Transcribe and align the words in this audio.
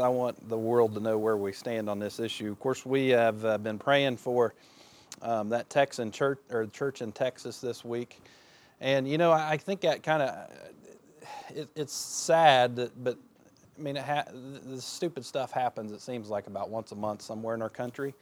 I 0.00 0.08
want 0.08 0.48
the 0.48 0.58
world 0.58 0.94
to 0.94 1.00
know 1.00 1.16
where 1.16 1.36
we 1.36 1.52
stand 1.52 1.88
on 1.88 1.98
this 1.98 2.18
issue. 2.18 2.50
Of 2.50 2.58
course, 2.58 2.84
we 2.84 3.08
have 3.10 3.44
uh, 3.44 3.58
been 3.58 3.78
praying 3.78 4.16
for 4.16 4.54
um, 5.22 5.48
that 5.50 5.70
Texan 5.70 6.10
church 6.10 6.40
or 6.50 6.66
church 6.66 7.02
in 7.02 7.12
Texas 7.12 7.60
this 7.60 7.84
week, 7.84 8.20
and 8.80 9.08
you 9.08 9.16
know, 9.16 9.32
I 9.32 9.56
think 9.56 9.80
that 9.82 10.02
kind 10.02 10.22
of 10.22 10.50
it, 11.54 11.68
it's 11.76 11.94
sad, 11.94 12.76
that, 12.76 13.04
but 13.04 13.16
I 13.78 13.82
mean, 13.82 13.96
ha- 13.96 14.26
the 14.32 14.80
stupid 14.80 15.24
stuff 15.24 15.52
happens. 15.52 15.92
It 15.92 16.00
seems 16.00 16.28
like 16.28 16.48
about 16.48 16.68
once 16.68 16.92
a 16.92 16.96
month 16.96 17.22
somewhere 17.22 17.54
in 17.54 17.62
our 17.62 17.70
country, 17.70 18.14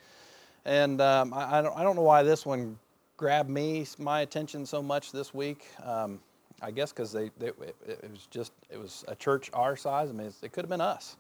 and 0.65 1.01
um, 1.01 1.33
I, 1.33 1.59
I, 1.59 1.62
don't, 1.62 1.77
I 1.79 1.83
don't 1.83 1.96
know 1.96 2.03
why 2.03 2.23
this 2.23 2.45
one 2.45 2.79
grabbed 3.17 3.49
me 3.49 3.87
my 3.99 4.21
attention 4.21 4.67
so 4.67 4.83
much 4.83 5.12
this 5.12 5.33
week. 5.33 5.65
Um, 5.83 6.21
I 6.65 6.71
guess 6.71 6.93
because 6.93 7.12
they, 7.12 7.31
they 7.39 7.49
it, 7.49 7.77
it, 7.87 8.11
was 8.11 8.27
just 8.31 8.53
it 8.71 8.81
was 8.81 9.05
a 9.07 9.14
church 9.14 9.51
our 9.53 9.77
size. 9.77 10.09
I 10.09 10.13
mean, 10.14 10.33
it 10.43 10.53
could 10.53 10.64
have 10.64 10.71
been 10.71 10.81
us. 10.81 11.17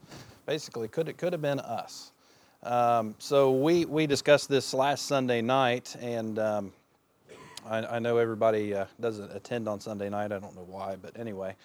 Basically, 0.46 0.88
could 0.88 1.06
it 1.06 1.18
could 1.18 1.34
have 1.34 1.42
been 1.42 1.60
us. 1.60 2.12
Um, 2.62 3.14
so 3.18 3.52
we 3.52 3.84
we 3.84 4.06
discussed 4.06 4.48
this 4.48 4.72
last 4.72 5.04
Sunday 5.04 5.42
night, 5.42 5.96
and 6.00 6.38
um, 6.38 6.72
I, 7.68 7.84
I, 7.84 7.98
know 7.98 8.16
everybody 8.16 8.74
uh, 8.74 8.86
doesn't 8.98 9.36
attend 9.36 9.68
on 9.68 9.80
Sunday 9.80 10.08
night. 10.08 10.32
I 10.32 10.38
don't 10.38 10.56
know 10.56 10.64
why, 10.66 10.96
but 10.96 11.12
anyway. 11.20 11.56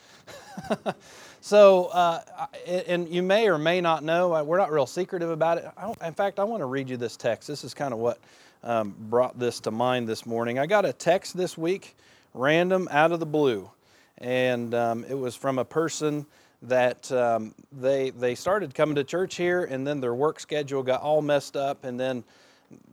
so, 1.39 1.85
uh, 1.85 2.19
and 2.67 3.07
you 3.07 3.23
may 3.23 3.47
or 3.47 3.57
may 3.57 3.79
not 3.79 4.03
know, 4.03 4.43
we're 4.43 4.57
not 4.57 4.73
real 4.73 4.87
secretive 4.87 5.29
about 5.29 5.57
it. 5.57 5.71
in 6.05 6.13
fact, 6.13 6.37
I 6.37 6.43
want 6.43 6.59
to 6.59 6.65
read 6.65 6.89
you 6.89 6.97
this 6.97 7.15
text. 7.15 7.47
This 7.47 7.63
is 7.63 7.73
kind 7.73 7.93
of 7.93 7.99
what 7.99 8.19
um, 8.61 8.93
brought 8.99 9.39
this 9.39 9.61
to 9.61 9.71
mind 9.71 10.05
this 10.09 10.25
morning. 10.25 10.59
I 10.59 10.65
got 10.65 10.83
a 10.83 10.91
text 10.91 11.37
this 11.37 11.57
week 11.57 11.95
random 12.33 12.87
out 12.91 13.11
of 13.11 13.19
the 13.19 13.25
blue. 13.25 13.69
And 14.17 14.73
um, 14.73 15.05
it 15.07 15.13
was 15.13 15.35
from 15.35 15.59
a 15.59 15.65
person 15.65 16.25
that 16.63 17.11
um, 17.11 17.55
they, 17.71 18.09
they 18.09 18.35
started 18.35 18.73
coming 18.73 18.95
to 18.95 19.03
church 19.03 19.35
here, 19.35 19.63
and 19.63 19.87
then 19.87 20.01
their 20.01 20.13
work 20.13 20.39
schedule 20.39 20.83
got 20.83 21.01
all 21.01 21.21
messed 21.21 21.55
up, 21.55 21.85
and 21.85 21.99
then 21.99 22.23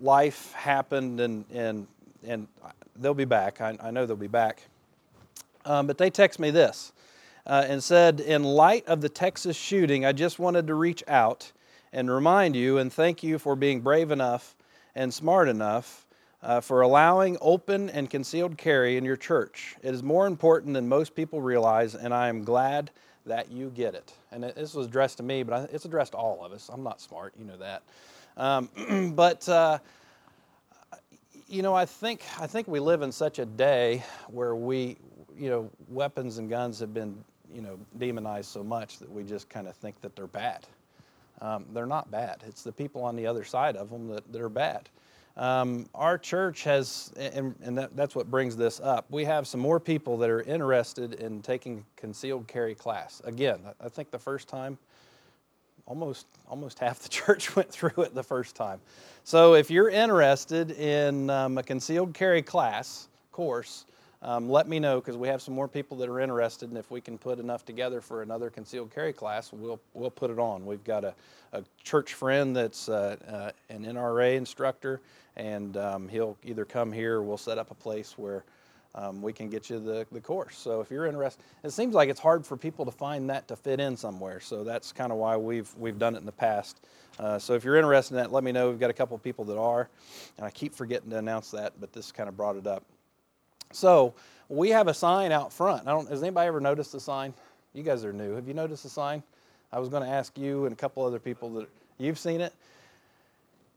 life 0.01 0.53
happened, 0.53 1.20
and, 1.20 1.45
and, 1.53 1.87
and 2.25 2.47
they'll 2.97 3.14
be 3.14 3.25
back. 3.25 3.61
I, 3.61 3.77
I 3.81 3.91
know 3.91 4.07
they'll 4.07 4.17
be 4.17 4.29
back. 4.29 4.62
Um, 5.64 5.89
but 5.89 5.98
they 5.98 6.11
text 6.11 6.39
me 6.39 6.51
this 6.51 6.92
uh, 7.45 7.64
and 7.67 7.83
said, 7.83 8.20
In 8.20 8.45
light 8.45 8.87
of 8.87 9.01
the 9.01 9.09
Texas 9.09 9.57
shooting, 9.57 10.05
I 10.05 10.12
just 10.12 10.39
wanted 10.39 10.69
to 10.69 10.75
reach 10.75 11.03
out 11.09 11.51
and 11.92 12.11
remind 12.11 12.55
you 12.55 12.79
and 12.79 12.92
thank 12.92 13.23
you 13.23 13.39
for 13.39 13.57
being 13.57 13.81
brave 13.81 14.11
enough 14.11 14.55
and 14.95 15.12
smart 15.12 15.48
enough 15.48 16.06
uh, 16.42 16.61
for 16.61 16.83
allowing 16.83 17.37
open 17.41 17.91
and 17.91 18.11
concealed 18.11 18.56
carry 18.56 18.97
in 18.97 19.05
your 19.05 19.17
church. 19.17 19.77
It 19.83 19.95
is 19.95 20.03
more 20.03 20.27
important 20.27 20.75
than 20.75 20.89
most 20.89 21.15
people 21.15 21.41
realize, 21.41 21.95
and 21.95 22.12
I 22.15 22.29
am 22.29 22.45
glad 22.45 22.91
that 23.27 23.51
you 23.51 23.70
get 23.70 23.95
it. 23.95 24.12
And 24.31 24.45
it, 24.45 24.55
this 24.55 24.75
was 24.75 24.87
addressed 24.87 25.17
to 25.19 25.23
me, 25.23 25.42
but 25.42 25.70
it's 25.73 25.84
addressed 25.84 26.12
to 26.12 26.19
all 26.19 26.45
of 26.45 26.53
us. 26.53 26.70
I'm 26.73 26.83
not 26.83 27.01
smart, 27.01 27.34
you 27.39 27.45
know 27.45 27.57
that. 27.57 27.83
Um, 28.37 29.12
but 29.17 29.48
uh, 29.48 29.79
you 31.48 31.62
know, 31.62 31.75
I 31.75 31.84
think 31.84 32.23
I 32.39 32.47
think 32.47 32.69
we 32.69 32.81
live 32.81 33.03
in 33.03 33.12
such 33.12 33.39
a 33.39 33.47
day 33.47 34.05
where 34.29 34.55
we, 34.55 34.97
you 35.39 35.51
know, 35.51 35.70
weapons 35.89 36.39
and 36.39 36.48
guns 36.48 36.81
have 36.81 36.92
been, 36.92 37.23
you 37.53 37.61
know, 37.62 37.79
demonized 37.98 38.51
so 38.51 38.64
much 38.64 38.98
that 38.98 39.11
we 39.11 39.23
just 39.23 39.48
kind 39.48 39.69
of 39.69 39.77
think 39.77 40.01
that 40.01 40.17
they're 40.17 40.27
bad. 40.27 40.67
Um, 41.41 41.67
they're 41.73 41.87
not 41.87 42.11
bad. 42.11 42.42
It's 42.47 42.62
the 42.62 42.73
people 42.73 43.05
on 43.05 43.14
the 43.14 43.27
other 43.27 43.45
side 43.45 43.77
of 43.77 43.91
them 43.91 44.09
that, 44.09 44.33
that 44.33 44.41
are 44.41 44.48
bad. 44.48 44.89
Um, 45.37 45.87
our 45.95 46.17
church 46.17 46.65
has, 46.65 47.12
and, 47.17 47.55
and 47.62 47.77
that, 47.77 47.95
that's 47.95 48.15
what 48.15 48.31
brings 48.31 48.56
this 48.56 48.81
up, 48.81 49.05
we 49.11 49.25
have 49.27 49.47
some 49.47 49.61
more 49.61 49.79
people 49.79 50.17
that 50.19 50.31
are 50.31 50.41
interested 50.42 51.15
in 51.15 51.42
taking 51.42 51.84
concealed 51.97 52.48
carry 52.48 52.75
class. 52.75 53.20
Again, 53.25 53.61
I 53.81 53.89
think 53.91 54.11
the 54.11 54.19
first 54.19 54.48
time, 54.48 54.79
almost, 55.84 56.27
almost 56.48 56.79
half 56.81 57.01
the 57.01 57.11
church 57.11 57.55
went 57.57 57.70
through 57.70 58.03
it 58.03 58.14
the 58.14 58.23
first 58.23 58.57
time. 58.57 58.81
So 59.25 59.55
if 59.55 59.70
you're 59.70 59.91
interested 59.91 60.70
in 60.70 61.29
um, 61.29 61.59
a 61.59 61.62
concealed 61.62 62.14
carry 62.14 62.42
class 62.42 63.09
course, 63.31 63.84
um, 64.27 64.51
let 64.51 64.67
me 64.67 64.81
know 64.81 65.01
because 65.01 65.17
we 65.17 65.29
have 65.29 65.41
some 65.41 65.55
more 65.55 65.69
people 65.69 65.97
that 65.98 66.09
are 66.09 66.19
interested, 66.19 66.69
and 66.69 66.77
if 66.77 66.91
we 66.91 67.01
can 67.01 67.17
put 67.17 67.39
enough 67.39 67.64
together 67.64 68.01
for 68.01 68.23
another 68.23 68.51
concealed 68.51 68.92
carry 68.92 69.13
class, 69.13 69.53
we'll 69.53 69.81
we'll 69.95 70.11
put 70.11 70.33
it 70.33 70.39
on. 70.41 70.67
We've 70.67 70.83
got 70.83 71.05
a, 71.05 71.14
a 71.53 71.63
church 71.85 72.14
friend 72.14 72.55
that's 72.55 72.89
uh, 72.89 73.17
uh, 73.29 73.51
an 73.73 73.85
NRA 73.85 74.35
instructor, 74.35 75.01
and 75.36 75.77
um, 75.77 76.09
he'll 76.09 76.36
either 76.45 76.65
come 76.65 76.91
here 76.91 77.19
or 77.19 77.23
we'll 77.23 77.36
set 77.36 77.57
up 77.57 77.70
a 77.70 77.75
place 77.75 78.19
where 78.19 78.42
um, 78.97 79.23
we 79.23 79.33
can 79.33 79.48
get 79.48 79.70
you 79.70 79.79
the, 79.79 80.05
the 80.11 80.20
course. 80.20 80.59
So 80.59 80.81
if 80.81 80.91
you're 80.91 81.07
interested, 81.07 81.45
it 81.63 81.70
seems 81.70 81.95
like 81.95 82.09
it's 82.09 82.19
hard 82.19 82.45
for 82.45 82.57
people 82.57 82.85
to 82.85 82.91
find 82.91 83.31
that 83.31 83.47
to 83.47 83.55
fit 83.55 83.79
in 83.79 83.97
somewhere. 83.97 84.41
So 84.41 84.65
that's 84.65 84.91
kind 84.91 85.13
of 85.13 85.19
why 85.19 85.36
we've 85.36 85.73
we've 85.77 86.01
done 86.01 86.17
it 86.17 86.19
in 86.19 86.27
the 86.27 86.33
past. 86.33 86.85
Uh, 87.20 87.39
so 87.39 87.55
if 87.55 87.63
you're 87.63 87.77
interested 87.77 88.15
in 88.15 88.23
that, 88.23 88.33
let 88.33 88.42
me 88.42 88.51
know. 88.51 88.70
We've 88.70 88.81
got 88.81 88.91
a 88.91 88.95
couple 88.95 89.15
of 89.15 89.23
people 89.23 89.45
that 89.45 89.57
are, 89.57 89.89
and 90.36 90.45
I 90.45 90.51
keep 90.51 90.75
forgetting 90.75 91.11
to 91.11 91.19
announce 91.19 91.53
that, 91.53 91.75
but 91.81 91.92
this 91.92 92.11
kind 92.11 92.29
of 92.29 92.36
brought 92.36 92.57
it 92.57 92.67
up. 92.67 92.83
So 93.73 94.15
we 94.49 94.71
have 94.71 94.89
a 94.89 94.95
sign 94.95 95.33
out 95.33 95.53
front. 95.53 95.87
I 95.87 95.91
don't, 95.91 96.09
has 96.09 96.23
anybody 96.23 96.49
ever 96.49 96.61
noticed 96.61 96.93
the 96.93 97.01
sign? 97.01 97.35
You 97.75 97.83
guys 97.83 98.05
are 98.05 98.13
new. 98.13 98.35
Have 98.35 98.49
you 98.49 98.55
noticed 98.55 98.85
the 98.85 98.89
sign? 98.89 99.23
I 99.73 99.79
was 99.79 99.89
going 99.89 100.03
to 100.03 100.09
ask 100.09 100.39
you 100.39 100.65
and 100.65 100.73
a 100.73 100.77
couple 100.77 101.05
other 101.05 101.19
people 101.19 101.51
that 101.55 101.69
you've 101.99 102.19
seen 102.19 102.41
it. 102.41 102.53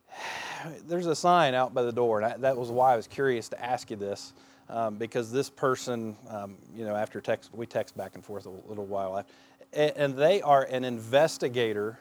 There's 0.87 1.07
a 1.07 1.15
sign 1.15 1.53
out 1.53 1.73
by 1.73 1.83
the 1.83 1.91
door, 1.91 2.21
and 2.21 2.33
I, 2.33 2.37
that 2.37 2.57
was 2.57 2.69
why 2.69 2.93
I 2.93 2.95
was 2.95 3.07
curious 3.07 3.49
to 3.49 3.63
ask 3.63 3.89
you 3.89 3.97
this, 3.97 4.33
um, 4.69 4.95
because 4.95 5.31
this 5.31 5.49
person, 5.49 6.15
um, 6.29 6.55
you 6.75 6.85
know, 6.85 6.95
after 6.95 7.19
text, 7.19 7.49
we 7.53 7.65
text 7.65 7.97
back 7.97 8.15
and 8.15 8.23
forth 8.23 8.45
a 8.45 8.49
little 8.67 8.85
while 8.85 9.17
after, 9.17 9.33
and, 9.73 9.93
and 9.95 10.15
they 10.15 10.41
are 10.41 10.63
an 10.63 10.83
investigator 10.83 11.99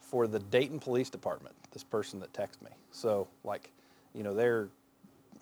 for 0.00 0.26
the 0.26 0.38
Dayton 0.38 0.80
Police 0.80 1.10
Department. 1.10 1.54
This 1.72 1.84
person 1.84 2.18
that 2.20 2.32
texted 2.32 2.62
me, 2.62 2.70
so 2.90 3.28
like, 3.44 3.70
you 4.12 4.24
know, 4.24 4.34
they're 4.34 4.68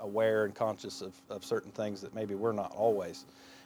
aware 0.01 0.45
and 0.45 0.55
conscious 0.55 1.03
of, 1.03 1.15
of 1.31 1.45
certain 1.45 1.71
things 1.73 2.01
that 2.01 2.15
maybe 2.15 2.35
we're 2.35 2.53
not 2.53 2.73
always. 2.75 3.25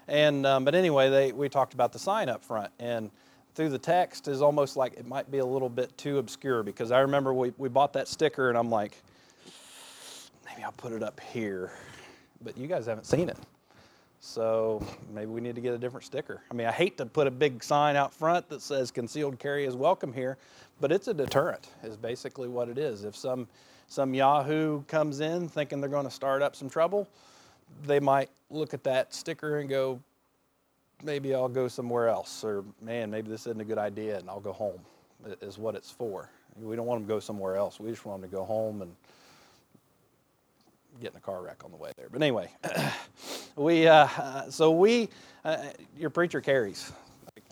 And 0.09 0.47
um, 0.47 0.65
but 0.65 0.75
anyway, 0.75 1.11
they 1.11 1.33
we 1.33 1.49
talked 1.49 1.75
about 1.75 1.93
the 1.93 1.99
sign 1.99 2.29
up 2.29 2.45
front 2.45 2.73
and 2.79 3.11
through 3.55 3.69
the 3.69 3.79
text 3.79 4.29
is 4.29 4.41
almost 4.41 4.77
like 4.77 4.95
it 4.95 5.07
might 5.07 5.31
be 5.31 5.39
a 5.39 5.45
little 5.45 5.69
bit 5.69 5.97
too 5.99 6.19
obscure 6.19 6.63
because 6.63 6.91
I 6.91 7.01
remember 7.01 7.35
we, 7.35 7.53
we 7.59 7.69
bought 7.69 7.93
that 7.93 8.09
sticker 8.09 8.49
and 8.49 8.57
I'm 8.57 8.71
like, 8.71 8.97
maybe 10.47 10.63
I'll 10.63 10.73
put 10.73 10.93
it 10.93 11.03
up 11.03 11.21
here. 11.21 11.73
But 12.43 12.57
you 12.57 12.67
guys 12.67 12.87
haven't 12.87 13.05
seen 13.05 13.29
it. 13.29 13.37
So 14.21 14.85
maybe 15.13 15.27
we 15.27 15.41
need 15.41 15.57
to 15.57 15.61
get 15.61 15.75
a 15.75 15.79
different 15.79 16.07
sticker. 16.07 16.43
I 16.51 16.55
mean, 16.55 16.67
I 16.67 16.73
hate 16.73 16.97
to 16.99 17.07
put 17.07 17.27
a 17.27 17.31
big 17.31 17.63
sign 17.63 17.97
out 17.97 18.15
front 18.15 18.49
that 18.51 18.63
says 18.63 18.91
concealed 18.91 19.39
carry 19.39 19.65
is 19.65 19.75
welcome 19.75 20.13
here, 20.13 20.39
but 20.81 20.93
it's 20.93 21.09
a 21.09 21.15
deterrent, 21.15 21.69
is 21.83 21.97
basically 21.97 22.49
what 22.49 22.69
it 22.69 22.79
is. 22.79 23.05
If 23.05 23.17
some 23.17 23.49
some 23.93 24.15
Yahoo 24.15 24.83
comes 24.85 25.21
in 25.21 25.51
thinking 25.51 25.83
they're 25.83 25.91
going 25.91 26.07
to 26.07 26.11
start 26.11 26.41
up 26.41 26.57
some 26.57 26.71
trouble, 26.71 27.07
they 27.85 28.01
might 28.01 28.31
look 28.49 28.73
at 28.73 28.83
that 28.85 29.13
sticker 29.13 29.59
and 29.59 29.69
go, 29.69 30.01
maybe 31.03 31.35
I'll 31.35 31.47
go 31.47 31.69
somewhere 31.69 32.09
else, 32.09 32.43
or 32.43 32.65
man, 32.81 33.11
maybe 33.11 33.29
this 33.29 33.43
isn't 33.43 33.61
a 33.61 33.67
good 33.67 33.77
idea 33.77 34.19
and 34.19 34.31
I'll 34.31 34.41
go 34.41 34.55
home, 34.55 34.81
is 35.43 35.59
what 35.59 35.75
it's 35.75 35.91
for. 35.91 36.31
We 36.59 36.75
don't 36.75 36.87
want 36.87 37.01
them 37.01 37.09
to 37.09 37.15
go 37.15 37.21
somewhere 37.21 37.57
else. 37.57 37.79
We 37.79 37.91
just 37.91 38.07
want 38.07 38.23
them 38.23 38.31
to 38.31 38.35
go 38.35 38.45
home 38.45 38.81
and 38.81 38.95
get 41.03 41.11
in 41.11 41.19
a 41.19 41.21
car 41.21 41.43
wreck 41.43 41.63
on 41.63 41.71
the 41.71 41.77
way 41.77 41.93
there. 41.99 42.09
But 42.11 42.23
anyway, 42.23 42.51
we 43.57 43.89
uh, 43.89 44.51
so 44.51 44.71
we 44.71 45.11
uh, 45.45 45.65
your 45.99 46.11
preacher 46.11 46.41
carries. 46.41 46.93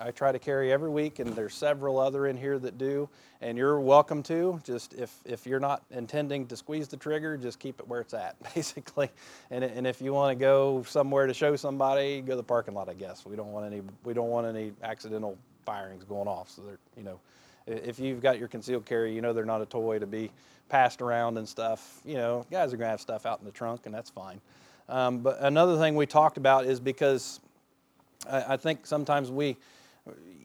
I 0.00 0.11
try 0.12 0.33
to 0.33 0.38
carry 0.38 0.72
every 0.72 0.88
week, 0.88 1.19
and 1.19 1.34
there's 1.34 1.55
several 1.55 1.99
other 1.99 2.27
in 2.27 2.37
here 2.37 2.59
that 2.59 2.78
do, 2.78 3.06
and 3.43 3.59
you're 3.59 3.78
welcome 3.78 4.22
to. 4.25 4.59
Just 4.65 4.94
if, 4.94 5.15
if 5.27 5.47
you're 5.47 5.61
not 5.61 5.83
intending 5.91 6.47
to 6.47 6.56
squeeze 6.56 6.88
the 6.88 6.97
trigger, 6.97 7.37
just 7.37 7.59
keep 7.59 7.78
it 7.81 7.87
where 7.87 8.00
it's 8.00 8.15
at, 8.15 8.34
basically. 8.55 9.10
And, 9.50 9.62
and 9.62 9.87
if 9.87 10.00
you 10.00 10.15
want 10.15 10.37
to 10.37 10.41
go 10.41 10.83
somewhere 10.84 11.27
to 11.27 11.34
show 11.34 11.55
somebody, 11.55 12.22
go 12.22 12.33
to 12.33 12.37
the 12.37 12.43
parking 12.43 12.72
lot. 12.72 12.89
I 12.89 12.94
guess 12.94 13.27
we 13.27 13.37
don't 13.37 13.53
want 13.53 13.66
any 13.66 13.83
we 14.03 14.15
don't 14.15 14.31
want 14.31 14.47
any 14.47 14.72
accidental 14.83 15.37
firings 15.66 16.05
going 16.05 16.28
off. 16.28 16.50
So 16.50 16.62
they're 16.62 16.78
you 16.97 17.03
know, 17.03 17.21
if 17.66 17.99
you've 17.99 18.22
got 18.22 18.39
your 18.39 18.49
concealed 18.49 18.87
carry, 18.87 19.15
you 19.15 19.21
know 19.21 19.34
they're 19.34 19.45
not 19.45 19.60
a 19.60 19.66
toy 19.66 19.98
to 19.98 20.07
be 20.07 20.30
passed 20.71 21.03
around 21.03 21.36
and 21.36 21.47
stuff. 21.47 22.01
You 22.07 22.15
know, 22.15 22.47
guys 22.51 22.72
are 22.72 22.78
gonna 22.78 22.91
have 22.91 23.03
stuff 23.03 23.27
out 23.27 23.41
in 23.41 23.45
the 23.45 23.53
trunk, 23.53 23.84
and 23.84 23.95
that's 23.95 24.09
fine. 24.09 24.41
Um, 24.89 25.19
but 25.19 25.36
another 25.41 25.77
thing 25.77 25.95
we 25.95 26.07
talked 26.07 26.39
about 26.39 26.65
is 26.65 26.80
because 26.80 27.41
I, 28.28 28.54
I 28.54 28.57
think 28.57 28.86
sometimes 28.86 29.30
we 29.30 29.59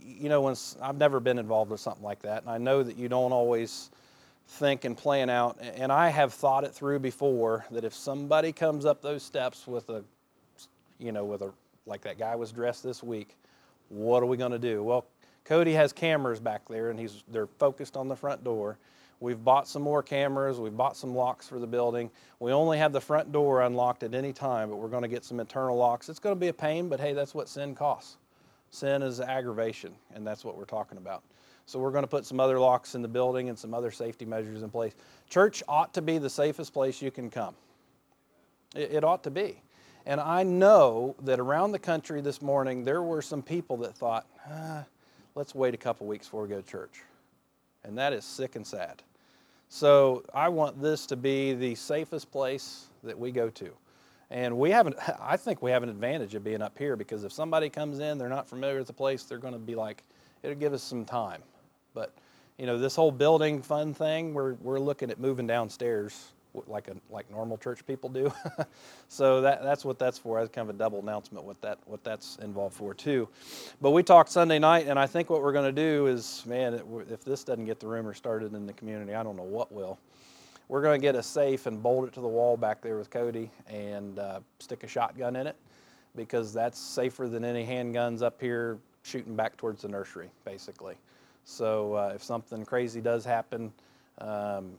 you 0.06 0.30
know, 0.30 0.42
when 0.42 0.56
I've 0.82 0.98
never 0.98 1.20
been 1.20 1.40
involved 1.40 1.72
with 1.72 1.80
something 1.80 2.04
like 2.04 2.22
that, 2.22 2.44
and 2.44 2.52
I 2.52 2.58
know 2.58 2.84
that 2.84 2.98
you 2.98 3.10
don't 3.10 3.32
always 3.32 3.90
think 4.48 4.86
and 4.86 4.96
plan 4.96 5.30
out. 5.30 5.60
And 5.62 5.92
I 5.92 6.10
have 6.10 6.34
thought 6.34 6.64
it 6.64 6.74
through 6.74 7.00
before 7.00 7.66
that 7.72 7.84
if 7.84 7.94
somebody 7.94 8.52
comes 8.52 8.86
up 8.86 9.02
those 9.02 9.24
steps 9.24 9.68
with 9.68 9.90
a, 9.90 10.04
you 11.00 11.12
know, 11.12 11.26
with 11.26 11.42
a 11.42 11.52
like 11.86 12.02
that 12.02 12.18
guy 12.18 12.36
was 12.36 12.52
dressed 12.52 12.84
this 12.84 13.04
week, 13.04 13.36
what 13.90 14.24
are 14.24 14.26
we 14.26 14.38
going 14.38 14.52
to 14.52 14.60
do? 14.60 14.84
Well, 14.84 15.06
Cody 15.44 15.74
has 15.74 15.94
cameras 15.94 16.40
back 16.40 16.68
there, 16.68 16.90
and 16.90 17.00
he's 17.00 17.24
they're 17.28 17.48
focused 17.48 17.98
on 17.98 18.08
the 18.08 18.16
front 18.16 18.44
door. 18.44 18.78
We've 19.20 19.42
bought 19.42 19.68
some 19.68 19.82
more 19.82 20.04
cameras. 20.04 20.60
We've 20.60 20.76
bought 20.76 20.98
some 20.98 21.16
locks 21.16 21.48
for 21.48 21.58
the 21.58 21.68
building. 21.68 22.12
We 22.40 22.52
only 22.52 22.78
have 22.78 22.92
the 22.92 23.02
front 23.02 23.32
door 23.32 23.62
unlocked 23.62 24.04
at 24.04 24.14
any 24.14 24.34
time, 24.34 24.70
but 24.70 24.76
we're 24.76 24.90
going 24.90 25.04
to 25.04 25.08
get 25.08 25.24
some 25.24 25.40
internal 25.40 25.78
locks. 25.78 26.10
It's 26.10 26.20
going 26.20 26.36
to 26.36 26.40
be 26.40 26.50
a 26.50 26.54
pain, 26.54 26.90
but 26.90 27.00
hey, 27.00 27.14
that's 27.14 27.34
what 27.34 27.48
sin 27.48 27.76
costs. 27.76 28.18
Sin 28.76 29.02
is 29.04 29.22
aggravation, 29.22 29.94
and 30.14 30.28
that's 30.28 30.44
what 30.44 30.58
we're 30.58 30.66
talking 30.66 30.98
about. 30.98 31.24
So 31.66 31.80
we're 31.80 31.92
going 31.92 32.04
to 32.04 32.10
put 32.10 32.26
some 32.26 32.42
other 32.42 32.60
locks 32.60 32.94
in 32.94 33.02
the 33.02 33.08
building 33.08 33.48
and 33.48 33.58
some 33.58 33.74
other 33.74 33.90
safety 33.90 34.26
measures 34.26 34.64
in 34.64 34.70
place. 34.70 34.94
Church 35.30 35.64
ought 35.70 35.94
to 35.94 36.02
be 36.02 36.18
the 36.18 36.30
safest 36.30 36.74
place 36.74 37.02
you 37.02 37.10
can 37.10 37.30
come. 37.30 37.56
It, 38.76 39.06
ought 39.06 39.24
to 39.24 39.32
be. 39.32 39.62
And 40.06 40.20
I 40.20 40.44
know 40.44 41.16
that 41.24 41.40
around 41.40 41.72
the 41.72 41.80
country 41.80 42.20
this 42.20 42.42
morning, 42.42 42.84
there 42.84 43.02
were 43.02 43.22
some 43.22 43.42
people 43.42 43.78
that 43.78 43.96
thought, 43.96 44.28
ah, 44.52 44.84
let's 45.36 45.56
wait 45.56 45.74
a 45.74 45.78
couple 45.78 46.06
weeks 46.06 46.28
before 46.28 46.44
we 46.44 46.50
go 46.50 46.60
to 46.60 46.68
church. 46.68 47.02
And 47.86 47.98
that 47.98 48.12
is 48.12 48.26
sick 48.26 48.58
and 48.58 48.68
sad. 48.68 49.02
So 49.70 50.26
I 50.34 50.50
want 50.50 50.82
this 50.82 51.06
to 51.08 51.16
be 51.16 51.54
the 51.54 51.76
safest 51.76 52.30
place 52.30 52.88
that 53.04 53.18
we 53.18 53.32
go 53.32 53.50
to. 53.52 53.72
And 54.32 54.58
we 54.58 54.72
haven't, 54.72 54.96
I 55.22 55.38
think 55.38 55.62
we 55.62 55.72
have 55.72 55.84
an 55.84 55.90
advantage 55.90 56.36
of 56.36 56.44
being 56.44 56.62
up 56.62 56.78
here 56.78 56.96
because 56.96 57.24
if 57.24 57.32
somebody 57.32 57.70
comes 57.70 58.00
in, 58.00 58.18
they're 58.18 58.30
not 58.30 58.48
familiar 58.48 58.80
with 58.80 58.88
the 58.88 58.94
place, 58.94 59.24
they're 59.24 59.38
going 59.38 59.54
to 59.54 59.60
be 59.60 59.76
like, 59.76 60.04
it'll 60.44 60.56
give 60.56 60.74
us 60.74 60.84
some 60.84 61.06
time. 61.06 61.42
But, 61.94 62.12
you 62.58 62.66
know, 62.66 62.78
this 62.78 62.96
whole 62.96 63.12
building 63.12 63.62
fun 63.62 63.94
thing, 63.94 64.34
we're, 64.34 64.54
we're 64.56 64.80
looking 64.80 65.10
at 65.12 65.20
moving 65.20 65.48
downstairs 65.48 66.32
like 66.68 66.88
a, 66.88 66.96
like 67.10 67.30
normal 67.30 67.58
church 67.58 67.86
people 67.86 68.10
do. 68.10 68.32
so 69.10 69.42
that, 69.42 69.64
that's 69.64 69.84
what 69.84 70.00
that's 70.00 70.18
for. 70.18 70.40
That's 70.40 70.54
kind 70.54 70.70
of 70.70 70.76
a 70.76 70.78
double 70.78 71.00
announcement 71.00 71.44
what 71.44 71.62
that 71.62 71.80
what 71.86 72.04
that's 72.04 72.38
involved 72.38 72.76
for 72.76 72.94
too. 72.94 73.28
But 73.82 73.92
we 73.92 74.04
talked 74.04 74.30
Sunday 74.30 74.58
night, 74.58 74.88
and 74.88 74.98
I 74.98 75.06
think 75.06 75.30
what 75.30 75.42
we're 75.42 75.52
going 75.52 75.66
to 75.66 75.82
do 75.82 76.08
is, 76.08 76.44
man, 76.46 76.82
if 77.10 77.26
this 77.26 77.44
doesn't 77.44 77.66
get 77.66 77.82
the 77.82 77.88
rumor 77.88 78.14
started 78.14 78.54
in 78.54 78.66
the 78.66 78.74
community, 78.74 79.14
I 79.14 79.24
don't 79.24 79.36
know 79.36 79.44
what 79.44 79.72
will 79.72 80.00
we're 80.68 80.82
going 80.82 81.00
to 81.00 81.02
get 81.02 81.16
a 81.16 81.24
safe 81.24 81.66
and 81.66 81.82
bolt 81.82 82.08
it 82.08 82.14
to 82.14 82.22
the 82.22 82.28
wall 82.28 82.58
back 82.58 82.82
there 82.82 82.98
with 82.98 83.10
Cody 83.10 83.52
and 83.68 84.20
uh, 84.20 84.40
stick 84.60 84.84
a 84.84 84.88
shotgun 84.88 85.36
in 85.36 85.48
it 85.48 85.56
because 86.16 86.54
that's 86.54 86.80
safer 86.80 87.28
than 87.28 87.44
any 87.44 87.66
handguns 87.66 88.22
up 88.22 88.40
here 88.40 88.78
shooting 89.04 89.36
back 89.36 89.56
towards 89.58 89.84
the 89.84 89.88
nursery, 89.88 90.30
basically. 90.44 90.96
So 91.44 91.94
uh, 91.94 92.14
if 92.16 92.24
something 92.24 92.66
crazy 92.66 93.02
does 93.02 93.24
happen, 93.24 93.72
um, 94.20 94.72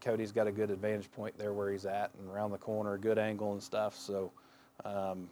Cody's 0.00 0.32
got 0.32 0.46
a 0.46 0.52
good 0.52 0.70
advantage 0.70 1.10
point 1.12 1.36
there 1.38 1.52
where 1.52 1.70
he's 1.70 1.86
at 1.86 2.10
and 2.18 2.28
around 2.28 2.50
the 2.50 2.58
corner, 2.58 2.98
good 2.98 3.18
angle 3.18 3.52
and 3.52 3.62
stuff. 3.62 3.94
So 3.96 4.32
um, 4.84 5.28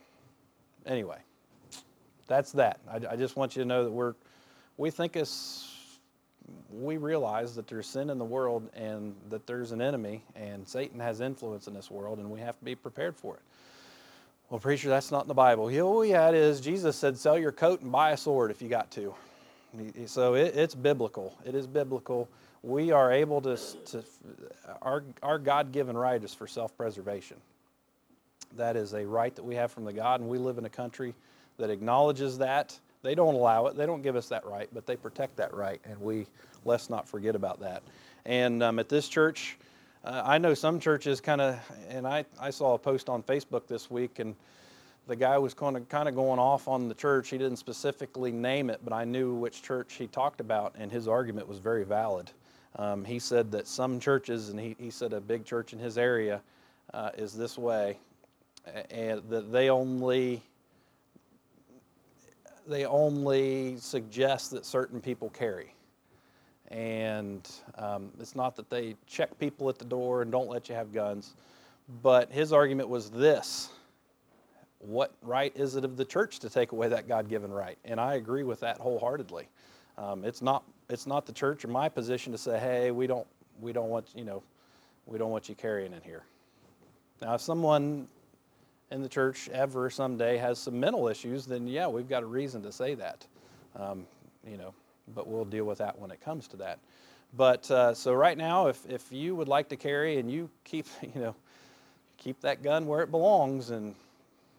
anyway, 0.87 1.19
that's 2.27 2.53
that. 2.53 2.79
I, 2.89 3.01
I, 3.13 3.17
just 3.17 3.37
want 3.37 3.57
you 3.57 3.63
to 3.63 3.69
know 3.69 3.83
that 3.85 3.91
we're 3.91 4.15
we 4.77 4.91
think 4.91 5.17
it's 5.17 5.78
we 6.71 6.97
realize 6.97 7.55
that 7.57 7.67
there's 7.67 7.87
sin 7.87 8.11
in 8.11 8.19
the 8.19 8.25
world 8.25 8.69
and 8.75 9.15
that 9.31 9.47
there's 9.47 9.73
an 9.73 9.81
enemy 9.81 10.23
and 10.35 10.69
Satan 10.69 11.01
has 11.01 11.21
influence 11.21 11.67
in 11.67 11.75
this 11.75 11.91
world 11.91 12.19
and 12.19 12.31
we 12.31 12.41
have 12.41 12.59
to 12.59 12.65
be 12.65 12.75
prepared 12.75 13.17
for 13.17 13.35
it. 13.35 13.43
Well, 14.51 14.61
preacher, 14.61 14.89
that's 14.89 15.11
not 15.11 15.23
in 15.23 15.29
the 15.29 15.35
Bible. 15.35 15.71
Oh, 15.79 16.03
yeah, 16.03 16.29
it 16.29 16.35
is. 16.35 16.61
Jesus 16.61 16.97
said, 16.97 17.19
sell 17.19 17.39
your 17.39 17.53
coat 17.53 17.83
and 17.83 17.93
buy 17.93 18.13
a 18.13 18.17
sword 18.17 18.51
if 18.51 18.63
you 18.63 18.69
got 18.69 18.91
to. 18.93 19.15
So 20.07 20.35
it, 20.35 20.57
it's 20.57 20.75
biblical. 20.75 21.37
It 21.45 21.55
is 21.55 21.67
biblical. 21.67 22.29
We 22.63 22.91
are 22.91 23.13
able 23.13 23.43
to, 23.43 23.57
to 23.57 24.05
our, 24.81 25.05
our 25.23 25.39
God 25.39 25.73
given 25.73 25.97
right 25.97 26.23
is 26.23 26.33
for 26.33 26.47
self 26.47 26.77
preservation. 26.77 27.37
That 28.57 28.77
is 28.77 28.95
a 28.95 29.07
right 29.07 29.35
that 29.37 29.45
we 29.45 29.55
have 29.57 29.71
from 29.71 29.85
the 29.85 29.93
God, 29.93 30.21
and 30.21 30.29
we 30.31 30.39
live 30.39 30.57
in 30.57 30.65
a 30.65 30.71
country 30.71 31.15
that 31.59 31.69
acknowledges 31.69 32.39
that 32.39 32.79
they 33.03 33.15
don't 33.15 33.35
allow 33.35 33.67
it. 33.67 33.77
They 33.77 33.87
don't 33.87 34.03
give 34.03 34.17
us 34.17 34.29
that 34.29 34.45
right, 34.47 34.69
but 34.73 34.87
they 34.87 34.97
protect 34.97 35.37
that 35.37 35.55
right, 35.55 35.81
and 35.85 36.01
we 36.01 36.27
let's 36.65 36.91
not 36.91 37.09
forget 37.09 37.35
about 37.35 37.61
that. 37.61 37.83
And 38.27 38.63
um, 38.63 38.79
at 38.79 38.89
this 38.89 39.09
church, 39.09 39.57
uh, 40.05 40.23
I 40.25 40.39
know 40.39 40.55
some 40.55 40.81
churches 40.81 41.21
kind 41.21 41.41
of, 41.41 41.59
and 41.89 42.07
I, 42.07 42.25
I 42.41 42.51
saw 42.51 42.75
a 42.75 42.79
post 42.79 43.09
on 43.09 43.23
Facebook 43.23 43.67
this 43.67 43.91
week, 43.91 44.19
and 44.19 44.35
the 45.07 45.17
guy 45.17 45.39
was 45.39 45.55
kind 45.55 45.77
of 45.77 45.89
kind 45.89 46.09
of 46.09 46.15
going 46.15 46.39
off 46.39 46.69
on 46.69 46.89
the 46.89 46.95
church. 46.95 47.31
He 47.31 47.39
didn't 47.39 47.57
specifically 47.57 48.33
name 48.33 48.71
it, 48.71 48.81
but 48.85 48.93
I 48.93 49.05
knew 49.05 49.35
which 49.35 49.63
church 49.63 49.95
he 49.95 50.07
talked 50.07 50.41
about, 50.41 50.75
and 50.79 50.93
his 50.93 51.09
argument 51.09 51.49
was 51.49 51.59
very 51.59 51.85
valid. 51.85 52.31
Um, 52.77 53.05
he 53.05 53.19
said 53.19 53.51
that 53.53 53.67
some 53.67 53.99
churches, 53.99 54.51
and 54.51 54.61
he, 54.61 54.77
he 54.79 54.91
said 54.91 55.13
a 55.13 55.21
big 55.21 55.45
church 55.45 55.73
in 55.73 55.79
his 55.79 55.99
area 55.99 56.43
uh, 56.93 57.11
is 57.17 57.33
this 57.35 57.57
way, 57.57 57.99
and 58.91 59.23
that 59.31 59.51
they 59.51 59.71
only 59.71 60.43
they 62.69 62.85
only 62.85 63.77
suggest 63.79 64.51
that 64.51 64.67
certain 64.67 65.01
people 65.01 65.31
carry. 65.31 65.75
And 66.71 67.49
um, 67.77 68.11
it's 68.21 68.37
not 68.37 68.55
that 68.57 68.69
they 68.69 68.95
check 69.07 69.37
people 69.39 69.69
at 69.69 69.79
the 69.79 69.85
door 69.85 70.23
and 70.23 70.31
don't 70.31 70.49
let 70.49 70.69
you 70.69 70.75
have 70.75 70.93
guns, 70.93 71.35
but 72.03 72.31
his 72.31 72.53
argument 72.53 72.89
was 72.89 73.11
this 73.11 73.71
what 74.81 75.13
right 75.23 75.53
is 75.57 75.75
it 75.75 75.85
of 75.85 75.97
the 75.97 76.05
church 76.05 76.39
to 76.39 76.49
take 76.49 76.71
away 76.71 76.89
that 76.89 77.09
God 77.09 77.29
given 77.29 77.51
right? 77.51 77.77
And 77.85 78.01
I 78.01 78.15
agree 78.15 78.45
with 78.45 78.61
that 78.61 78.79
wholeheartedly. 78.79 79.49
Um, 79.97 80.25
it's 80.25 80.41
not 80.41 80.63
it's 80.89 81.07
not 81.07 81.27
the 81.27 81.33
church 81.33 81.65
or 81.65 81.69
my 81.69 81.89
position 81.89 82.31
to 82.33 82.39
say, 82.39 82.59
hey, 82.59 82.91
we 82.91 83.07
don't 83.07 83.27
we 83.61 83.73
don't 83.73 83.89
want 83.89 84.07
you 84.15 84.25
know 84.25 84.43
we 85.07 85.19
don't 85.19 85.31
want 85.31 85.49
you 85.49 85.55
carrying 85.55 85.93
in 85.93 86.03
here. 86.03 86.23
Now, 87.21 87.35
if 87.35 87.41
someone 87.41 88.07
in 88.91 89.03
the 89.03 89.09
church 89.09 89.49
ever 89.51 89.91
someday 89.91 90.37
has 90.37 90.59
some 90.59 90.79
mental 90.79 91.09
issues, 91.09 91.47
then 91.47 91.67
yeah, 91.67 91.87
we've 91.87 92.09
got 92.09 92.23
a 92.23 92.27
reason 92.27 92.63
to 92.63 92.73
say 92.73 92.95
that. 92.95 93.27
Um, 93.77 94.07
you 94.47 94.57
know, 94.57 94.73
but 95.15 95.27
we'll 95.27 95.45
deal 95.45 95.65
with 95.65 95.79
that 95.79 95.99
when 95.99 96.11
it 96.11 96.21
comes 96.21 96.49
to 96.49 96.57
that. 96.59 96.79
But 97.37 97.71
uh, 97.71 97.93
so 97.95 98.15
right 98.15 98.39
now, 98.39 98.69
if 98.69 98.87
if 98.89 99.13
you 99.13 99.35
would 99.37 99.49
like 99.49 99.69
to 99.69 99.77
carry 99.77 100.19
and 100.19 100.31
you 100.31 100.49
keep 100.65 100.87
you 101.03 101.21
know 101.21 101.35
keep 102.17 102.41
that 102.41 102.63
gun 102.63 102.87
where 102.87 103.03
it 103.03 103.11
belongs, 103.11 103.71
and 103.71 103.95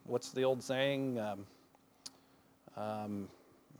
what's 0.06 0.31
the 0.31 0.44
old 0.44 0.62
saying? 0.64 1.20
Um, 1.20 1.46
um, 2.78 3.28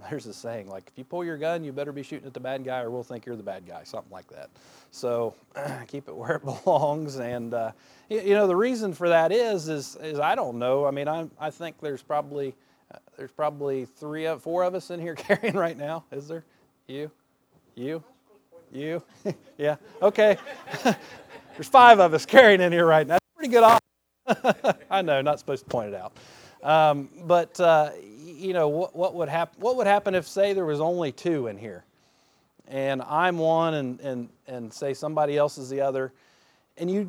there's 0.10 0.25
a 0.25 0.34
saying 0.34 0.69
like 0.69 0.88
if 0.88 0.98
you 0.98 1.04
pull 1.04 1.24
your 1.24 1.38
gun 1.38 1.63
you 1.63 1.72
better 1.72 1.92
be 1.92 2.04
shooting 2.04 2.28
at 2.28 2.34
the 2.34 2.40
bad 2.40 2.63
guy 2.63 2.81
or 2.81 2.90
we'll 2.90 3.04
think 3.04 3.25
you're 3.25 3.36
the 3.36 3.44
bad 3.44 3.66
guy 3.68 3.84
something 3.84 4.12
like 4.12 4.28
that. 4.28 4.50
So 4.92 5.36
keep 5.88 6.07
it 6.07 6.16
where 6.16 6.38
it 6.38 6.44
belongs 6.66 7.18
and 7.18 7.54
uh, 7.54 7.72
you, 8.10 8.34
know 8.34 8.48
the 8.48 8.56
reason 8.56 8.94
for 8.94 9.10
that 9.10 9.31
is 9.31 9.68
is, 9.69 9.98
is 10.01 10.19
i 10.19 10.36
don't 10.36 10.57
know. 10.60 10.86
I 10.86 10.92
mean 10.92 11.07
i, 11.07 11.28
I 11.40 11.50
think 11.50 11.80
there's 11.81 12.01
probably 12.01 12.56
uh, 12.94 12.98
there's 13.18 13.31
probably 13.31 13.86
three 13.86 14.25
of 14.25 14.42
four 14.42 14.63
of 14.63 14.75
us 14.75 14.90
in 14.90 15.00
here 15.00 15.16
carrying 15.16 15.56
right 15.56 15.78
now. 15.78 16.06
Is 16.12 16.28
there? 16.28 16.46
You? 16.88 17.12
You? 17.75 18.04
You? 18.72 19.04
Yeah. 19.57 19.75
Okay. 20.01 20.38
There's 21.56 21.68
five 21.68 22.00
of 22.00 22.13
us 22.13 22.25
carrying 22.25 22.62
in 22.62 22.72
here 22.72 22.86
right 22.86 23.06
now. 23.06 23.16
That's 23.16 23.36
pretty 23.36 23.51
good 23.51 23.80
i 24.92 25.01
know 25.01 25.22
not 25.22 25.40
supposed 25.40 25.63
to 25.63 25.69
point 25.69 25.90
it 25.90 25.96
out 25.96 26.13
um, 26.64 27.10
but 27.24 27.60
uh, 27.60 27.92
you 28.00 28.54
know, 28.54 28.68
what, 28.68 28.96
what 28.96 29.16
would 29.16 29.30
happen? 29.30 29.62
What 29.62 29.76
would 29.78 29.88
happen 29.88 30.16
if, 30.16 30.28
say, 30.28 30.54
there 30.54 30.66
was 30.66 30.82
only 30.82 31.12
two 31.12 31.48
in 31.48 31.58
here, 31.58 31.84
and 32.68 33.02
I'm 33.02 33.38
one, 33.38 33.74
and 33.76 34.00
and 34.02 34.30
and 34.48 34.74
say 34.74 34.94
somebody 34.94 35.38
else 35.38 35.58
is 35.58 35.70
the 35.70 35.82
other, 35.82 36.12
and 36.78 36.89
you, 36.89 37.08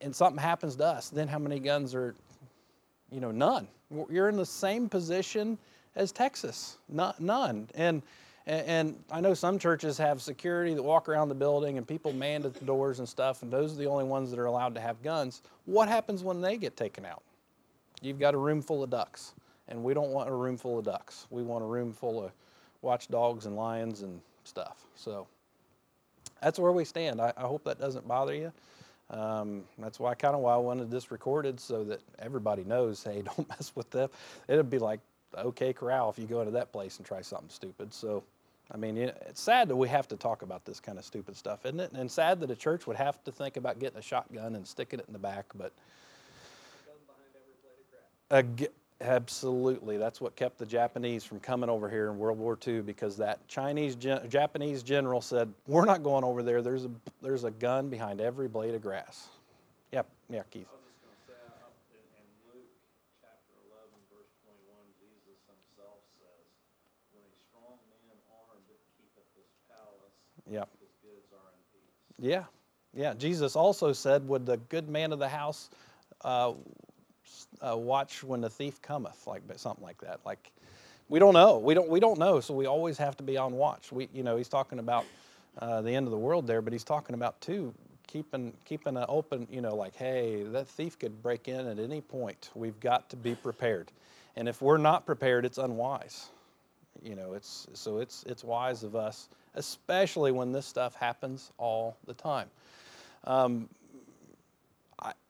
and 0.00 0.14
something 0.14 0.42
happens 0.42 0.76
to 0.76 0.84
us? 0.84 1.08
Then 1.08 1.28
how 1.28 1.38
many 1.38 1.58
guns 1.58 1.94
are? 1.94 2.14
You 3.10 3.20
know, 3.20 3.30
none. 3.30 3.68
You're 4.10 4.28
in 4.28 4.36
the 4.36 4.46
same 4.46 4.88
position 4.88 5.58
as 5.94 6.12
Texas. 6.12 6.76
not, 6.88 7.20
none. 7.20 7.68
And 7.74 8.02
and 8.46 9.02
I 9.10 9.20
know 9.20 9.34
some 9.34 9.58
churches 9.58 9.98
have 9.98 10.22
security 10.22 10.72
that 10.74 10.82
walk 10.82 11.08
around 11.08 11.30
the 11.30 11.34
building 11.34 11.78
and 11.78 11.88
people 11.88 12.12
manned 12.12 12.46
at 12.46 12.54
the 12.54 12.64
doors 12.64 13.00
and 13.00 13.08
stuff, 13.08 13.42
and 13.42 13.50
those 13.50 13.72
are 13.72 13.76
the 13.76 13.86
only 13.86 14.04
ones 14.04 14.30
that 14.30 14.38
are 14.38 14.44
allowed 14.46 14.74
to 14.76 14.80
have 14.80 15.02
guns. 15.02 15.42
What 15.64 15.88
happens 15.88 16.22
when 16.22 16.40
they 16.40 16.56
get 16.56 16.76
taken 16.76 17.04
out? 17.04 17.22
You've 18.02 18.18
got 18.18 18.34
a 18.34 18.38
room 18.38 18.62
full 18.62 18.82
of 18.82 18.90
ducks 18.90 19.32
and 19.68 19.82
we 19.82 19.94
don't 19.94 20.10
want 20.10 20.28
a 20.28 20.32
room 20.32 20.56
full 20.56 20.78
of 20.78 20.84
ducks. 20.84 21.26
We 21.30 21.42
want 21.42 21.64
a 21.64 21.66
room 21.66 21.92
full 21.92 22.24
of 22.24 22.32
watchdogs 22.82 23.46
and 23.46 23.56
lions 23.56 24.02
and 24.02 24.20
stuff. 24.44 24.84
So 24.94 25.26
that's 26.40 26.58
where 26.58 26.72
we 26.72 26.84
stand. 26.84 27.20
I, 27.20 27.32
I 27.36 27.42
hope 27.42 27.64
that 27.64 27.80
doesn't 27.80 28.06
bother 28.06 28.34
you. 28.34 28.52
Um, 29.10 29.64
that's 29.78 30.00
why 30.00 30.14
kind 30.14 30.34
of 30.34 30.40
why 30.40 30.54
I 30.54 30.58
wanted 30.58 30.90
this 30.90 31.10
recorded 31.10 31.60
so 31.60 31.84
that 31.84 32.00
everybody 32.18 32.64
knows, 32.64 33.02
hey, 33.02 33.22
don't 33.36 33.48
mess 33.48 33.72
with 33.74 33.90
them. 33.90 34.08
It'd 34.48 34.70
be 34.70 34.78
like 34.78 35.00
OK 35.36 35.72
Corral 35.72 36.10
if 36.10 36.18
you 36.18 36.26
go 36.26 36.40
into 36.40 36.52
that 36.52 36.72
place 36.72 36.98
and 36.98 37.06
try 37.06 37.20
something 37.20 37.48
stupid. 37.48 37.92
So, 37.92 38.22
I 38.72 38.76
mean, 38.76 38.96
it's 38.96 39.40
sad 39.40 39.68
that 39.68 39.76
we 39.76 39.88
have 39.88 40.08
to 40.08 40.16
talk 40.16 40.42
about 40.42 40.64
this 40.64 40.80
kind 40.80 40.98
of 40.98 41.04
stupid 41.04 41.36
stuff, 41.36 41.64
isn't 41.66 41.78
it? 41.78 41.92
And 41.92 42.10
sad 42.10 42.40
that 42.40 42.50
a 42.50 42.56
church 42.56 42.86
would 42.86 42.96
have 42.96 43.22
to 43.24 43.32
think 43.32 43.56
about 43.56 43.78
getting 43.78 43.98
a 43.98 44.02
shotgun 44.02 44.56
and 44.56 44.66
sticking 44.66 45.00
it 45.00 45.06
in 45.06 45.12
the 45.12 45.18
back, 45.18 45.46
but. 45.54 45.72
Uh, 48.30 48.42
Absolutely. 49.02 49.98
That's 49.98 50.22
what 50.22 50.36
kept 50.36 50.56
the 50.58 50.64
Japanese 50.64 51.22
from 51.22 51.38
coming 51.38 51.68
over 51.68 51.90
here 51.90 52.10
in 52.10 52.16
World 52.16 52.38
War 52.38 52.58
II 52.66 52.80
because 52.80 53.18
that 53.18 53.46
Chinese 53.46 53.94
Japanese 53.94 54.82
general 54.82 55.20
said, 55.20 55.52
"We're 55.66 55.84
not 55.84 56.02
going 56.02 56.24
over 56.24 56.42
there. 56.42 56.62
There's 56.62 56.86
a 56.86 56.90
there's 57.20 57.44
a 57.44 57.50
gun 57.50 57.90
behind 57.90 58.22
every 58.22 58.48
blade 58.48 58.74
of 58.74 58.80
grass." 58.80 59.28
Yep. 59.92 60.06
Yeah, 60.30 60.42
Keith. 60.50 60.66
Yep. 70.50 70.68
Yeah, 72.18 72.44
yeah. 72.94 73.12
Jesus 73.12 73.56
also 73.56 73.92
said, 73.92 74.26
"Would 74.26 74.46
the 74.46 74.56
good 74.56 74.88
man 74.88 75.12
of 75.12 75.18
the 75.18 75.28
house 75.28 75.68
uh, 76.22 76.54
uh, 77.60 77.76
watch 77.76 78.22
when 78.22 78.40
the 78.40 78.50
thief 78.50 78.80
cometh, 78.82 79.26
like 79.26 79.42
something 79.56 79.84
like 79.84 79.98
that. 79.98 80.20
Like 80.24 80.52
we 81.08 81.18
don't 81.18 81.34
know. 81.34 81.58
We 81.58 81.74
don't 81.74 81.88
we 81.88 82.00
don't 82.00 82.18
know. 82.18 82.40
So 82.40 82.54
we 82.54 82.66
always 82.66 82.98
have 82.98 83.16
to 83.18 83.22
be 83.22 83.36
on 83.36 83.54
watch. 83.54 83.92
We 83.92 84.08
you 84.12 84.22
know 84.22 84.36
he's 84.36 84.48
talking 84.48 84.78
about 84.78 85.04
uh, 85.58 85.80
the 85.82 85.94
end 85.94 86.06
of 86.06 86.10
the 86.10 86.18
world 86.18 86.46
there, 86.46 86.62
but 86.62 86.72
he's 86.72 86.84
talking 86.84 87.14
about 87.14 87.40
too 87.40 87.72
keeping 88.06 88.52
keeping 88.64 88.96
an 88.96 89.04
open. 89.08 89.46
You 89.50 89.60
know, 89.60 89.74
like 89.74 89.94
hey, 89.94 90.42
that 90.44 90.68
thief 90.68 90.98
could 90.98 91.22
break 91.22 91.48
in 91.48 91.66
at 91.66 91.78
any 91.78 92.00
point. 92.00 92.50
We've 92.54 92.78
got 92.80 93.08
to 93.10 93.16
be 93.16 93.34
prepared, 93.34 93.92
and 94.36 94.48
if 94.48 94.62
we're 94.62 94.78
not 94.78 95.06
prepared, 95.06 95.44
it's 95.44 95.58
unwise. 95.58 96.28
You 97.02 97.14
know, 97.14 97.34
it's 97.34 97.66
so 97.74 97.98
it's 97.98 98.24
it's 98.26 98.42
wise 98.42 98.82
of 98.82 98.96
us, 98.96 99.28
especially 99.54 100.32
when 100.32 100.52
this 100.52 100.66
stuff 100.66 100.94
happens 100.94 101.52
all 101.58 101.96
the 102.06 102.14
time. 102.14 102.48
Um, 103.24 103.68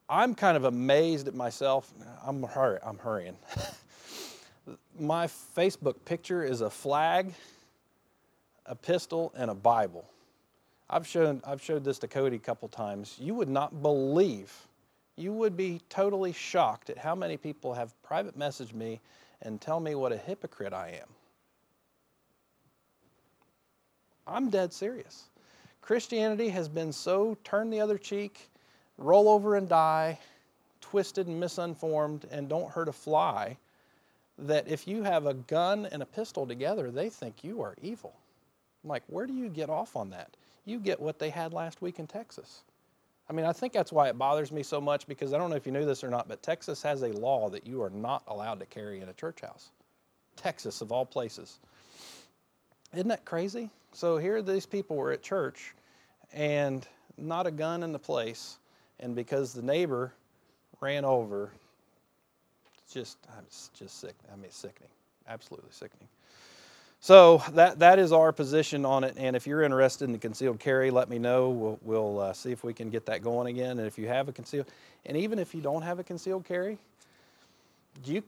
I'm 0.08 0.34
kind 0.34 0.56
of 0.56 0.64
amazed 0.64 1.26
at 1.26 1.34
myself. 1.34 1.92
I'm 2.24 2.42
hurry, 2.42 2.78
I'm 2.84 2.98
hurrying. 2.98 3.36
My 4.98 5.26
Facebook 5.26 5.96
picture 6.04 6.44
is 6.44 6.60
a 6.60 6.70
flag, 6.70 7.34
a 8.66 8.74
pistol, 8.74 9.32
and 9.36 9.50
a 9.50 9.54
Bible. 9.54 10.04
I've 10.88 11.06
shown 11.06 11.42
I've 11.44 11.60
showed 11.60 11.84
this 11.84 11.98
to 12.00 12.08
Cody 12.08 12.36
a 12.36 12.40
couple 12.40 12.68
times. 12.68 13.16
You 13.20 13.34
would 13.34 13.48
not 13.48 13.82
believe, 13.82 14.52
you 15.16 15.32
would 15.32 15.56
be 15.56 15.80
totally 15.88 16.32
shocked 16.32 16.90
at 16.90 16.98
how 16.98 17.14
many 17.14 17.36
people 17.36 17.74
have 17.74 18.00
private 18.02 18.38
messaged 18.38 18.74
me 18.74 19.00
and 19.42 19.60
tell 19.60 19.80
me 19.80 19.94
what 19.94 20.12
a 20.12 20.16
hypocrite 20.16 20.72
I 20.72 21.00
am. 21.00 21.08
I'm 24.26 24.50
dead 24.50 24.72
serious. 24.72 25.24
Christianity 25.80 26.48
has 26.48 26.68
been 26.68 26.92
so 26.92 27.36
turn 27.44 27.70
the 27.70 27.80
other 27.80 27.98
cheek, 27.98 28.50
roll 28.98 29.28
over 29.28 29.56
and 29.56 29.68
die, 29.68 30.18
twisted 30.80 31.26
and 31.26 31.38
misinformed, 31.38 32.26
and 32.30 32.48
don't 32.48 32.70
hurt 32.70 32.88
a 32.88 32.92
fly, 32.92 33.56
that 34.38 34.68
if 34.68 34.86
you 34.86 35.02
have 35.02 35.26
a 35.26 35.34
gun 35.34 35.86
and 35.86 36.02
a 36.02 36.06
pistol 36.06 36.46
together, 36.46 36.90
they 36.90 37.08
think 37.08 37.42
you 37.42 37.62
are 37.62 37.74
evil. 37.82 38.14
I'm 38.84 38.90
like, 38.90 39.02
where 39.06 39.26
do 39.26 39.32
you 39.32 39.48
get 39.48 39.70
off 39.70 39.96
on 39.96 40.10
that? 40.10 40.36
You 40.64 40.78
get 40.78 41.00
what 41.00 41.18
they 41.18 41.30
had 41.30 41.52
last 41.52 41.80
week 41.80 41.98
in 41.98 42.06
Texas. 42.06 42.62
I 43.28 43.32
mean, 43.32 43.44
I 43.44 43.52
think 43.52 43.72
that's 43.72 43.92
why 43.92 44.08
it 44.08 44.18
bothers 44.18 44.52
me 44.52 44.62
so 44.62 44.80
much 44.80 45.06
because 45.06 45.32
I 45.32 45.38
don't 45.38 45.50
know 45.50 45.56
if 45.56 45.66
you 45.66 45.72
knew 45.72 45.84
this 45.84 46.04
or 46.04 46.08
not, 46.08 46.28
but 46.28 46.42
Texas 46.42 46.82
has 46.82 47.02
a 47.02 47.08
law 47.08 47.48
that 47.50 47.66
you 47.66 47.82
are 47.82 47.90
not 47.90 48.22
allowed 48.28 48.60
to 48.60 48.66
carry 48.66 49.00
in 49.00 49.08
a 49.08 49.12
church 49.12 49.40
house. 49.40 49.70
Texas, 50.36 50.80
of 50.80 50.92
all 50.92 51.04
places. 51.04 51.58
Isn't 52.92 53.08
that 53.08 53.24
crazy? 53.24 53.70
So 53.92 54.18
here 54.18 54.42
these 54.42 54.66
people 54.66 54.96
were 54.96 55.10
at 55.10 55.22
church 55.22 55.74
and 56.32 56.86
not 57.16 57.46
a 57.46 57.50
gun 57.50 57.82
in 57.82 57.92
the 57.92 57.98
place. 57.98 58.58
And 59.00 59.14
because 59.14 59.52
the 59.52 59.62
neighbor 59.62 60.12
ran 60.80 61.04
over, 61.04 61.50
it's 62.82 62.92
just, 62.92 63.18
it's 63.42 63.70
just 63.78 64.00
sick. 64.00 64.14
I 64.32 64.36
mean, 64.36 64.50
sickening, 64.50 64.90
absolutely 65.28 65.70
sickening. 65.70 66.08
So 67.00 67.42
that, 67.52 67.78
that 67.80 67.98
is 67.98 68.10
our 68.10 68.32
position 68.32 68.84
on 68.84 69.04
it. 69.04 69.14
And 69.16 69.36
if 69.36 69.46
you're 69.46 69.62
interested 69.62 70.06
in 70.06 70.12
the 70.12 70.18
concealed 70.18 70.58
carry, 70.58 70.90
let 70.90 71.08
me 71.08 71.18
know. 71.18 71.50
We'll, 71.50 71.78
we'll 71.82 72.20
uh, 72.20 72.32
see 72.32 72.52
if 72.52 72.64
we 72.64 72.72
can 72.72 72.90
get 72.90 73.06
that 73.06 73.22
going 73.22 73.48
again. 73.48 73.78
And 73.78 73.86
if 73.86 73.98
you 73.98 74.08
have 74.08 74.28
a 74.28 74.32
concealed, 74.32 74.66
and 75.04 75.16
even 75.16 75.38
if 75.38 75.54
you 75.54 75.60
don't 75.60 75.82
have 75.82 75.98
a 75.98 76.04
concealed 76.04 76.44
carry, 76.44 76.78
you, 78.04 78.22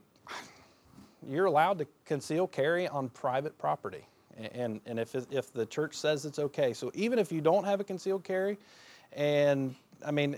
you're 1.28 1.46
allowed 1.46 1.78
to 1.78 1.86
conceal 2.04 2.46
carry 2.46 2.86
on 2.86 3.08
private 3.08 3.56
property. 3.58 4.06
And, 4.52 4.80
and 4.86 5.00
if, 5.00 5.14
if 5.32 5.52
the 5.52 5.66
church 5.66 5.96
says 5.96 6.24
it's 6.24 6.38
okay. 6.38 6.72
So 6.72 6.92
even 6.94 7.18
if 7.18 7.32
you 7.32 7.40
don't 7.40 7.64
have 7.64 7.80
a 7.80 7.84
concealed 7.84 8.22
carry, 8.22 8.58
and 9.14 9.74
I 10.04 10.10
mean, 10.10 10.36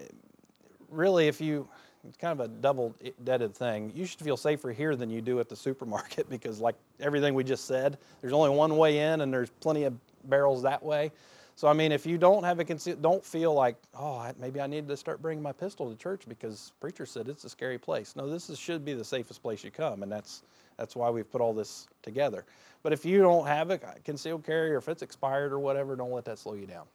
really, 0.91 1.29
if 1.29 1.41
you, 1.41 1.69
it's 2.07 2.17
kind 2.17 2.39
of 2.39 2.45
a 2.45 2.49
double 2.49 2.95
deaded 3.25 3.55
thing. 3.55 3.93
You 3.95 4.07
should 4.07 4.21
feel 4.21 4.37
safer 4.37 4.73
here 4.73 4.97
than 4.97 5.11
you 5.11 5.21
do 5.21 5.41
at 5.41 5.49
the 5.49 5.57
supermarket 5.57 6.29
because, 6.31 6.61
like 6.61 6.77
everything 7.01 7.35
we 7.35 7.45
just 7.45 7.67
said, 7.67 7.99
there's 8.21 8.33
only 8.33 8.51
one 8.51 8.77
way 8.77 8.99
in 8.99 9.21
and 9.21 9.33
there's 9.33 9.51
plenty 9.61 9.85
of 9.85 9.95
barrels 10.25 10.63
that 10.63 10.83
way. 10.83 11.13
So, 11.57 11.69
I 11.69 11.75
mean, 11.75 11.93
if 11.93 12.07
you 12.07 12.17
don't 12.17 12.43
have 12.43 12.59
a 12.59 12.65
don't 12.65 13.23
feel 13.23 13.53
like, 13.53 13.77
oh, 13.95 14.31
maybe 14.39 14.63
I 14.63 14.67
need 14.67 14.89
to 14.89 14.97
start 14.97 15.21
bringing 15.21 15.43
my 15.43 15.53
pistol 15.53 15.91
to 15.91 15.97
church 15.97 16.23
because 16.27 16.73
preacher 16.81 17.05
said 17.05 17.29
it's 17.29 17.45
a 17.45 17.51
scary 17.51 17.77
place. 17.77 18.17
No, 18.17 18.31
this 18.31 18.49
is, 18.49 18.59
should 18.59 18.83
be 18.83 18.95
the 18.95 19.05
safest 19.05 19.43
place 19.43 19.63
you 19.63 19.71
come, 19.71 20.03
and 20.03 20.11
that's 20.11 20.43
that's 20.79 20.97
why 20.97 21.11
we've 21.11 21.31
put 21.31 21.43
all 21.43 21.53
this 21.53 21.87
together. 22.01 22.47
But 22.83 22.95
if 22.95 23.05
you 23.05 23.21
don't 23.21 23.47
have 23.47 23.71
a 23.71 23.77
concealed 23.77 24.45
carry 24.45 24.71
or 24.73 24.79
if 24.79 24.89
it's 24.89 25.03
expired 25.03 25.53
or 25.53 25.59
whatever, 25.59 25.95
don't 25.95 26.13
let 26.13 26.25
that 26.25 26.39
slow 26.39 26.55
you 26.55 26.65
down. 26.65 26.87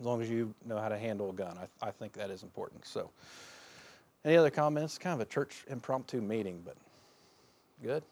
As 0.00 0.06
long 0.06 0.22
as 0.22 0.30
you 0.30 0.54
know 0.64 0.78
how 0.78 0.88
to 0.88 0.98
handle 0.98 1.30
a 1.30 1.32
gun, 1.32 1.56
I, 1.58 1.88
I 1.88 1.90
think 1.90 2.12
that 2.14 2.30
is 2.30 2.42
important. 2.42 2.86
So, 2.86 3.10
any 4.24 4.36
other 4.36 4.50
comments? 4.50 4.98
Kind 4.98 5.14
of 5.14 5.20
a 5.20 5.30
church 5.30 5.64
impromptu 5.68 6.20
meeting, 6.20 6.62
but 6.64 6.76
good. 7.82 8.02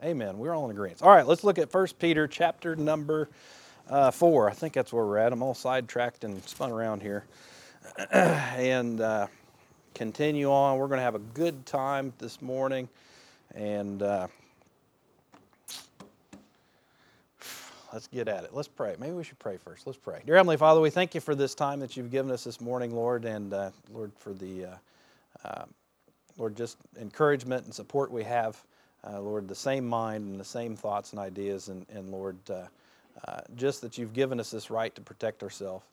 Amen. 0.00 0.28
Amen. 0.28 0.38
We're 0.38 0.54
all 0.54 0.64
in 0.66 0.70
agreement. 0.70 1.02
All 1.02 1.10
right, 1.10 1.26
let's 1.26 1.44
look 1.44 1.58
at 1.58 1.72
1 1.72 1.86
Peter 1.98 2.28
chapter 2.28 2.76
number 2.76 3.28
uh, 3.88 4.10
4. 4.10 4.50
I 4.50 4.52
think 4.52 4.74
that's 4.74 4.92
where 4.92 5.04
we're 5.04 5.18
at. 5.18 5.32
I'm 5.32 5.42
all 5.42 5.54
sidetracked 5.54 6.24
and 6.24 6.42
spun 6.44 6.70
around 6.70 7.02
here. 7.02 7.24
and 8.12 9.00
uh, 9.00 9.26
continue 9.94 10.50
on. 10.50 10.78
We're 10.78 10.88
going 10.88 10.98
to 10.98 11.04
have 11.04 11.14
a 11.14 11.20
good 11.20 11.66
time 11.66 12.12
this 12.18 12.40
morning. 12.40 12.88
And 13.54 14.02
uh, 14.02 14.28
let's 17.92 18.06
get 18.06 18.28
at 18.28 18.44
it. 18.44 18.54
Let's 18.54 18.68
pray. 18.68 18.96
Maybe 18.98 19.12
we 19.12 19.24
should 19.24 19.38
pray 19.38 19.56
first. 19.58 19.86
Let's 19.86 19.98
pray. 19.98 20.22
Dear 20.24 20.36
Heavenly 20.36 20.56
Father, 20.56 20.80
we 20.80 20.90
thank 20.90 21.14
you 21.14 21.20
for 21.20 21.34
this 21.34 21.54
time 21.54 21.80
that 21.80 21.96
you've 21.96 22.10
given 22.10 22.30
us 22.30 22.44
this 22.44 22.60
morning, 22.60 22.94
Lord, 22.94 23.24
and 23.24 23.52
uh, 23.52 23.70
Lord, 23.92 24.12
for 24.18 24.32
the, 24.32 24.64
uh, 24.64 24.76
uh, 25.44 25.64
Lord, 26.38 26.56
just 26.56 26.78
encouragement 26.98 27.64
and 27.66 27.74
support 27.74 28.10
we 28.10 28.24
have. 28.24 28.60
Uh, 29.04 29.20
Lord, 29.20 29.48
the 29.48 29.54
same 29.54 29.86
mind 29.86 30.30
and 30.30 30.40
the 30.40 30.44
same 30.44 30.76
thoughts 30.76 31.10
and 31.10 31.20
ideas, 31.20 31.68
and, 31.68 31.84
and 31.92 32.10
Lord, 32.10 32.36
uh, 32.48 32.66
uh, 33.26 33.40
just 33.56 33.82
that 33.82 33.98
you've 33.98 34.14
given 34.14 34.40
us 34.40 34.50
this 34.50 34.70
right 34.70 34.94
to 34.94 35.00
protect 35.00 35.42
ourselves. 35.42 35.84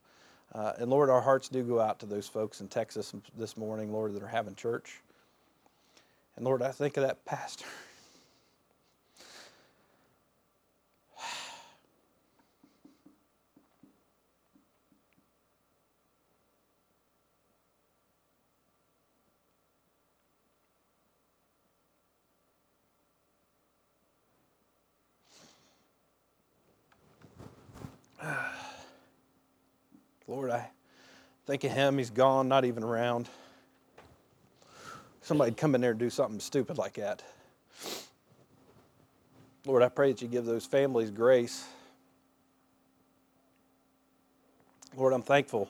and 0.54 0.90
Lord, 0.90 1.10
our 1.10 1.22
hearts 1.22 1.50
do 1.50 1.64
go 1.64 1.80
out 1.80 2.00
to 2.00 2.06
those 2.06 2.28
folks 2.28 2.62
in 2.62 2.68
Texas 2.68 3.14
this 3.38 3.58
morning, 3.58 3.92
Lord, 3.92 4.14
that 4.14 4.24
are 4.24 4.28
having 4.28 4.56
church. 4.56 5.02
And 6.36 6.46
Lord, 6.46 6.62
I 6.62 6.72
think 6.72 6.98
of 6.98 7.04
that 7.04 7.26
pastor. 7.26 7.66
Lord, 30.30 30.52
I 30.52 30.70
think 31.48 31.64
of 31.64 31.72
him. 31.72 31.98
He's 31.98 32.12
gone, 32.12 32.48
not 32.48 32.64
even 32.64 32.84
around 32.84 33.28
somebody'd 35.22 35.58
come 35.58 35.76
in 35.76 35.82
there 35.82 35.92
and 35.92 36.00
do 36.00 36.10
something 36.10 36.40
stupid 36.40 36.78
like 36.78 36.94
that. 36.94 37.24
Lord, 39.66 39.84
I 39.84 39.90
pray 39.90 40.12
that 40.12 40.22
you 40.22 40.28
give 40.28 40.46
those 40.46 40.66
families 40.66 41.12
grace. 41.12 41.68
Lord, 44.96 45.14
I'm 45.14 45.22
thankful, 45.22 45.70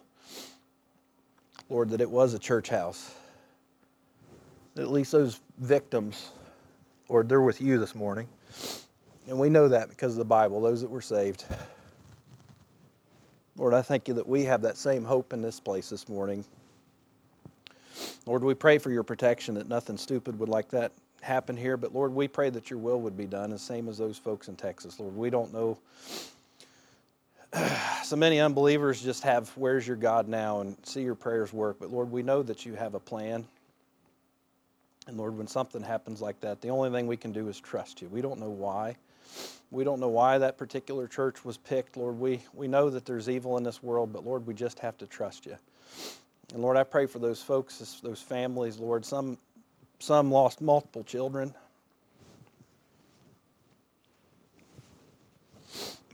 Lord, 1.70 1.90
that 1.90 2.02
it 2.02 2.10
was 2.10 2.34
a 2.34 2.40
church 2.40 2.70
house. 2.70 3.14
At 4.78 4.92
least 4.92 5.12
those 5.12 5.40
victims, 5.58 6.32
Lord, 7.10 7.28
they're 7.28 7.42
with 7.42 7.60
you 7.60 7.80
this 7.80 7.96
morning. 7.96 8.28
And 9.28 9.40
we 9.40 9.50
know 9.50 9.68
that 9.68 9.90
because 9.90 10.14
of 10.14 10.20
the 10.20 10.26
Bible, 10.26 10.62
those 10.62 10.82
that 10.82 10.90
were 10.90 11.02
saved. 11.02 11.46
Lord, 13.60 13.74
I 13.74 13.82
thank 13.82 14.08
you 14.08 14.14
that 14.14 14.28
we 14.28 14.46
have 14.46 14.62
that 14.62 14.78
same 14.78 15.04
hope 15.04 15.34
in 15.34 15.42
this 15.42 15.60
place 15.60 15.90
this 15.90 16.08
morning. 16.08 16.46
Lord, 18.26 18.42
we 18.42 18.54
pray 18.54 18.78
for 18.78 18.90
your 18.90 19.04
protection 19.04 19.56
that 19.56 19.68
nothing 19.68 19.98
stupid 19.98 20.40
would 20.40 20.48
like 20.48 20.70
that 20.70 20.94
happen 21.20 21.58
here. 21.58 21.76
But 21.76 21.94
Lord, 21.94 22.16
we 22.16 22.30
pray 22.30 22.50
that 22.52 22.70
your 22.70 22.80
will 22.80 23.02
would 23.02 23.18
be 23.18 23.26
done, 23.26 23.50
the 23.50 23.60
same 23.60 23.90
as 23.90 23.98
those 23.98 24.18
folks 24.18 24.48
in 24.48 24.56
Texas. 24.56 24.98
Lord, 24.98 25.14
we 25.16 25.30
don't 25.30 25.54
know. 25.54 25.78
So 28.06 28.16
many 28.16 28.40
unbelievers 28.40 29.04
just 29.04 29.22
have, 29.22 29.50
where's 29.50 29.86
your 29.86 29.98
God 29.98 30.28
now, 30.28 30.62
and 30.62 30.76
see 30.82 31.02
your 31.02 31.14
prayers 31.14 31.54
work. 31.54 31.78
But 31.80 31.92
Lord, 31.92 32.10
we 32.10 32.24
know 32.24 32.42
that 32.42 32.66
you 32.66 32.74
have 32.74 32.96
a 32.96 33.00
plan. 33.00 33.46
And 35.06 35.16
Lord, 35.16 35.38
when 35.38 35.46
something 35.46 35.84
happens 35.84 36.20
like 36.20 36.40
that, 36.40 36.60
the 36.62 36.70
only 36.70 36.90
thing 36.90 37.06
we 37.06 37.18
can 37.18 37.32
do 37.32 37.48
is 37.50 37.60
trust 37.60 38.02
you. 38.02 38.08
We 38.08 38.22
don't 38.22 38.40
know 38.40 38.50
why. 38.50 38.96
We 39.72 39.84
don't 39.84 40.00
know 40.00 40.10
why 40.10 40.40
that 40.40 40.58
particular 40.58 41.08
church 41.08 41.46
was 41.46 41.58
picked. 41.58 41.96
Lord, 41.96 42.20
we, 42.20 42.42
we 42.54 42.68
know 42.68 42.90
that 42.90 43.06
there's 43.06 43.30
evil 43.30 43.58
in 43.58 43.64
this 43.64 43.84
world, 43.84 44.12
but 44.12 44.26
Lord, 44.26 44.48
we 44.48 44.54
just 44.54 44.80
have 44.80 44.98
to 44.98 45.06
trust 45.06 45.46
you. 45.46 45.58
And 46.54 46.62
Lord, 46.62 46.78
I 46.78 46.84
pray 46.84 47.06
for 47.06 47.20
those 47.20 47.42
folks, 47.42 48.00
those 48.02 48.22
families, 48.22 48.80
Lord. 48.80 49.06
Some, 49.06 49.38
some 50.00 50.32
lost 50.32 50.62
multiple 50.62 51.04
children 51.04 51.54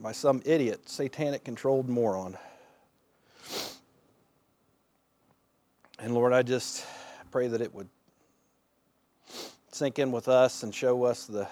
by 0.02 0.12
some 0.12 0.42
idiot, 0.46 0.90
satanic 0.90 1.44
controlled 1.44 1.88
moron. 1.88 2.38
And 5.98 6.14
Lord, 6.14 6.34
I 6.34 6.44
just 6.44 6.86
pray 7.32 7.48
that 7.48 7.62
it 7.62 7.74
would 7.74 7.88
sink 9.72 9.98
in 9.98 10.12
with 10.12 10.28
us 10.28 10.64
and 10.64 10.76
show 10.76 11.04
us 11.06 11.26
the, 11.26 11.48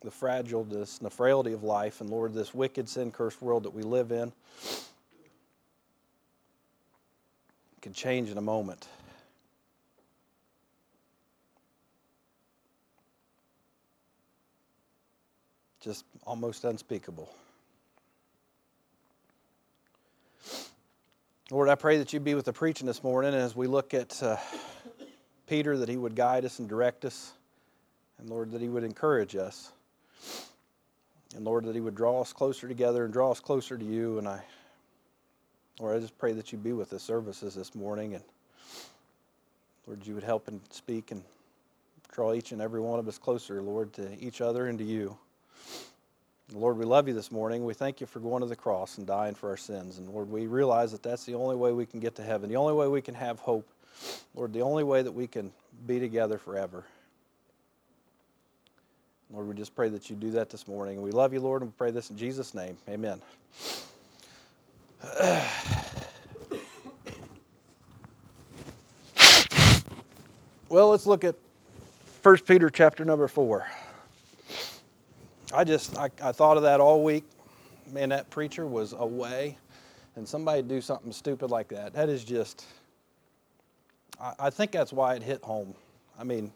the 0.00 0.10
fragileness 0.10 0.98
and 0.98 1.06
the 1.06 1.10
frailty 1.10 1.52
of 1.52 1.64
life, 1.64 2.00
and 2.00 2.08
Lord, 2.08 2.34
this 2.34 2.54
wicked, 2.54 2.88
sin 2.88 3.10
cursed 3.10 3.42
world 3.42 3.64
that 3.64 3.74
we 3.74 3.82
live 3.82 4.12
in 4.12 4.32
can 7.80 7.92
change 7.92 8.30
in 8.30 8.38
a 8.38 8.42
moment. 8.42 8.88
Just 15.80 16.04
almost 16.24 16.64
unspeakable. 16.64 17.32
Lord, 21.50 21.68
I 21.70 21.76
pray 21.76 21.96
that 21.96 22.12
you 22.12 22.20
be 22.20 22.34
with 22.34 22.44
the 22.44 22.52
preaching 22.52 22.86
this 22.86 23.02
morning 23.02 23.32
as 23.32 23.56
we 23.56 23.66
look 23.66 23.94
at 23.94 24.22
uh, 24.22 24.36
Peter, 25.46 25.78
that 25.78 25.88
he 25.88 25.96
would 25.96 26.14
guide 26.14 26.44
us 26.44 26.58
and 26.58 26.68
direct 26.68 27.06
us, 27.06 27.32
and 28.18 28.28
Lord, 28.28 28.50
that 28.50 28.60
he 28.60 28.68
would 28.68 28.84
encourage 28.84 29.34
us. 29.34 29.72
And 31.34 31.44
Lord, 31.44 31.64
that 31.64 31.74
he 31.74 31.80
would 31.80 31.94
draw 31.94 32.20
us 32.20 32.32
closer 32.32 32.68
together 32.68 33.04
and 33.04 33.12
draw 33.12 33.30
us 33.30 33.40
closer 33.40 33.76
to 33.76 33.84
you. 33.84 34.18
And 34.18 34.26
I, 34.26 34.42
Lord, 35.78 35.96
I 35.96 36.00
just 36.00 36.18
pray 36.18 36.32
that 36.32 36.52
You'd 36.52 36.64
be 36.64 36.72
with 36.72 36.90
the 36.90 36.98
services 36.98 37.54
this 37.54 37.74
morning. 37.74 38.14
And 38.14 38.24
Lord, 39.86 40.06
you 40.06 40.14
would 40.14 40.24
help 40.24 40.48
and 40.48 40.60
speak 40.70 41.10
and 41.10 41.22
draw 42.10 42.32
each 42.32 42.52
and 42.52 42.60
every 42.60 42.80
one 42.80 42.98
of 42.98 43.06
us 43.06 43.18
closer, 43.18 43.62
Lord, 43.62 43.92
to 43.94 44.18
each 44.18 44.40
other 44.40 44.66
and 44.66 44.78
to 44.78 44.84
you. 44.84 45.16
Lord, 46.54 46.78
we 46.78 46.86
love 46.86 47.06
you 47.06 47.14
this 47.14 47.30
morning. 47.30 47.64
We 47.66 47.74
thank 47.74 48.00
you 48.00 48.06
for 48.06 48.20
going 48.20 48.40
to 48.40 48.48
the 48.48 48.56
cross 48.56 48.96
and 48.96 49.06
dying 49.06 49.34
for 49.34 49.50
our 49.50 49.56
sins. 49.58 49.98
And 49.98 50.08
Lord, 50.08 50.30
we 50.30 50.46
realize 50.46 50.92
that 50.92 51.02
that's 51.02 51.24
the 51.24 51.34
only 51.34 51.56
way 51.56 51.72
we 51.72 51.84
can 51.84 52.00
get 52.00 52.14
to 52.16 52.22
heaven, 52.22 52.48
the 52.48 52.56
only 52.56 52.72
way 52.72 52.88
we 52.88 53.02
can 53.02 53.14
have 53.14 53.38
hope. 53.38 53.68
Lord, 54.34 54.54
the 54.54 54.62
only 54.62 54.82
way 54.82 55.02
that 55.02 55.12
we 55.12 55.26
can 55.26 55.52
be 55.86 56.00
together 56.00 56.38
forever. 56.38 56.84
Lord, 59.30 59.46
we 59.46 59.54
just 59.54 59.76
pray 59.76 59.90
that 59.90 60.08
you 60.08 60.16
do 60.16 60.30
that 60.32 60.48
this 60.48 60.66
morning. 60.66 61.02
We 61.02 61.10
love 61.10 61.34
you, 61.34 61.40
Lord, 61.40 61.60
and 61.60 61.70
we 61.70 61.74
pray 61.76 61.90
this 61.90 62.08
in 62.08 62.16
Jesus' 62.16 62.54
name. 62.54 62.78
Amen. 62.88 63.20
well, 70.70 70.88
let's 70.88 71.06
look 71.06 71.24
at 71.24 71.34
1 72.22 72.38
Peter 72.38 72.70
chapter 72.70 73.04
number 73.04 73.28
4. 73.28 73.66
I 75.54 75.64
just 75.64 75.96
I, 75.98 76.10
I 76.22 76.32
thought 76.32 76.56
of 76.56 76.62
that 76.62 76.80
all 76.80 77.04
week. 77.04 77.24
Man, 77.92 78.08
that 78.10 78.28
preacher 78.30 78.66
was 78.66 78.92
away, 78.92 79.56
and 80.16 80.26
somebody 80.28 80.62
do 80.62 80.80
something 80.80 81.12
stupid 81.12 81.50
like 81.50 81.68
that. 81.68 81.92
That 81.94 82.08
is 82.08 82.24
just. 82.24 82.64
I, 84.20 84.34
I 84.38 84.50
think 84.50 84.72
that's 84.72 84.92
why 84.92 85.14
it 85.14 85.22
hit 85.22 85.42
home. 85.42 85.74
I 86.18 86.24
mean, 86.24 86.52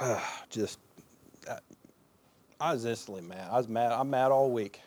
uh, 0.00 0.20
just. 0.50 0.78
I, 1.48 1.58
I 2.60 2.72
was 2.74 2.84
instantly 2.84 3.22
mad. 3.22 3.48
I 3.50 3.56
was 3.56 3.68
mad. 3.68 3.92
I'm 3.92 4.10
mad 4.10 4.32
all 4.32 4.50
week. 4.50 4.80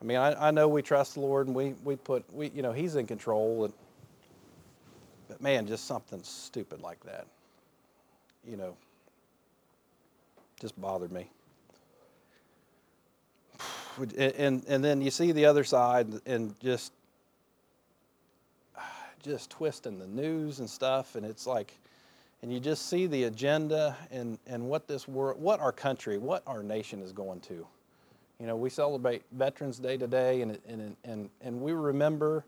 I 0.00 0.04
mean, 0.04 0.16
I, 0.18 0.48
I 0.48 0.50
know 0.50 0.68
we 0.68 0.82
trust 0.82 1.14
the 1.14 1.20
Lord 1.20 1.46
and 1.46 1.56
we, 1.56 1.74
we 1.82 1.96
put, 1.96 2.24
we, 2.32 2.50
you 2.54 2.62
know, 2.62 2.72
He's 2.72 2.94
in 2.94 3.06
control. 3.06 3.64
And, 3.64 3.74
but 5.28 5.40
man, 5.40 5.66
just 5.66 5.86
something 5.86 6.22
stupid 6.22 6.82
like 6.82 7.00
that, 7.04 7.26
you 8.46 8.56
know, 8.56 8.76
just 10.60 10.80
bothered 10.80 11.10
me. 11.10 11.28
And, 14.16 14.64
and 14.68 14.84
then 14.84 15.02
you 15.02 15.10
see 15.10 15.32
the 15.32 15.46
other 15.46 15.64
side 15.64 16.06
and 16.24 16.54
just 16.60 16.92
just 19.24 19.50
twisting 19.50 19.98
the 19.98 20.06
news 20.06 20.60
and 20.60 20.70
stuff 20.70 21.16
and 21.16 21.26
it's 21.26 21.48
like 21.48 21.74
and 22.42 22.52
you 22.52 22.60
just 22.60 22.88
see 22.88 23.06
the 23.06 23.24
agenda 23.24 23.96
and, 24.10 24.38
and 24.46 24.62
what 24.62 24.86
this 24.86 25.08
world 25.08 25.40
what 25.40 25.60
our 25.60 25.72
country 25.72 26.18
what 26.18 26.42
our 26.46 26.62
nation 26.62 27.02
is 27.02 27.12
going 27.12 27.40
to 27.40 27.66
you 28.38 28.46
know 28.46 28.56
we 28.56 28.70
celebrate 28.70 29.22
veterans 29.32 29.78
day 29.78 29.96
today 29.96 30.42
and, 30.42 30.58
and, 30.68 30.96
and, 31.04 31.30
and 31.40 31.60
we 31.60 31.72
remember 31.72 32.44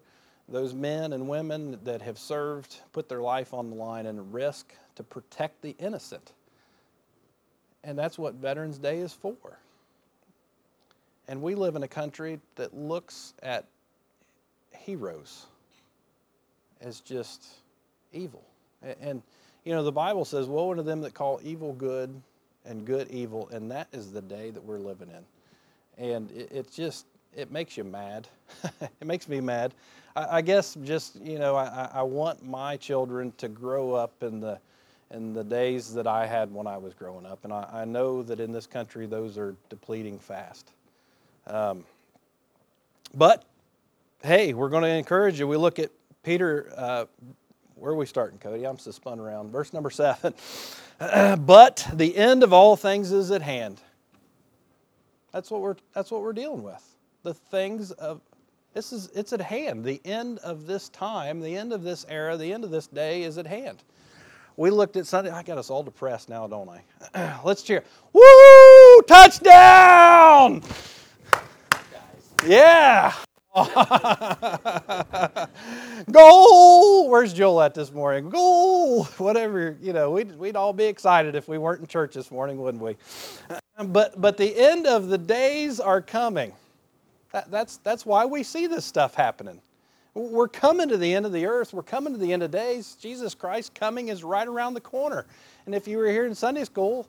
those 0.48 0.74
men 0.74 1.12
and 1.12 1.28
women 1.28 1.78
that 1.84 2.02
have 2.02 2.18
served 2.18 2.80
put 2.92 3.08
their 3.08 3.20
life 3.20 3.54
on 3.54 3.70
the 3.70 3.76
line 3.76 4.06
and 4.06 4.32
risk 4.34 4.74
to 4.96 5.02
protect 5.02 5.62
the 5.62 5.76
innocent 5.78 6.32
and 7.84 7.98
that's 7.98 8.18
what 8.18 8.34
Veterans 8.34 8.78
Day 8.78 8.98
is 8.98 9.12
for. 9.12 9.58
And 11.28 11.40
we 11.42 11.54
live 11.54 11.76
in 11.76 11.82
a 11.82 11.88
country 11.88 12.40
that 12.56 12.76
looks 12.76 13.34
at 13.42 13.66
heroes 14.72 15.46
as 16.80 17.00
just 17.00 17.46
evil. 18.12 18.42
And, 19.00 19.22
you 19.64 19.72
know, 19.72 19.82
the 19.82 19.92
Bible 19.92 20.24
says, 20.24 20.46
Woe 20.46 20.70
unto 20.70 20.82
them 20.82 21.00
that 21.02 21.14
call 21.14 21.40
evil 21.42 21.72
good 21.72 22.20
and 22.64 22.84
good 22.84 23.10
evil, 23.10 23.48
and 23.50 23.70
that 23.70 23.88
is 23.92 24.12
the 24.12 24.22
day 24.22 24.50
that 24.50 24.62
we're 24.62 24.78
living 24.78 25.08
in. 25.08 26.04
And 26.04 26.30
it, 26.32 26.50
it's 26.50 26.74
just, 26.74 27.06
it 27.36 27.50
makes 27.50 27.76
you 27.76 27.84
mad. 27.84 28.28
it 28.80 29.06
makes 29.06 29.28
me 29.28 29.40
mad. 29.40 29.74
I, 30.16 30.38
I, 30.38 30.42
guess 30.42 30.76
just, 30.82 31.20
you 31.20 31.38
know, 31.38 31.56
I, 31.56 31.90
I 31.92 32.02
want 32.02 32.44
my 32.44 32.76
children 32.76 33.32
to 33.38 33.48
grow 33.48 33.92
up 33.92 34.22
in 34.22 34.40
the, 34.40 34.58
in 35.10 35.34
the 35.34 35.44
days 35.44 35.92
that 35.94 36.06
I 36.06 36.26
had 36.26 36.52
when 36.52 36.66
I 36.66 36.76
was 36.76 36.94
growing 36.94 37.26
up. 37.26 37.44
And 37.44 37.52
I, 37.52 37.68
I 37.72 37.84
know 37.84 38.22
that 38.22 38.40
in 38.40 38.52
this 38.52 38.66
country, 38.66 39.06
those 39.06 39.36
are 39.36 39.54
depleting 39.68 40.18
fast. 40.18 40.70
Um, 41.46 41.84
but 43.14 43.44
hey, 44.22 44.54
we're 44.54 44.68
going 44.68 44.84
to 44.84 44.88
encourage 44.88 45.38
you. 45.38 45.48
We 45.48 45.56
look 45.56 45.78
at 45.78 45.90
Peter. 46.22 46.72
Uh, 46.76 47.04
where 47.80 47.92
are 47.92 47.96
we 47.96 48.06
starting, 48.06 48.38
Cody? 48.38 48.66
I'm 48.66 48.76
just 48.76 48.94
spun 48.94 49.18
around. 49.18 49.50
Verse 49.50 49.72
number 49.72 49.90
seven. 49.90 50.34
but 50.98 51.86
the 51.94 52.16
end 52.16 52.42
of 52.42 52.52
all 52.52 52.76
things 52.76 53.10
is 53.10 53.30
at 53.30 53.42
hand. 53.42 53.80
That's 55.32 55.50
what 55.50 55.60
we're. 55.60 55.76
That's 55.94 56.10
what 56.10 56.22
we're 56.22 56.32
dealing 56.32 56.62
with. 56.62 56.84
The 57.22 57.34
things 57.34 57.90
of 57.92 58.20
this 58.74 58.92
is. 58.92 59.08
It's 59.14 59.32
at 59.32 59.40
hand. 59.40 59.84
The 59.84 60.00
end 60.04 60.38
of 60.40 60.66
this 60.66 60.88
time. 60.90 61.40
The 61.40 61.56
end 61.56 61.72
of 61.72 61.82
this 61.82 62.04
era. 62.08 62.36
The 62.36 62.52
end 62.52 62.64
of 62.64 62.70
this 62.70 62.86
day 62.86 63.22
is 63.22 63.38
at 63.38 63.46
hand 63.46 63.82
we 64.60 64.70
looked 64.70 64.96
at 64.98 65.06
Sunday. 65.06 65.30
I 65.30 65.42
got 65.42 65.56
us 65.56 65.70
all 65.70 65.82
depressed 65.82 66.28
now, 66.28 66.46
don't 66.46 66.68
I? 66.68 67.40
Let's 67.44 67.62
cheer. 67.62 67.82
Woo! 68.12 69.02
Touchdown! 69.08 70.62
Yeah. 72.46 73.14
Goal! 76.10 77.08
Where's 77.08 77.32
Joel 77.32 77.62
at 77.62 77.74
this 77.74 77.92
morning? 77.92 78.30
Goal! 78.30 79.04
Whatever, 79.18 79.76
you 79.82 79.92
know, 79.92 80.10
we'd, 80.10 80.36
we'd 80.38 80.56
all 80.56 80.72
be 80.72 80.84
excited 80.84 81.34
if 81.34 81.48
we 81.48 81.58
weren't 81.58 81.80
in 81.80 81.86
church 81.86 82.14
this 82.14 82.30
morning, 82.30 82.58
wouldn't 82.58 82.82
we? 82.82 82.96
But, 83.82 84.20
but 84.20 84.36
the 84.36 84.54
end 84.58 84.86
of 84.86 85.08
the 85.08 85.16
days 85.16 85.80
are 85.80 86.02
coming. 86.02 86.52
That, 87.32 87.50
that's, 87.50 87.78
that's 87.78 88.04
why 88.04 88.26
we 88.26 88.42
see 88.42 88.66
this 88.66 88.84
stuff 88.84 89.14
happening. 89.14 89.58
We're 90.12 90.48
coming 90.48 90.90
to 90.90 90.98
the 90.98 91.14
end 91.14 91.24
of 91.24 91.32
the 91.32 91.46
earth. 91.46 91.72
We're 91.72 91.82
coming 91.82 92.12
to 92.12 92.18
the 92.18 92.30
end 92.30 92.42
of 92.42 92.50
days. 92.50 92.94
Jesus 93.00 93.34
Christ 93.34 93.74
coming 93.74 94.08
is 94.08 94.22
right 94.22 94.46
around 94.46 94.74
the 94.74 94.82
corner. 94.82 95.24
And 95.64 95.74
if 95.74 95.88
you 95.88 95.96
were 95.96 96.10
here 96.10 96.26
in 96.26 96.34
Sunday 96.34 96.64
school, 96.64 97.08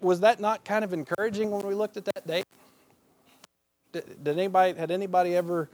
was 0.00 0.20
that 0.20 0.40
not 0.40 0.64
kind 0.64 0.84
of 0.84 0.94
encouraging 0.94 1.50
when 1.50 1.66
we 1.66 1.74
looked 1.74 1.98
at 1.98 2.06
that 2.06 2.26
date? 2.26 2.46
Did, 3.92 4.24
did 4.24 4.38
anybody 4.38 4.78
had 4.78 4.90
anybody 4.90 5.36
ever 5.36 5.68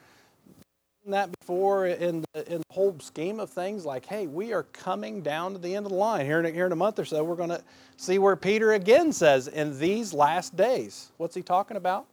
that 1.13 1.31
before 1.41 1.87
in 1.87 2.25
the, 2.33 2.53
in 2.53 2.59
the 2.59 2.75
whole 2.75 2.97
scheme 3.01 3.41
of 3.41 3.51
things? 3.51 3.85
Like, 3.85 4.07
hey, 4.07 4.27
we 4.27 4.53
are 4.53 4.63
coming 4.73 5.21
down 5.23 5.53
to 5.53 5.59
the 5.59 5.75
end 5.75 5.87
of 5.87 5.93
the 5.93 5.99
line 5.99 6.25
here 6.25 6.41
in, 6.41 6.55
here 6.55 6.67
in 6.67 6.73
a 6.73 6.77
month 6.77 6.99
or 6.99 7.05
so. 7.05 7.23
We're 7.23 7.37
going 7.37 7.51
to 7.51 7.63
see 7.97 8.19
where 8.19 8.37
Peter 8.37 8.73
again 8.73 9.13
says 9.13 9.49
in 9.49 9.79
these 9.79 10.15
last 10.15 10.57
days. 10.57 11.13
What's 11.17 11.35
he 11.35 11.43
talking 11.43 11.77
about? 11.77 12.07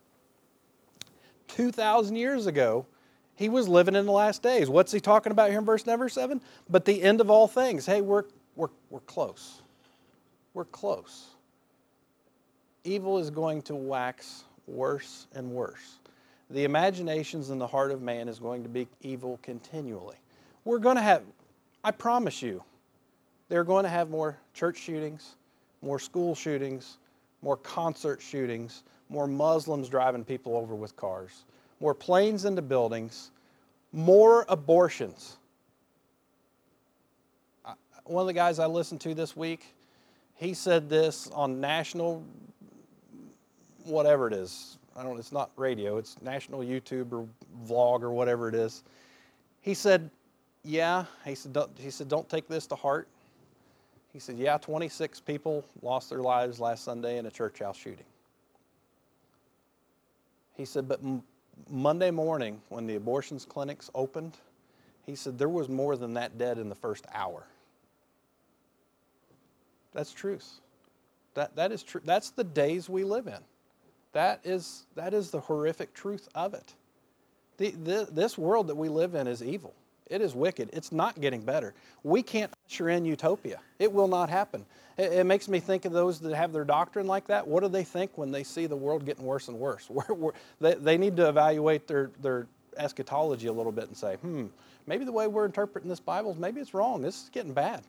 Two 1.48 1.72
thousand 1.72 2.16
years 2.16 2.48
ago 2.48 2.86
he 3.36 3.50
was 3.50 3.68
living 3.68 3.96
in 3.96 4.06
the 4.06 4.12
last 4.12 4.44
days. 4.44 4.70
What's 4.70 4.92
he 4.92 5.00
talking 5.00 5.32
about 5.32 5.50
here 5.50 5.60
in 5.60 5.66
verse 5.66 5.86
number 5.86 6.08
seven? 6.10 6.42
But 6.70 6.86
the 6.86 7.02
end 7.02 7.22
of 7.22 7.32
all 7.32 7.48
things. 7.48 7.86
Hey, 7.86 8.02
we're, 8.02 8.26
we're, 8.56 8.70
we're 8.90 9.00
close. 9.02 9.62
We're 10.54 10.66
close. 10.66 11.28
Evil 12.84 13.18
is 13.18 13.30
going 13.30 13.64
to 13.64 13.76
wax 13.76 14.44
worse 14.68 15.28
and 15.34 15.52
worse. 15.52 15.98
The 16.52 16.64
imaginations 16.64 17.50
in 17.50 17.58
the 17.58 17.68
heart 17.68 17.92
of 17.92 18.02
man 18.02 18.28
is 18.28 18.40
going 18.40 18.64
to 18.64 18.70
be 18.70 18.88
evil 19.02 19.40
continually. 19.42 20.18
We're 20.66 20.80
going 20.80 20.98
to 20.98 21.02
have, 21.02 21.24
I 21.84 21.92
promise 21.92 22.42
you, 22.42 22.64
they're 23.50 23.64
going 23.64 23.84
to 23.84 23.90
have 23.90 24.10
more 24.10 24.38
church 24.54 24.78
shootings, 24.78 25.36
more 25.82 26.00
school 26.00 26.36
shootings, 26.36 26.98
more 27.42 27.58
concert 27.58 28.22
shootings, 28.22 28.84
more 29.10 29.28
Muslims 29.28 29.90
driving 29.90 30.24
people 30.24 30.56
over 30.56 30.76
with 30.76 30.96
cars 30.96 31.44
more 31.82 31.96
planes 31.96 32.46
into 32.46 32.62
buildings, 32.62 33.32
more 33.92 34.46
abortions. 34.48 35.38
One 38.06 38.22
of 38.22 38.28
the 38.28 38.34
guys 38.34 38.60
I 38.60 38.68
listened 38.68 39.02
to 39.02 39.16
this 39.16 39.36
week, 39.36 39.66
he 40.36 40.54
said 40.54 40.90
this 40.90 41.28
on 41.34 41.60
national, 41.60 42.24
whatever 43.84 44.28
it 44.28 44.34
is. 44.34 44.78
I 45.02 45.04
don't. 45.04 45.18
It's 45.18 45.32
not 45.32 45.50
radio. 45.56 45.98
It's 45.98 46.16
national 46.22 46.60
YouTube 46.60 47.12
or 47.12 47.28
vlog 47.68 48.04
or 48.04 48.12
whatever 48.12 48.48
it 48.48 48.56
is. 48.56 48.84
He 49.62 49.74
said, 49.74 50.12
"Yeah." 50.64 51.06
He 51.26 51.34
said, 51.34 51.54
"Don't." 51.54 51.72
He 51.78 51.90
said, 51.90 52.08
"Don't 52.08 52.30
take 52.30 52.48
this 52.48 52.68
to 52.68 52.76
heart." 52.76 53.08
He 54.14 54.20
said, 54.20 54.38
Yeah, 54.38 54.58
26 54.58 55.22
people 55.22 55.66
lost 55.82 56.10
their 56.10 56.20
lives 56.20 56.60
last 56.60 56.84
Sunday 56.84 57.18
in 57.18 57.26
a 57.26 57.32
church 57.32 57.60
house 57.60 57.78
shooting. 57.78 58.06
He 60.56 60.66
said, 60.66 60.88
But 60.88 61.00
m- 61.02 61.24
Monday 61.70 62.12
morning, 62.12 62.62
when 62.70 62.88
the 62.88 62.96
abortions 62.96 63.46
clinics 63.46 63.90
opened, 63.96 64.38
he 65.06 65.16
said 65.16 65.38
there 65.38 65.50
was 65.50 65.70
more 65.70 65.96
than 65.96 66.14
that 66.16 66.38
dead 66.38 66.58
in 66.58 66.68
the 66.70 66.76
first 66.76 67.06
hour. 67.14 67.46
That's 69.94 70.12
truth. 70.12 70.60
That, 71.34 71.56
that 71.56 71.72
is 71.72 71.82
true. 71.82 72.02
That's 72.04 72.32
the 72.32 72.44
days 72.44 72.90
we 72.90 73.04
live 73.04 73.28
in. 73.28 73.40
That 74.14 74.42
is, 74.44 74.86
that 74.96 75.14
is 75.14 75.32
the 75.32 75.40
horrific 75.40 75.94
truth 75.94 76.28
of 76.36 76.54
it. 76.54 76.74
The, 77.58 77.72
the, 77.72 78.08
this 78.12 78.38
world 78.38 78.68
that 78.68 78.76
we 78.76 78.90
live 78.90 79.16
in 79.16 79.28
is 79.28 79.44
evil. 79.44 79.74
It 80.08 80.20
is 80.20 80.36
wicked. 80.36 80.70
It's 80.74 80.92
not 80.92 81.22
getting 81.22 81.42
better. 81.42 81.74
We 82.04 82.22
can't 82.22 82.52
usher 82.68 82.90
in 82.90 83.06
utopia. 83.06 83.60
It 83.80 83.92
will 83.94 84.10
not 84.10 84.30
happen. 84.30 84.66
It, 84.98 85.14
it, 85.14 85.24
makes 85.26 85.48
me 85.48 85.62
think 85.62 85.86
of 85.86 85.94
those 85.94 86.20
that 86.20 86.36
have 86.36 86.52
their 86.52 86.66
doctrine 86.66 87.08
like 87.08 87.28
that. 87.28 87.48
What 87.48 87.64
do 87.64 87.70
they 87.70 87.86
think 87.86 88.18
when 88.18 88.32
they 88.32 88.44
see 88.44 88.66
the 88.66 88.76
world 88.76 89.06
getting 89.06 89.26
worse 89.26 89.48
and 89.48 89.58
worse? 89.58 89.90
They, 90.60 90.74
they 90.74 90.98
need 90.98 91.16
to 91.16 91.30
evaluate 91.30 91.88
their, 91.88 92.12
their 92.22 92.48
eschatology 92.78 93.48
a 93.48 93.54
little 93.54 93.72
bit 93.72 93.88
and 93.88 93.96
say, 93.96 94.16
hmm, 94.18 94.48
maybe 94.86 95.06
the 95.06 95.12
way 95.12 95.28
we're 95.28 95.46
interpreting 95.46 95.90
this 95.90 96.00
Bible, 96.02 96.36
maybe 96.38 96.60
it's 96.60 96.74
wrong. 96.74 97.02
This 97.02 97.24
is 97.24 97.30
getting 97.30 97.54
bad. 97.54 97.82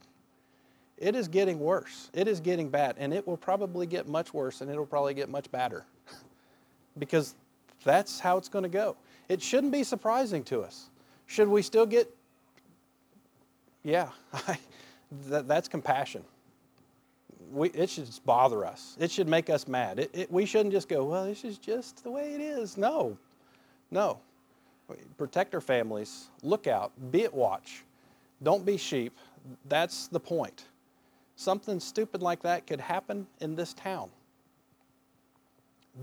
It 0.99 1.17
is 1.17 1.29
getting 1.29 1.59
worse. 1.59 2.11
It 2.13 2.29
is 2.29 2.41
getting 2.41 2.69
bad. 2.69 2.97
And 2.99 3.13
it 3.13 3.27
will 3.27 3.37
probably 3.37 3.87
get 3.87 4.09
much 4.09 4.33
worse 4.33 4.61
and 4.61 4.71
it'll 4.71 4.87
probably 4.87 5.15
get 5.15 5.29
much 5.29 5.51
badder 5.51 5.85
because 6.99 7.35
that's 7.85 8.21
how 8.21 8.37
it's 8.37 8.49
going 8.49 8.63
to 8.63 8.69
go. 8.69 8.97
It 9.29 9.43
shouldn't 9.43 9.73
be 9.73 9.83
surprising 9.85 10.45
to 10.45 10.63
us. 10.63 10.91
Should 11.27 11.49
we 11.49 11.63
still 11.63 11.87
get, 11.87 12.15
yeah, 13.83 14.11
that, 15.29 15.49
that's 15.49 15.69
compassion. 15.69 16.23
We, 17.51 17.71
it 17.71 17.91
should 17.91 18.09
bother 18.25 18.65
us. 18.65 18.97
It 18.99 19.11
should 19.11 19.29
make 19.29 19.51
us 19.51 19.67
mad. 19.67 19.99
It, 19.99 20.11
it, 20.13 20.33
we 20.33 20.47
shouldn't 20.47 20.73
just 20.73 20.89
go, 20.89 21.05
well, 21.05 21.25
this 21.25 21.45
is 21.45 21.59
just 21.59 22.03
the 22.05 22.11
way 22.11 22.35
it 22.35 22.41
is. 22.41 22.77
No, 22.77 23.17
no. 23.91 24.21
Protect 25.17 25.55
our 25.55 25.61
families. 25.61 26.29
Look 26.43 26.67
out. 26.67 26.93
Be 27.11 27.25
at 27.25 27.33
watch. 27.33 27.85
Don't 28.43 28.65
be 28.65 28.77
sheep. 28.77 29.17
That's 29.69 30.09
the 30.09 30.21
point. 30.21 30.65
Something 31.37 31.81
stupid 31.81 32.23
like 32.23 32.43
that 32.43 32.67
could 32.67 32.81
happen 32.81 33.27
in 33.41 33.55
this 33.55 33.75
town. 33.75 34.11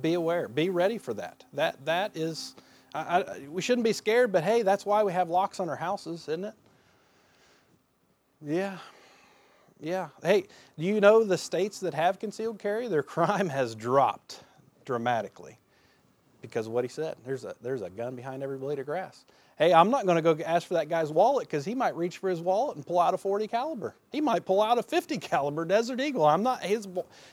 Be 0.02 0.13
aware. 0.13 0.48
Be 0.48 0.70
ready 0.70 0.98
for 0.98 1.13
that. 1.15 1.44
That 1.54 1.84
that 1.86 2.15
is. 2.15 2.56
I, 2.94 3.22
I, 3.22 3.48
we 3.48 3.62
shouldn't 3.62 3.86
be 3.86 3.94
scared, 3.94 4.32
but 4.32 4.44
hey, 4.44 4.63
that's 4.63 4.86
why 4.86 5.04
we 5.04 5.13
have 5.13 5.30
locks 5.30 5.60
on 5.60 5.70
our 5.70 5.76
houses, 5.76 6.22
isn't 6.22 6.46
it? 6.46 6.54
Yeah. 8.42 8.78
Yeah. 9.80 10.10
Hey, 10.22 10.46
do 10.78 10.86
you 10.86 11.00
know 11.00 11.24
the 11.24 11.38
states 11.38 11.80
that 11.82 11.94
have 11.94 12.20
concealed 12.20 12.60
carry, 12.60 12.88
their 12.88 13.04
crime 13.15 13.50
has 13.50 13.76
dropped 13.76 14.44
dramatically 14.86 15.58
because 16.41 16.67
of 16.67 16.73
what 16.73 16.84
he 16.84 16.89
said. 16.89 17.15
There's 17.25 17.45
a, 17.45 17.56
there's 17.62 17.82
a 17.82 17.89
gun 17.89 18.15
behind 18.15 18.43
every 18.43 18.58
blade 18.58 18.80
of 18.80 18.86
grass. 18.86 19.25
Hey, 19.58 19.73
I'm 19.73 19.89
not 19.89 20.06
going 20.06 20.15
to 20.15 20.34
go 20.34 20.41
ask 20.43 20.67
for 20.67 20.75
that 20.75 20.88
guy's 20.88 21.12
wallet 21.12 21.47
because 21.47 21.65
he 21.65 21.75
might 21.75 21.95
reach 21.95 22.17
for 22.19 22.30
his 22.30 22.39
wallet 22.39 22.78
and 22.78 22.86
pull 22.86 22.99
out 22.99 23.13
a 23.13 23.17
40 23.17 23.47
caliber. 23.47 23.93
He 24.12 24.21
might 24.21 24.45
pull 24.45 24.62
out 24.62 24.78
a 24.78 24.84
50 24.84 25.17
caliber 25.17 25.65
Desert 25.65 25.99
Eagle. 25.99 26.25
I'm 26.25 26.43
not 26.43 26.63
his 26.63 26.88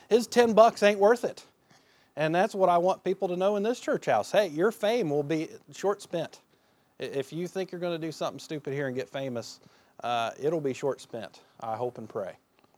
his 0.09 0.27
10 0.27 0.53
bucks 0.53 0.83
ain't 0.83 0.99
worth 0.99 1.23
it. 1.23 1.45
And 2.17 2.35
that's 2.35 2.53
what 2.53 2.67
I 2.67 2.79
want 2.79 3.03
people 3.03 3.29
to 3.29 3.37
know 3.37 3.55
in 3.55 3.63
this 3.63 3.79
church 3.79 4.07
house. 4.07 4.31
Hey, 4.31 4.47
your 4.47 4.71
fame 4.71 5.09
will 5.09 5.23
be 5.23 5.49
short 5.73 6.01
spent. 6.01 6.41
If 6.99 7.31
you 7.31 7.47
think 7.47 7.71
you're 7.71 7.79
going 7.79 7.99
to 7.99 8.05
do 8.07 8.11
something 8.11 8.39
stupid 8.39 8.73
here 8.73 8.87
and 8.87 8.95
get 8.95 9.07
famous, 9.07 9.59
uh, 10.03 10.31
it'll 10.41 10.59
be 10.59 10.73
short 10.73 10.99
spent. 10.99 11.41
I 11.61 11.75
hope 11.75 11.97
and 11.97 12.09
pray. 12.09 12.33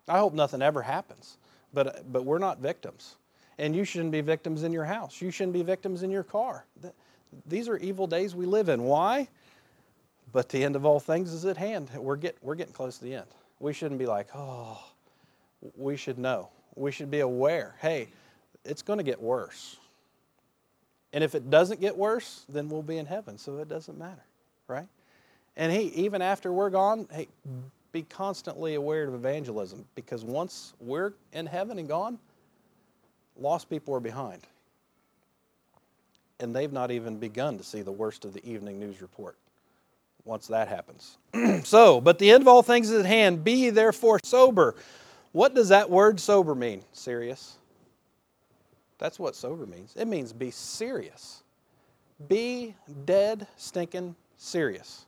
I 0.10 0.20
hope 0.20 0.34
nothing 0.34 0.62
ever 0.62 0.82
happens, 0.82 1.38
but 1.74 2.12
but 2.12 2.26
we're 2.26 2.40
not 2.40 2.60
victims. 2.60 3.16
And 3.60 3.76
you 3.76 3.84
shouldn't 3.84 4.12
be 4.12 4.22
victims 4.22 4.64
in 4.64 4.72
your 4.72 4.86
house. 4.86 5.22
You 5.22 5.32
shouldn't 5.32 5.54
be 5.54 5.64
victims 5.64 6.02
in 6.02 6.10
your 6.10 6.24
car. 6.24 6.66
These 7.46 7.68
are 7.68 7.78
evil 7.78 8.08
days 8.08 8.34
we 8.34 8.46
live 8.46 8.70
in. 8.70 8.84
Why? 8.84 9.28
But 10.32 10.50
the 10.50 10.64
end 10.64 10.76
of 10.76 10.86
all 10.86 11.00
things 11.00 11.34
is 11.34 11.46
at 11.46 11.58
hand. 11.58 11.90
We're, 11.94 12.16
get, 12.16 12.38
we're 12.42 12.56
getting 12.56 12.74
close 12.74 12.98
to 13.00 13.04
the 13.04 13.14
end. 13.16 13.28
We 13.60 13.74
shouldn't 13.74 14.00
be 14.00 14.06
like, 14.06 14.30
oh, 14.34 14.82
we 15.76 15.98
should 15.98 16.18
know. 16.18 16.50
We 16.76 16.92
should 16.92 17.12
be 17.12 17.20
aware 17.20 17.76
hey, 17.82 18.08
it's 18.64 18.82
going 18.82 18.98
to 18.98 19.04
get 19.04 19.22
worse. 19.22 19.78
And 21.12 21.24
if 21.24 21.36
it 21.36 21.50
doesn't 21.50 21.82
get 21.82 21.98
worse, 21.98 22.46
then 22.48 22.70
we'll 22.70 22.84
be 22.84 22.98
in 22.98 23.06
heaven, 23.06 23.38
so 23.38 23.58
it 23.58 23.68
doesn't 23.68 23.98
matter, 23.98 24.24
right? 24.68 24.88
And 25.58 25.72
hey, 25.72 25.86
even 25.96 26.22
after 26.22 26.54
we're 26.54 26.70
gone, 26.70 27.08
hey, 27.12 27.28
be 27.92 28.04
constantly 28.04 28.76
aware 28.76 29.08
of 29.08 29.16
evangelism 29.16 29.86
because 29.96 30.24
once 30.24 30.74
we're 30.80 31.14
in 31.34 31.48
heaven 31.48 31.80
and 31.80 31.88
gone, 31.88 32.20
Lost 33.40 33.70
people 33.70 33.96
are 33.96 34.00
behind. 34.00 34.42
And 36.40 36.56
they've 36.56 36.72
not 36.72 36.92
even 36.92 37.18
begun 37.18 37.58
to 37.58 37.64
see 37.64 37.82
the 37.82 37.92
worst 37.92 38.26
of 38.26 38.34
the 38.34 38.46
evening 38.46 38.80
news 38.80 39.02
report 39.02 39.36
once 40.26 40.48
that 40.48 40.68
happens. 40.68 41.18
so, 41.64 42.00
but 42.00 42.20
the 42.20 42.32
end 42.32 42.42
of 42.42 42.48
all 42.48 42.62
things 42.62 42.90
is 42.92 43.00
at 43.00 43.06
hand. 43.06 43.44
Be 43.44 43.70
therefore 43.70 44.20
sober. 44.24 44.76
What 45.32 45.54
does 45.54 45.70
that 45.70 45.90
word 45.90 46.20
sober 46.20 46.56
mean? 46.56 46.84
Serious. 46.94 47.58
That's 48.98 49.18
what 49.18 49.36
sober 49.36 49.66
means. 49.66 49.94
It 49.96 50.08
means 50.08 50.34
be 50.34 50.52
serious. 50.52 51.44
Be 52.28 52.76
dead, 53.06 53.48
stinking 53.56 54.16
serious. 54.38 55.06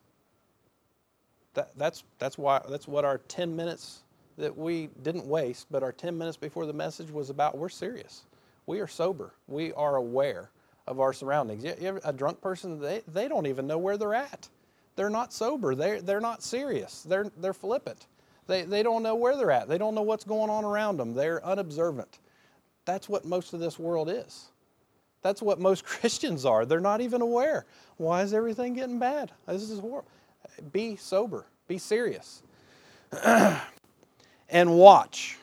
That, 1.53 1.71
that's, 1.77 2.03
that's, 2.17 2.37
why, 2.37 2.61
that's 2.69 2.87
what 2.87 3.03
our 3.03 3.17
10 3.17 3.55
minutes 3.55 4.03
that 4.41 4.57
we 4.57 4.89
didn't 5.03 5.25
waste, 5.25 5.67
but 5.71 5.83
our 5.83 5.91
10 5.91 6.17
minutes 6.17 6.35
before 6.35 6.65
the 6.65 6.73
message 6.73 7.09
was 7.09 7.29
about 7.29 7.57
we're 7.57 7.69
serious. 7.69 8.23
We 8.65 8.79
are 8.79 8.87
sober. 8.87 9.33
We 9.47 9.71
are 9.73 9.95
aware 9.95 10.49
of 10.87 10.99
our 10.99 11.13
surroundings. 11.13 11.63
A 11.63 12.13
drunk 12.13 12.41
person, 12.41 12.79
they, 12.79 13.01
they 13.07 13.27
don't 13.27 13.47
even 13.47 13.67
know 13.67 13.77
where 13.77 13.97
they're 13.97 14.13
at. 14.15 14.49
They're 14.95 15.09
not 15.09 15.31
sober. 15.31 15.75
They're, 15.75 16.01
they're 16.01 16.19
not 16.19 16.43
serious. 16.43 17.03
They're, 17.03 17.31
they're 17.37 17.53
flippant. 17.53 18.07
They, 18.47 18.63
they 18.63 18.83
don't 18.83 19.03
know 19.03 19.15
where 19.15 19.37
they're 19.37 19.51
at. 19.51 19.69
They 19.69 19.77
don't 19.77 19.95
know 19.95 20.01
what's 20.01 20.23
going 20.23 20.49
on 20.49 20.65
around 20.65 20.97
them. 20.97 21.13
They're 21.13 21.43
unobservant. 21.45 22.19
That's 22.85 23.07
what 23.07 23.25
most 23.25 23.53
of 23.53 23.59
this 23.59 23.79
world 23.79 24.09
is. 24.09 24.49
That's 25.21 25.41
what 25.41 25.59
most 25.59 25.85
Christians 25.85 26.45
are. 26.45 26.65
They're 26.65 26.79
not 26.79 27.01
even 27.01 27.21
aware. 27.21 27.65
Why 27.97 28.23
is 28.23 28.33
everything 28.33 28.73
getting 28.73 28.99
bad? 28.99 29.31
This 29.47 29.69
is 29.69 29.79
horrible. 29.79 30.09
Be 30.73 30.95
sober. 30.95 31.45
Be 31.67 31.77
serious. 31.77 32.41
and 34.51 34.77
watch. 34.77 35.37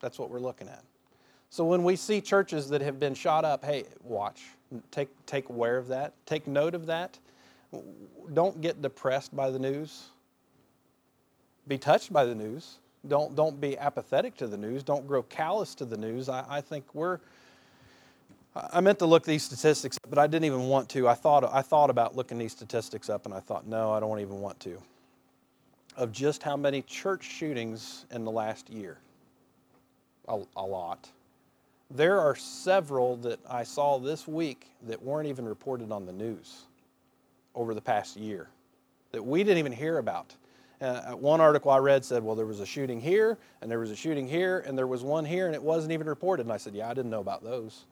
That's 0.00 0.18
what 0.18 0.30
we're 0.30 0.40
looking 0.40 0.68
at. 0.68 0.82
So 1.50 1.64
when 1.64 1.84
we 1.84 1.96
see 1.96 2.20
churches 2.22 2.70
that 2.70 2.80
have 2.80 2.98
been 2.98 3.14
shot 3.14 3.44
up, 3.44 3.64
hey, 3.64 3.84
watch. 4.02 4.42
Take, 4.90 5.10
take 5.26 5.50
aware 5.50 5.76
of 5.76 5.88
that. 5.88 6.14
Take 6.24 6.46
note 6.46 6.74
of 6.74 6.86
that. 6.86 7.18
Don't 8.32 8.60
get 8.60 8.80
depressed 8.80 9.36
by 9.36 9.50
the 9.50 9.58
news. 9.58 10.04
Be 11.68 11.76
touched 11.76 12.12
by 12.12 12.24
the 12.24 12.34
news. 12.34 12.78
Don't, 13.06 13.36
don't 13.36 13.60
be 13.60 13.76
apathetic 13.76 14.36
to 14.38 14.46
the 14.46 14.56
news. 14.56 14.82
Don't 14.82 15.06
grow 15.06 15.22
callous 15.24 15.74
to 15.74 15.84
the 15.84 15.96
news. 15.96 16.28
I, 16.28 16.44
I 16.48 16.60
think 16.60 16.94
we're. 16.94 17.18
I 18.54 18.82
meant 18.82 18.98
to 18.98 19.06
look 19.06 19.24
these 19.24 19.42
statistics, 19.42 19.98
but 20.10 20.18
I 20.18 20.26
didn't 20.26 20.44
even 20.44 20.68
want 20.68 20.90
to. 20.90 21.08
I 21.08 21.14
thought, 21.14 21.42
I 21.52 21.62
thought 21.62 21.88
about 21.88 22.16
looking 22.16 22.36
these 22.36 22.52
statistics 22.52 23.08
up, 23.08 23.24
and 23.24 23.34
I 23.34 23.40
thought, 23.40 23.66
no, 23.66 23.92
I 23.92 23.98
don't 23.98 24.20
even 24.20 24.42
want 24.42 24.60
to 24.60 24.78
of 25.96 26.12
just 26.12 26.42
how 26.42 26.56
many 26.56 26.82
church 26.82 27.24
shootings 27.24 28.06
in 28.10 28.24
the 28.24 28.30
last 28.30 28.70
year. 28.70 28.98
A, 30.28 30.40
a, 30.56 30.64
lot. 30.64 31.08
There 31.90 32.20
are 32.20 32.36
several 32.36 33.16
that 33.18 33.40
I 33.48 33.64
saw 33.64 33.98
this 33.98 34.26
week 34.26 34.66
that 34.86 35.02
weren't 35.02 35.28
even 35.28 35.46
reported 35.46 35.90
on 35.90 36.06
the 36.06 36.12
news 36.12 36.62
over 37.54 37.74
the 37.74 37.80
past 37.80 38.16
year 38.16 38.48
that 39.10 39.22
we 39.22 39.44
didn't 39.44 39.58
even 39.58 39.72
hear 39.72 39.98
about. 39.98 40.34
Uh, 40.80 41.12
one 41.12 41.40
article 41.40 41.70
I 41.70 41.78
read 41.78 42.04
said, 42.04 42.24
well, 42.24 42.34
there 42.34 42.46
was 42.46 42.60
a 42.60 42.66
shooting 42.66 43.00
here, 43.00 43.38
and 43.60 43.70
there 43.70 43.78
was 43.78 43.90
a 43.90 43.96
shooting 43.96 44.26
here, 44.26 44.64
and 44.66 44.76
there 44.76 44.86
was 44.86 45.04
one 45.04 45.24
here, 45.24 45.46
and 45.46 45.54
it 45.54 45.62
wasn't 45.62 45.92
even 45.92 46.08
reported. 46.08 46.46
And 46.46 46.52
I 46.52 46.56
said, 46.56 46.74
yeah, 46.74 46.88
I 46.88 46.94
didn't 46.94 47.10
know 47.10 47.20
about 47.20 47.44
those. 47.44 47.84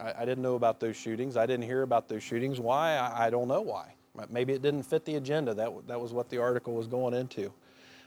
I, 0.00 0.14
I 0.18 0.24
didn't 0.24 0.42
know 0.42 0.56
about 0.56 0.80
those 0.80 0.96
shootings. 0.96 1.36
I 1.36 1.46
didn't 1.46 1.66
hear 1.66 1.82
about 1.82 2.08
those 2.08 2.22
shootings. 2.22 2.58
Why? 2.58 2.96
I, 2.96 3.26
I 3.26 3.30
don't 3.30 3.46
know 3.46 3.60
why. 3.60 3.94
Maybe 4.30 4.52
it 4.52 4.62
didn't 4.62 4.82
fit 4.82 5.04
the 5.04 5.16
agenda. 5.16 5.54
That, 5.54 5.86
that 5.86 6.00
was 6.00 6.12
what 6.12 6.28
the 6.28 6.38
article 6.38 6.74
was 6.74 6.86
going 6.86 7.14
into. 7.14 7.52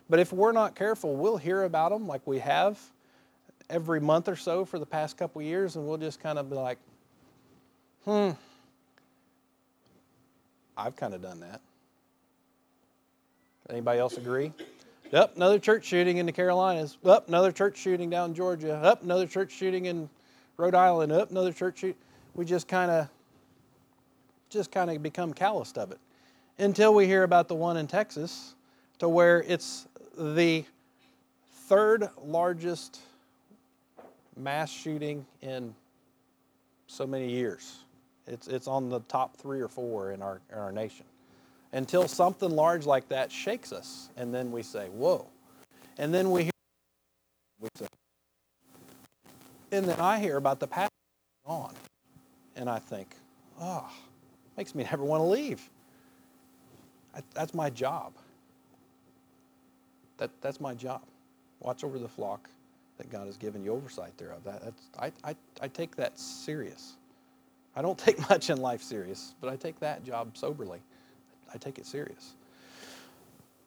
But 0.10 0.20
if 0.20 0.32
we're 0.32 0.52
not 0.52 0.76
careful, 0.76 1.16
we'll 1.16 1.38
hear 1.38 1.64
about 1.64 1.92
them 1.92 2.08
like 2.08 2.26
we 2.26 2.40
have 2.40 2.80
every 3.70 4.00
month 4.00 4.28
or 4.28 4.36
so 4.36 4.66
for 4.66 4.78
the 4.78 4.86
past 4.86 5.18
couple 5.18 5.42
years, 5.42 5.76
and 5.76 5.88
we'll 5.88 5.98
just 5.98 6.20
kind 6.20 6.38
of 6.38 6.50
be 6.50 6.56
like, 6.56 6.78
hmm, 8.04 8.32
I've 10.78 10.96
kind 10.96 11.14
of 11.14 11.22
done 11.22 11.40
that. 11.40 11.62
Anybody 13.70 14.00
else 14.00 14.18
agree? 14.18 14.52
Yep, 15.12 15.36
another 15.36 15.58
church 15.58 15.86
shooting 15.86 16.18
in 16.18 16.26
the 16.26 16.32
Carolinas. 16.32 16.98
Up, 17.04 17.28
another 17.28 17.52
church 17.52 17.78
shooting 17.78 18.10
down 18.10 18.32
in 18.32 18.36
Georgia. 18.36 18.76
Up, 18.76 19.02
another 19.04 19.26
church 19.26 19.52
shooting 19.52 19.86
in 19.86 20.10
Rhode 20.58 20.76
Island. 20.76 21.12
Up, 21.12 21.32
another 21.32 21.54
church 21.54 21.80
shooting. 21.80 21.98
We 22.36 22.46
just 22.46 22.68
kind 22.68 22.92
of 22.92 23.08
just 24.56 24.72
kind 24.72 24.90
of 24.90 25.04
become 25.04 25.34
calloused 25.34 25.78
of 25.78 25.92
it 25.92 26.00
until 26.58 26.96
we 26.96 27.06
hear 27.06 27.24
about 27.24 27.48
the 27.48 27.54
one 27.54 27.78
in 27.78 27.86
Texas 27.86 28.56
to 28.98 29.10
where 29.10 29.44
it's 29.44 29.86
the 30.18 30.64
third 31.68 32.10
largest 32.24 33.02
mass 34.38 34.72
shooting 34.72 35.26
in 35.42 35.76
so 36.88 37.06
many 37.06 37.30
years. 37.30 37.80
It's, 38.28 38.48
it's 38.48 38.68
on 38.68 38.90
the 38.90 39.02
top 39.02 39.36
three 39.36 39.60
or 39.60 39.68
four 39.68 40.12
in 40.12 40.22
our, 40.22 40.40
in 40.52 40.58
our 40.58 40.72
nation. 40.72 41.06
Until 41.74 42.08
something 42.08 42.50
large 42.50 42.86
like 42.86 43.10
that 43.10 43.32
shakes 43.32 43.74
us, 43.74 44.10
and 44.16 44.34
then 44.34 44.52
we 44.52 44.64
say, 44.64 44.88
Whoa. 44.88 45.28
And 45.98 46.14
then 46.14 46.32
we 46.32 46.44
hear, 46.44 46.52
we 47.60 47.68
say, 47.76 47.88
and 49.72 49.86
then 49.86 50.00
I 50.00 50.20
hear 50.20 50.38
about 50.38 50.62
the 50.62 50.68
past 50.68 50.92
gone, 51.46 51.74
and 52.56 52.70
I 52.70 52.80
think, 52.80 53.10
oh, 53.60 53.90
makes 54.58 54.76
me 54.76 54.84
never 54.92 55.04
want 55.04 55.22
to 55.22 55.26
leave. 55.26 55.70
That's 57.34 57.54
my 57.54 57.70
job. 57.70 58.14
That, 60.18 60.30
that's 60.42 60.60
my 60.60 60.74
job. 60.74 61.02
Watch 61.60 61.84
over 61.84 62.00
the 62.00 62.08
flock 62.08 62.50
that 62.98 63.10
God 63.12 63.26
has 63.26 63.38
given 63.38 63.64
you 63.64 63.74
oversight 63.74 64.18
thereof. 64.18 64.44
That, 64.46 64.64
that's, 64.64 64.82
I, 65.00 65.12
I, 65.30 65.36
I 65.62 65.68
take 65.68 65.96
that 65.96 66.20
serious. 66.20 66.96
I 67.76 67.82
don't 67.82 67.98
take 68.00 68.20
much 68.30 68.50
in 68.50 68.58
life 68.62 68.82
serious, 68.82 69.34
but 69.42 69.50
I 69.50 69.56
take 69.56 69.80
that 69.80 70.04
job 70.04 70.38
soberly. 70.38 70.80
I 71.54 71.58
take 71.58 71.78
it 71.78 71.86
serious. 71.86 72.34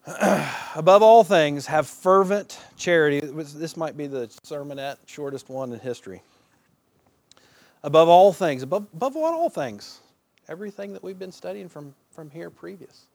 Above 0.75 1.03
all 1.03 1.23
things, 1.23 1.65
have 1.67 1.87
fervent 1.87 2.59
charity. 2.77 3.19
This 3.19 3.77
might 3.77 3.97
be 3.97 4.07
the 4.07 4.27
sermonette, 4.45 4.97
shortest 5.05 5.49
one 5.49 5.71
in 5.73 5.79
history. 5.79 6.21
Above 7.83 8.09
all 8.09 8.33
things, 8.33 8.63
above, 8.63 8.87
above 8.93 9.15
all 9.15 9.49
things? 9.49 9.99
Everything 10.49 10.91
that 10.93 11.03
we've 11.03 11.19
been 11.19 11.31
studying 11.31 11.69
from, 11.69 11.93
from 12.11 12.29
here 12.31 12.49
previous. 12.49 13.05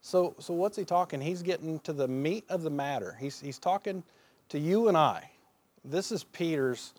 So, 0.00 0.34
so 0.38 0.54
what's 0.54 0.76
he 0.76 0.84
talking? 0.84 1.20
He's 1.20 1.42
getting 1.42 1.78
to 1.80 1.92
the 1.92 2.08
meat 2.08 2.44
of 2.48 2.62
the 2.62 2.70
matter. 2.70 3.16
He's, 3.20 3.38
he's 3.38 3.58
talking 3.58 4.02
to 4.48 4.58
you 4.58 4.88
and 4.88 4.96
I. 4.96 5.30
This 5.84 6.10
is 6.10 6.24
Peter's, 6.24 6.94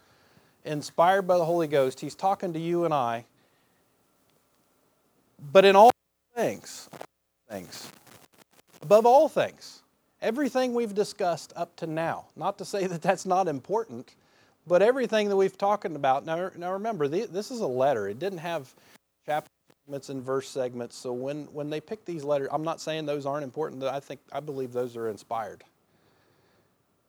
inspired 0.66 1.24
by 1.24 1.38
the 1.38 1.46
Holy 1.46 1.68
Ghost. 1.68 2.00
He's 2.00 2.16
talking 2.16 2.54
to 2.54 2.60
you 2.60 2.86
and 2.86 2.94
I. 2.94 3.26
But 5.52 5.66
in 5.66 5.76
all 5.76 5.92
things, 6.36 6.90
things, 7.50 7.92
above 8.82 9.06
all 9.06 9.28
things, 9.28 9.82
everything 10.22 10.74
we've 10.74 10.94
discussed 10.94 11.54
up 11.56 11.76
to 11.78 11.88
now, 11.88 12.26
not 12.36 12.58
to 12.60 12.66
say 12.66 12.88
that 12.88 13.02
that's 13.02 13.26
not 13.26 13.48
important, 13.48 14.14
but 14.68 14.82
everything 14.82 15.28
that 15.30 15.36
we've 15.36 15.58
talked 15.58 15.86
about. 15.86 16.24
Now, 16.26 16.52
now 16.56 16.74
remember, 16.74 17.08
this 17.08 17.52
is 17.52 17.60
a 17.60 17.68
letter. 17.68 18.08
It 18.08 18.20
didn't 18.20 18.40
have 18.40 18.74
chapter 19.26 19.50
segments 19.86 20.10
and 20.10 20.24
verse 20.24 20.50
segments. 20.50 20.96
So 20.96 21.14
when, 21.14 21.46
when 21.54 21.70
they 21.70 21.82
pick 21.82 22.06
these 22.06 22.24
letters, 22.24 22.50
I'm 22.52 22.64
not 22.64 22.82
saying 22.82 23.06
those 23.06 23.26
aren't 23.26 23.44
important. 23.44 23.84
I 23.84 24.00
think 24.00 24.20
I 24.32 24.40
believe 24.40 24.72
those 24.72 24.96
are 24.96 25.10
inspired. 25.10 25.64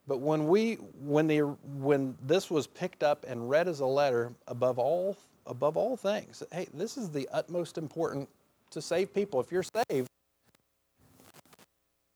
But 0.06 0.18
when 0.18 0.48
we 0.48 0.74
when 1.00 1.26
the 1.26 1.40
when 1.78 2.14
this 2.22 2.50
was 2.50 2.66
picked 2.66 3.02
up 3.02 3.24
and 3.26 3.48
read 3.48 3.68
as 3.68 3.80
a 3.80 3.86
letter 3.86 4.32
above 4.46 4.78
all 4.78 5.16
above 5.46 5.78
all 5.78 5.96
things, 5.96 6.42
hey, 6.52 6.68
this 6.74 6.98
is 6.98 7.10
the 7.10 7.26
utmost 7.32 7.78
important 7.78 8.28
to 8.70 8.82
save 8.82 9.14
people. 9.14 9.40
If 9.40 9.50
you're 9.50 9.62
saved, 9.62 10.08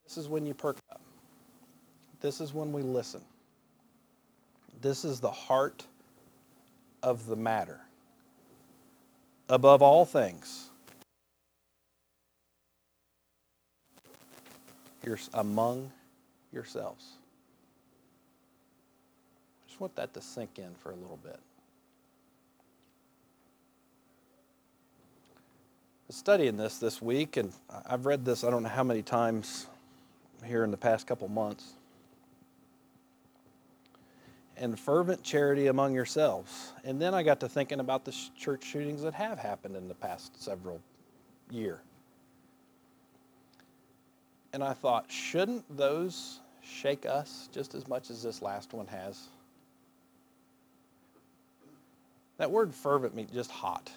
this 0.05 0.19
is 0.19 0.29
when 0.29 0.45
you 0.45 0.53
perk 0.53 0.77
up. 0.93 1.01
This 2.21 2.43
is 2.43 2.53
when 2.53 2.73
we 2.73 2.83
listen. 2.83 3.23
This 4.83 5.05
is 5.05 5.19
the 5.19 5.31
heart 5.31 5.85
of 7.03 7.27
the 7.27 7.37
matter 7.37 7.81
above 9.49 9.83
all 9.83 10.05
things. 10.05 10.69
You're 15.05 15.19
among 15.35 15.91
yourselves. 16.53 17.05
I 19.65 19.69
just 19.69 19.81
want 19.81 19.97
that 19.97 20.13
to 20.15 20.21
sink 20.21 20.59
in 20.59 20.75
for 20.83 20.91
a 20.91 20.97
little 20.97 21.19
bit. 21.23 21.39
studying 26.11 26.57
this 26.57 26.79
this 26.79 27.03
week, 27.03 27.37
and 27.37 27.53
I've 27.87 28.07
read 28.07 28.25
this 28.25 28.43
I 28.43 28.51
don't 28.51 28.63
know 28.63 28.71
how 28.71 28.83
many 28.83 29.03
times 29.03 29.67
here 30.45 30.65
in 30.65 30.71
the 30.71 30.77
past 30.77 31.07
couple 31.07 31.29
months 31.29 31.75
and 34.59 34.79
fervent 34.79 35.23
charity 35.23 35.69
among 35.69 35.95
yourselves. 35.95 36.73
And 36.85 37.01
then 37.01 37.15
I 37.15 37.23
got 37.23 37.41
to 37.41 37.49
thinking 37.49 37.81
about 37.81 38.05
the 38.05 38.15
church 38.37 38.65
shootings 38.65 39.03
that 39.03 39.15
have 39.15 39.39
happened 39.39 39.77
in 39.77 39.89
the 39.89 39.95
past 39.95 40.43
several 40.43 40.81
year. 41.51 41.81
And 44.53 44.65
I 44.65 44.73
thought, 44.73 45.11
shouldn't 45.11 45.65
those 45.77 46.41
shake 46.63 47.07
us 47.07 47.49
just 47.53 47.75
as 47.75 47.87
much 47.87 48.11
as 48.11 48.23
this 48.23 48.43
last 48.43 48.73
one 48.73 48.87
has? 48.87 49.29
That 52.39 52.51
word 52.51 52.75
fervent 52.75 53.15
means 53.15 53.31
just 53.31 53.51
hot, 53.51 53.91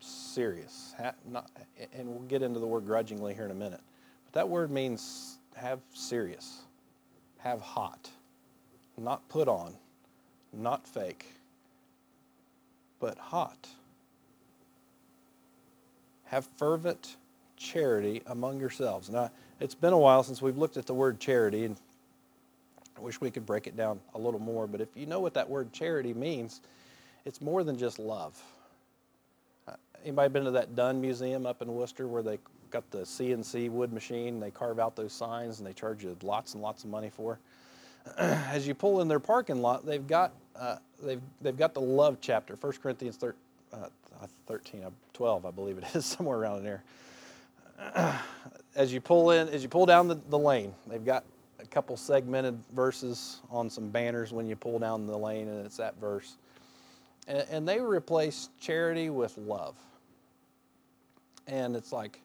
serious. 0.00 0.94
Not, 1.28 1.50
and 1.92 2.08
we'll 2.08 2.20
get 2.20 2.42
into 2.42 2.60
the 2.60 2.66
word 2.66 2.86
grudgingly 2.86 3.34
here 3.34 3.44
in 3.44 3.50
a 3.50 3.54
minute. 3.54 3.80
But 4.26 4.32
that 4.34 4.48
word 4.48 4.70
means 4.70 5.38
have 5.56 5.80
serious, 5.92 6.60
have 7.38 7.60
hot, 7.60 8.08
not 8.96 9.28
put 9.28 9.48
on, 9.48 9.74
not 10.58 10.86
fake, 10.86 11.26
but 13.00 13.18
hot. 13.18 13.68
Have 16.26 16.48
fervent 16.56 17.16
charity 17.56 18.22
among 18.26 18.60
yourselves. 18.60 19.10
Now, 19.10 19.30
it's 19.60 19.74
been 19.74 19.92
a 19.92 19.98
while 19.98 20.22
since 20.22 20.42
we've 20.42 20.58
looked 20.58 20.76
at 20.76 20.86
the 20.86 20.94
word 20.94 21.20
charity, 21.20 21.64
and 21.64 21.76
I 22.96 23.00
wish 23.00 23.20
we 23.20 23.30
could 23.30 23.46
break 23.46 23.66
it 23.66 23.76
down 23.76 24.00
a 24.14 24.18
little 24.18 24.40
more. 24.40 24.66
But 24.66 24.80
if 24.80 24.88
you 24.94 25.06
know 25.06 25.20
what 25.20 25.34
that 25.34 25.48
word 25.48 25.72
charity 25.72 26.14
means, 26.14 26.60
it's 27.24 27.40
more 27.40 27.64
than 27.64 27.78
just 27.78 27.98
love. 27.98 28.40
Uh, 29.66 29.72
anybody 30.02 30.32
been 30.32 30.44
to 30.44 30.50
that 30.52 30.76
Dunn 30.76 31.00
Museum 31.00 31.46
up 31.46 31.62
in 31.62 31.68
Worcester 31.68 32.06
where 32.06 32.22
they 32.22 32.38
got 32.70 32.88
the 32.90 32.98
CNC 32.98 33.70
wood 33.70 33.92
machine? 33.92 34.40
They 34.40 34.50
carve 34.50 34.78
out 34.78 34.96
those 34.96 35.12
signs 35.12 35.58
and 35.58 35.66
they 35.66 35.72
charge 35.72 36.02
you 36.04 36.16
lots 36.22 36.54
and 36.54 36.62
lots 36.62 36.84
of 36.84 36.90
money 36.90 37.10
for. 37.10 37.38
As 38.18 38.66
you 38.66 38.74
pull 38.74 39.00
in 39.00 39.08
their 39.08 39.20
parking 39.20 39.62
lot, 39.62 39.86
they've 39.86 40.06
got 40.06 40.32
uh, 40.58 40.76
they've, 41.02 41.20
they've 41.40 41.56
got 41.56 41.74
the 41.74 41.80
love 41.80 42.18
chapter, 42.20 42.54
1 42.54 42.72
Corinthians 42.82 43.16
13, 43.16 43.38
uh, 43.72 43.86
13, 44.46 44.84
uh, 44.84 44.90
12, 45.12 45.46
I 45.46 45.50
believe 45.50 45.78
it 45.78 45.84
is, 45.94 46.04
somewhere 46.04 46.38
around 46.38 46.64
there. 46.64 46.82
As 48.76 48.92
you 48.92 49.00
pull 49.00 49.30
in, 49.30 49.48
as 49.50 49.62
you 49.62 49.68
pull 49.68 49.86
down 49.86 50.08
the, 50.08 50.18
the 50.30 50.38
lane, 50.38 50.74
they've 50.88 51.04
got 51.04 51.24
a 51.60 51.66
couple 51.66 51.96
segmented 51.96 52.58
verses 52.74 53.40
on 53.48 53.70
some 53.70 53.88
banners 53.88 54.32
when 54.32 54.48
you 54.48 54.56
pull 54.56 54.80
down 54.80 55.06
the 55.06 55.16
lane, 55.16 55.46
and 55.46 55.64
it's 55.64 55.76
that 55.76 55.94
verse. 56.00 56.36
And, 57.28 57.46
and 57.50 57.68
they 57.68 57.78
replace 57.78 58.48
charity 58.60 59.10
with 59.10 59.38
love. 59.38 59.76
And 61.46 61.76
it's 61.76 61.92
like, 61.92 62.20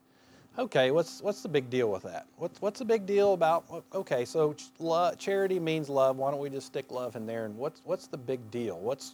okay, 0.57 0.91
what's 0.91 1.21
what's 1.21 1.41
the 1.41 1.49
big 1.49 1.69
deal 1.69 1.91
with 1.91 2.03
that? 2.03 2.27
What's 2.37 2.61
what's 2.61 2.79
the 2.79 2.85
big 2.85 3.05
deal 3.05 3.33
about? 3.33 3.83
Okay, 3.93 4.25
so 4.25 4.55
love, 4.79 5.17
charity 5.17 5.59
means 5.59 5.89
love. 5.89 6.17
Why 6.17 6.31
don't 6.31 6.39
we 6.39 6.49
just 6.49 6.67
stick 6.67 6.91
love 6.91 7.15
in 7.15 7.25
there? 7.25 7.45
And 7.45 7.57
what's 7.57 7.81
what's 7.85 8.07
the 8.07 8.17
big 8.17 8.51
deal? 8.51 8.79
What's 8.79 9.13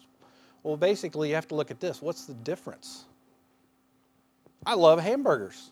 well, 0.64 0.78
basically, 0.78 1.30
you 1.30 1.36
have 1.36 1.48
to 1.50 1.56
look 1.56 1.70
at 1.70 1.80
this. 1.80 2.02
What's 2.02 2.26
the 2.26 2.34
difference? 2.34 3.06
I 4.66 4.74
love 4.74 5.00
hamburgers. 5.00 5.72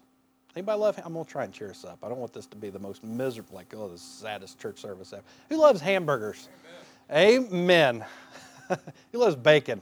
Anybody 0.55 0.79
love? 0.79 0.99
I'm 1.03 1.13
gonna 1.13 1.25
try 1.25 1.45
and 1.45 1.51
cheer 1.53 1.71
us 1.71 1.83
up. 1.83 1.97
I 2.03 2.09
don't 2.09 2.19
want 2.19 2.31
this 2.31 2.45
to 2.47 2.55
be 2.55 2.69
the 2.69 2.77
most 2.77 3.03
miserable, 3.03 3.55
like 3.55 3.73
oh, 3.75 3.87
the 3.87 3.97
saddest 3.97 4.59
church 4.59 4.79
service 4.79 5.11
ever. 5.11 5.23
Who 5.49 5.57
loves 5.57 5.81
hamburgers? 5.81 6.47
Amen. 7.11 7.47
Amen. 7.51 8.05
Who 9.11 9.17
loves 9.17 9.35
bacon? 9.35 9.81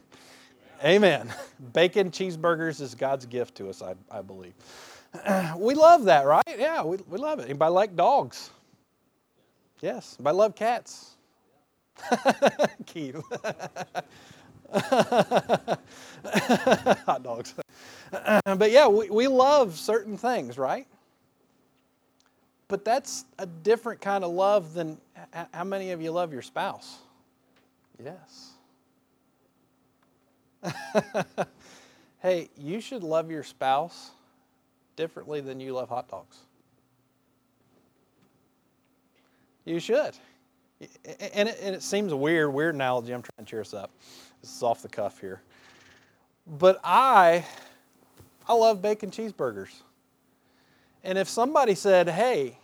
Amen. 0.84 1.32
Bacon 1.74 2.10
cheeseburgers 2.10 2.82
is 2.82 2.96
God's 2.96 3.26
gift 3.26 3.56
to 3.56 3.70
us, 3.70 3.82
I, 3.82 3.94
I 4.10 4.22
believe. 4.22 4.54
we 5.58 5.76
love 5.76 6.06
that, 6.06 6.26
right? 6.26 6.44
Yeah, 6.58 6.84
we, 6.84 6.98
we 7.08 7.18
love 7.18 7.40
it. 7.40 7.46
Anybody 7.46 7.72
like 7.74 7.96
dogs? 7.96 8.50
Yes. 9.82 10.16
Anybody 10.20 10.38
love 10.38 10.56
cats? 10.56 11.16
Keith. 12.86 13.16
Hot 17.06 17.24
dogs. 17.24 17.54
but 18.46 18.72
yeah, 18.72 18.88
we, 18.88 19.10
we 19.10 19.28
love 19.28 19.78
certain 19.78 20.18
things, 20.18 20.58
right? 20.58 20.88
But 22.68 22.86
that's 22.86 23.26
a 23.38 23.46
different 23.46 24.00
kind 24.00 24.24
of 24.24 24.32
love 24.32 24.74
than 24.74 24.98
how 25.54 25.66
many 25.66 25.92
of 25.92 26.02
you 26.02 26.12
love 26.12 26.32
your 26.32 26.42
spouse? 26.42 27.00
Yes. 28.02 28.52
hey, 32.20 32.50
you 32.58 32.80
should 32.80 33.04
love 33.04 33.30
your 33.30 33.44
spouse 33.44 34.12
differently 34.96 35.42
than 35.42 35.60
you 35.60 35.74
love 35.74 35.90
hot 35.90 36.10
dogs. 36.10 36.38
You 39.66 39.80
should. 39.80 40.16
And 41.34 41.50
it, 41.50 41.60
and 41.62 41.76
it 41.76 41.84
seems 41.84 42.12
a 42.12 42.18
weird, 42.18 42.54
weird 42.54 42.76
analogy. 42.76 43.14
I'm 43.14 43.22
trying 43.22 43.46
to 43.46 43.50
cheer 43.50 43.62
us 43.62 43.74
up. 43.74 43.92
This 44.42 44.56
is 44.56 44.64
off 44.64 44.82
the 44.82 44.90
cuff 44.90 45.20
here. 45.20 45.42
But 46.48 46.80
I, 46.84 47.46
I 48.48 48.54
love 48.54 48.82
bacon 48.82 49.12
cheeseburgers. 49.12 49.70
And 51.04 51.18
if 51.18 51.30
somebody 51.30 51.76
said, 51.76 52.10
hey, 52.10 52.58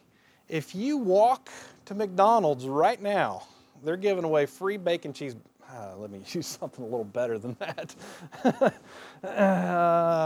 If 0.49 0.73
you 0.73 0.97
walk 0.97 1.49
to 1.85 1.95
McDonald's 1.95 2.67
right 2.67 3.01
now, 3.01 3.43
they're 3.83 3.97
giving 3.97 4.23
away 4.23 4.45
free 4.45 4.77
bacon 4.77 5.11
cheese. 5.11 5.35
Uh, 5.69 5.95
let 5.97 6.09
me 6.09 6.21
use 6.31 6.47
something 6.47 6.83
a 6.83 6.87
little 6.87 7.03
better 7.03 7.37
than 7.37 7.55
that. 7.59 7.95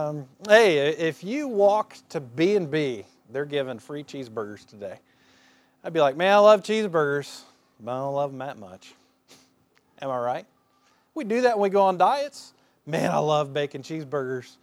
um, 0.08 0.26
hey, 0.48 0.90
if 0.90 1.24
you 1.24 1.48
walk 1.48 1.98
to 2.10 2.20
B&B, 2.20 3.06
they're 3.32 3.46
giving 3.46 3.80
free 3.80 4.04
cheeseburgers 4.04 4.66
today. 4.66 5.00
I'd 5.84 5.94
be 5.94 6.00
like, 6.00 6.16
man, 6.16 6.34
I 6.34 6.38
love 6.38 6.62
cheeseburgers, 6.62 7.42
but 7.80 7.92
I 7.92 7.98
don't 7.98 8.14
love 8.14 8.32
them 8.32 8.40
that 8.40 8.60
much. 8.60 8.94
Am 10.02 10.10
I 10.10 10.18
right? 10.18 10.46
We 11.16 11.24
do 11.24 11.42
that 11.42 11.58
when 11.58 11.70
we 11.70 11.74
go 11.74 11.82
on 11.84 11.98
diets. 11.98 12.54
Man, 12.86 13.12
I 13.12 13.18
love 13.18 13.54
bacon 13.54 13.82
cheeseburgers, 13.82 14.58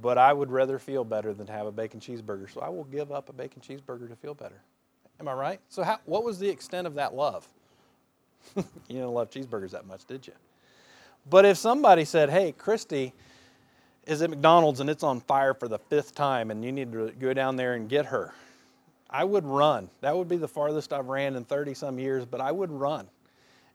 but 0.00 0.18
I 0.18 0.32
would 0.32 0.50
rather 0.50 0.78
feel 0.78 1.04
better 1.04 1.32
than 1.32 1.46
have 1.46 1.66
a 1.66 1.72
bacon 1.72 2.00
cheeseburger, 2.00 2.52
so 2.52 2.60
I 2.60 2.68
will 2.68 2.84
give 2.84 3.12
up 3.12 3.28
a 3.28 3.32
bacon 3.32 3.60
cheeseburger 3.60 4.08
to 4.08 4.16
feel 4.16 4.34
better. 4.34 4.60
Am 5.20 5.28
I 5.28 5.32
right? 5.32 5.60
So, 5.68 5.82
how, 5.82 6.00
what 6.04 6.24
was 6.24 6.38
the 6.38 6.48
extent 6.48 6.86
of 6.86 6.94
that 6.94 7.14
love? 7.14 7.46
you 8.56 8.64
didn't 8.88 9.10
love 9.10 9.30
cheeseburgers 9.30 9.70
that 9.70 9.86
much, 9.86 10.04
did 10.06 10.26
you? 10.26 10.32
But 11.28 11.44
if 11.44 11.56
somebody 11.56 12.04
said, 12.04 12.30
hey, 12.30 12.52
Christy 12.52 13.12
is 14.06 14.22
at 14.22 14.30
McDonald's 14.30 14.80
and 14.80 14.90
it's 14.90 15.04
on 15.04 15.20
fire 15.20 15.54
for 15.54 15.68
the 15.68 15.78
fifth 15.78 16.14
time 16.14 16.50
and 16.50 16.64
you 16.64 16.72
need 16.72 16.92
to 16.92 17.12
go 17.18 17.32
down 17.32 17.56
there 17.56 17.74
and 17.74 17.88
get 17.88 18.06
her, 18.06 18.34
I 19.08 19.24
would 19.24 19.44
run. 19.44 19.88
That 20.00 20.16
would 20.16 20.28
be 20.28 20.36
the 20.36 20.48
farthest 20.48 20.92
I've 20.92 21.06
ran 21.06 21.36
in 21.36 21.44
30 21.44 21.74
some 21.74 21.98
years, 21.98 22.24
but 22.24 22.40
I 22.40 22.50
would 22.50 22.70
run. 22.70 23.08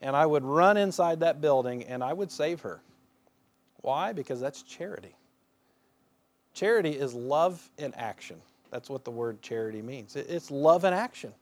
And 0.01 0.15
I 0.15 0.25
would 0.25 0.43
run 0.43 0.77
inside 0.77 1.21
that 1.21 1.41
building 1.41 1.83
and 1.83 2.03
I 2.03 2.13
would 2.13 2.31
save 2.31 2.61
her. 2.61 2.81
Why? 3.81 4.13
Because 4.13 4.39
that's 4.39 4.63
charity. 4.63 5.15
Charity 6.53 6.91
is 6.91 7.13
love 7.13 7.69
in 7.77 7.93
action. 7.93 8.37
That's 8.71 8.89
what 8.89 9.05
the 9.05 9.11
word 9.11 9.41
charity 9.41 9.81
means. 9.81 10.15
It's 10.15 10.51
love 10.51 10.83
in 10.83 10.93
action. 10.93 11.33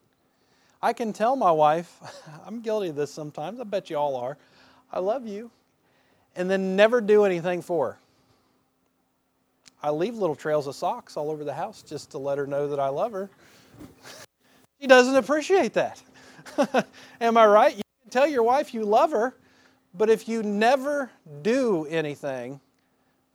I 0.82 0.94
can 0.94 1.14
tell 1.14 1.36
my 1.36 1.52
wife, 1.52 2.00
I'm 2.46 2.62
guilty 2.62 2.90
of 2.90 2.96
this 2.96 3.12
sometimes, 3.12 3.60
I 3.60 3.64
bet 3.64 3.90
you 3.90 3.98
all 3.98 4.16
are, 4.16 4.38
I 4.92 5.00
love 5.00 5.28
you, 5.28 5.52
and 6.36 6.50
then 6.50 6.76
never 6.76 7.02
do 7.02 7.26
anything 7.26 7.62
for 7.62 7.92
her. 7.92 7.98
I 9.82 9.92
leave 9.92 10.16
little 10.16 10.36
trails 10.36 10.68
of 10.68 10.76
socks 10.76 11.16
all 11.16 11.30
over 11.30 11.44
the 11.44 11.54
house 11.54 11.84
just 11.84 12.12
to 12.12 12.18
let 12.18 12.38
her 12.38 12.48
know 12.48 12.68
that 12.70 12.80
I 12.80 12.90
love 12.90 13.12
her. 13.12 13.30
she 14.82 14.88
doesn't 14.88 15.16
appreciate 15.16 15.74
that. 15.74 16.02
Am 17.22 17.38
I 17.38 17.46
right? 17.46 17.76
You 17.76 17.84
can 18.02 18.10
tell 18.10 18.28
your 18.28 18.44
wife 18.44 18.74
you 18.74 18.84
love 18.84 19.12
her, 19.12 19.36
but 19.94 20.10
if 20.10 20.28
you 20.28 20.44
never 20.44 21.12
do 21.44 21.86
anything, 21.86 22.60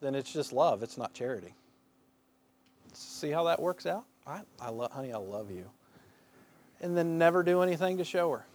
then 0.01 0.15
it's 0.15 0.33
just 0.33 0.53
love, 0.53 0.83
it's 0.83 0.99
not 0.99 1.15
charity. 1.15 1.55
See 2.93 3.31
how 3.31 3.45
that 3.45 3.61
works 3.61 3.87
out? 3.87 4.05
I, 4.27 4.41
I 4.61 4.71
love, 4.71 4.91
honey, 4.91 5.13
I 5.13 5.19
love 5.19 5.51
you. 5.51 5.71
And 6.81 6.97
then 6.97 7.19
never 7.19 7.43
do 7.43 7.63
anything 7.63 7.99
to 7.99 8.05
show 8.05 8.31
her. 8.31 8.47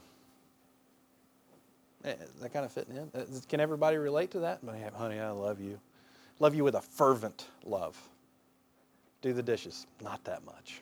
Eh, 2.06 2.14
is 2.22 2.42
that 2.42 2.54
kind 2.54 2.66
of 2.66 2.72
fitting 2.72 2.96
in? 2.96 3.12
Uh, 3.20 3.26
can 3.50 3.60
everybody 3.60 3.98
relate 3.98 4.32
to 4.32 4.40
that? 4.40 4.62
Honey, 4.96 5.20
I 5.20 5.32
love 5.32 5.60
you. 5.60 5.80
Love 6.40 6.54
you 6.56 6.64
with 6.64 6.76
a 6.76 6.82
fervent 6.82 7.48
love. 7.64 7.98
Do 9.22 9.34
the 9.34 9.44
dishes. 9.44 9.88
Not 10.02 10.24
that 10.26 10.42
much. 10.46 10.82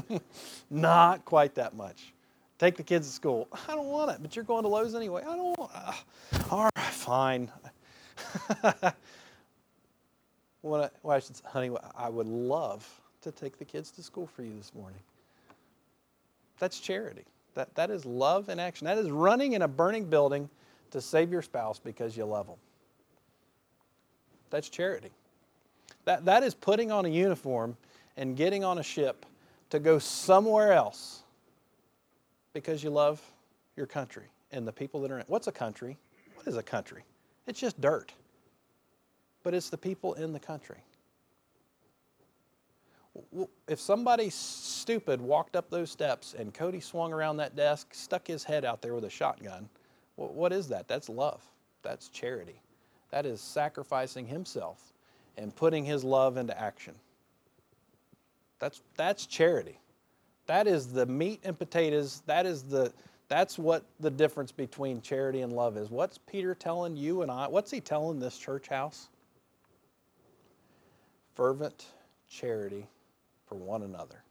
Not 0.70 1.24
quite 1.24 1.54
that 1.56 1.74
much. 1.74 2.12
Take 2.58 2.76
the 2.76 2.82
kids 2.82 3.08
to 3.08 3.12
school. 3.12 3.48
I 3.68 3.74
don't 3.74 3.88
want 3.88 4.10
it, 4.10 4.18
but 4.22 4.34
you're 4.36 4.44
going 4.44 4.62
to 4.62 4.68
Lowe's 4.68 4.94
anyway. 4.94 5.22
I 5.22 5.36
don't 5.36 5.58
want 5.58 5.70
uh, 5.74 5.92
All 6.50 6.64
right, 6.64 6.84
fine. 6.84 7.50
what 10.62 10.80
I, 10.80 10.90
well, 11.02 11.16
I 11.16 11.18
should, 11.18 11.36
honey, 11.44 11.70
I 11.96 12.08
would 12.08 12.28
love 12.28 12.88
to 13.22 13.32
take 13.32 13.58
the 13.58 13.64
kids 13.64 13.90
to 13.92 14.02
school 14.02 14.26
for 14.26 14.42
you 14.42 14.54
this 14.56 14.72
morning. 14.74 15.00
That's 16.58 16.78
charity. 16.80 17.24
That, 17.54 17.74
that 17.74 17.90
is 17.90 18.04
love 18.04 18.48
in 18.48 18.58
action. 18.58 18.86
That 18.86 18.98
is 18.98 19.10
running 19.10 19.52
in 19.52 19.62
a 19.62 19.68
burning 19.68 20.04
building 20.06 20.48
to 20.90 21.00
save 21.00 21.30
your 21.30 21.42
spouse 21.42 21.78
because 21.78 22.16
you 22.16 22.24
love 22.24 22.46
them. 22.46 22.56
That's 24.50 24.68
charity. 24.68 25.10
That, 26.04 26.24
that 26.24 26.42
is 26.42 26.54
putting 26.54 26.92
on 26.92 27.06
a 27.06 27.08
uniform 27.08 27.76
and 28.16 28.36
getting 28.36 28.64
on 28.64 28.78
a 28.78 28.82
ship 28.82 29.26
to 29.70 29.78
go 29.78 29.98
somewhere 29.98 30.72
else 30.72 31.22
because 32.52 32.84
you 32.84 32.90
love 32.90 33.20
your 33.76 33.86
country 33.86 34.24
and 34.52 34.66
the 34.66 34.72
people 34.72 35.00
that 35.02 35.10
are 35.10 35.16
in 35.16 35.20
it. 35.22 35.28
What's 35.28 35.46
a 35.46 35.52
country? 35.52 35.96
What 36.34 36.46
is 36.46 36.56
a 36.56 36.62
country? 36.62 37.02
It's 37.46 37.58
just 37.58 37.80
dirt. 37.80 38.12
But 39.42 39.54
it's 39.54 39.70
the 39.70 39.78
people 39.78 40.14
in 40.14 40.32
the 40.32 40.40
country. 40.40 40.78
If 43.68 43.80
somebody 43.80 44.28
stupid 44.30 45.20
walked 45.20 45.54
up 45.56 45.70
those 45.70 45.90
steps 45.90 46.34
and 46.36 46.52
Cody 46.52 46.80
swung 46.80 47.12
around 47.12 47.36
that 47.36 47.54
desk, 47.54 47.94
stuck 47.94 48.26
his 48.26 48.42
head 48.42 48.64
out 48.64 48.82
there 48.82 48.94
with 48.94 49.04
a 49.04 49.10
shotgun, 49.10 49.68
what 50.16 50.52
is 50.52 50.68
that? 50.68 50.88
That's 50.88 51.08
love. 51.08 51.42
That's 51.82 52.08
charity. 52.08 52.60
That 53.10 53.26
is 53.26 53.40
sacrificing 53.40 54.26
himself 54.26 54.92
and 55.36 55.54
putting 55.54 55.84
his 55.84 56.02
love 56.02 56.36
into 56.36 56.58
action. 56.60 56.94
That's, 58.58 58.80
that's 58.96 59.26
charity. 59.26 59.78
That 60.46 60.66
is 60.66 60.88
the 60.92 61.06
meat 61.06 61.40
and 61.44 61.58
potatoes. 61.58 62.22
That 62.26 62.46
is 62.46 62.62
the 62.62 62.92
that's 63.28 63.58
what 63.58 63.84
the 64.00 64.10
difference 64.10 64.52
between 64.52 65.00
charity 65.00 65.40
and 65.40 65.52
love 65.52 65.76
is. 65.78 65.90
What's 65.90 66.18
Peter 66.18 66.54
telling 66.54 66.94
you 66.96 67.22
and 67.22 67.30
I? 67.30 67.48
What's 67.48 67.70
he 67.70 67.80
telling 67.80 68.20
this 68.20 68.36
church 68.36 68.68
house? 68.68 69.08
Fervent 71.34 71.86
charity 72.28 72.86
for 73.46 73.56
one 73.56 73.82
another. 73.82 74.22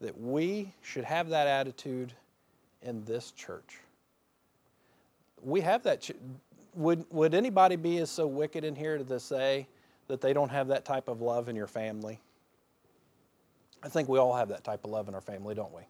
That 0.00 0.20
we 0.20 0.72
should 0.82 1.04
have 1.04 1.28
that 1.30 1.46
attitude 1.46 2.12
in 2.82 3.04
this 3.04 3.30
church. 3.32 3.78
We 5.42 5.60
have 5.60 5.82
that 5.84 6.10
would, 6.74 7.04
would 7.10 7.34
anybody 7.34 7.76
be 7.76 7.98
as 7.98 8.10
so 8.10 8.26
wicked 8.26 8.64
in 8.64 8.74
here 8.74 8.98
to 8.98 9.20
say 9.20 9.66
that 10.08 10.20
they 10.20 10.32
don't 10.32 10.50
have 10.50 10.68
that 10.68 10.84
type 10.84 11.08
of 11.08 11.20
love 11.20 11.48
in 11.48 11.56
your 11.56 11.66
family? 11.66 12.20
I 13.82 13.88
think 13.88 14.08
we 14.08 14.18
all 14.18 14.34
have 14.34 14.48
that 14.48 14.64
type 14.64 14.84
of 14.84 14.90
love 14.90 15.08
in 15.08 15.14
our 15.14 15.20
family, 15.20 15.54
don't 15.54 15.72
we? 15.72 15.82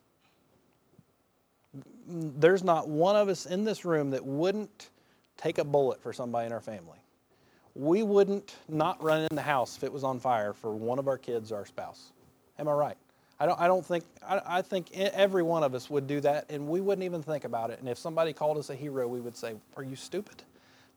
There's 2.07 2.63
not 2.63 2.89
one 2.89 3.17
of 3.17 3.29
us 3.29 3.47
in 3.47 3.65
this 3.65 3.85
room 3.85 4.11
that 4.11 4.25
wouldn't 4.25 4.91
take 5.37 5.59
a 5.59 5.65
bullet 5.65 6.03
for 6.03 6.13
somebody 6.13 6.47
in 6.47 6.53
our 6.53 6.61
family. 6.61 6.99
We 7.75 8.03
wouldn't 8.03 8.57
not 8.69 9.03
run 9.03 9.23
in 9.23 9.35
the 9.35 9.43
house 9.43 9.77
if 9.77 9.85
it 9.85 9.93
was 9.93 10.05
on 10.05 10.21
fire 10.21 10.53
for 10.53 10.75
one 10.75 10.99
of 10.99 11.09
our 11.09 11.19
kids 11.19 11.51
or 11.51 11.57
our 11.57 11.67
spouse. 11.67 12.13
Am 12.59 12.69
I 12.69 12.73
right? 12.73 12.97
I 13.41 13.47
don't, 13.47 13.61
I 13.61 13.67
don't 13.67 13.85
think, 13.85 14.05
I, 14.27 14.41
I 14.47 14.63
think 14.63 14.93
every 14.97 15.43
one 15.43 15.65
of 15.65 15.75
us 15.75 15.91
would 15.91 16.07
do 16.07 16.21
that 16.21 16.47
and 16.51 16.69
we 16.69 16.81
wouldn't 16.81 17.05
even 17.05 17.23
think 17.23 17.45
about 17.45 17.71
it. 17.71 17.81
And 17.81 17.89
if 17.89 17.99
somebody 17.99 18.33
called 18.33 18.59
us 18.59 18.71
a 18.71 18.77
hero, 18.77 19.09
we 19.09 19.21
would 19.21 19.37
say, 19.37 19.55
Are 19.77 19.83
you 19.83 19.97
stupid? 19.97 20.45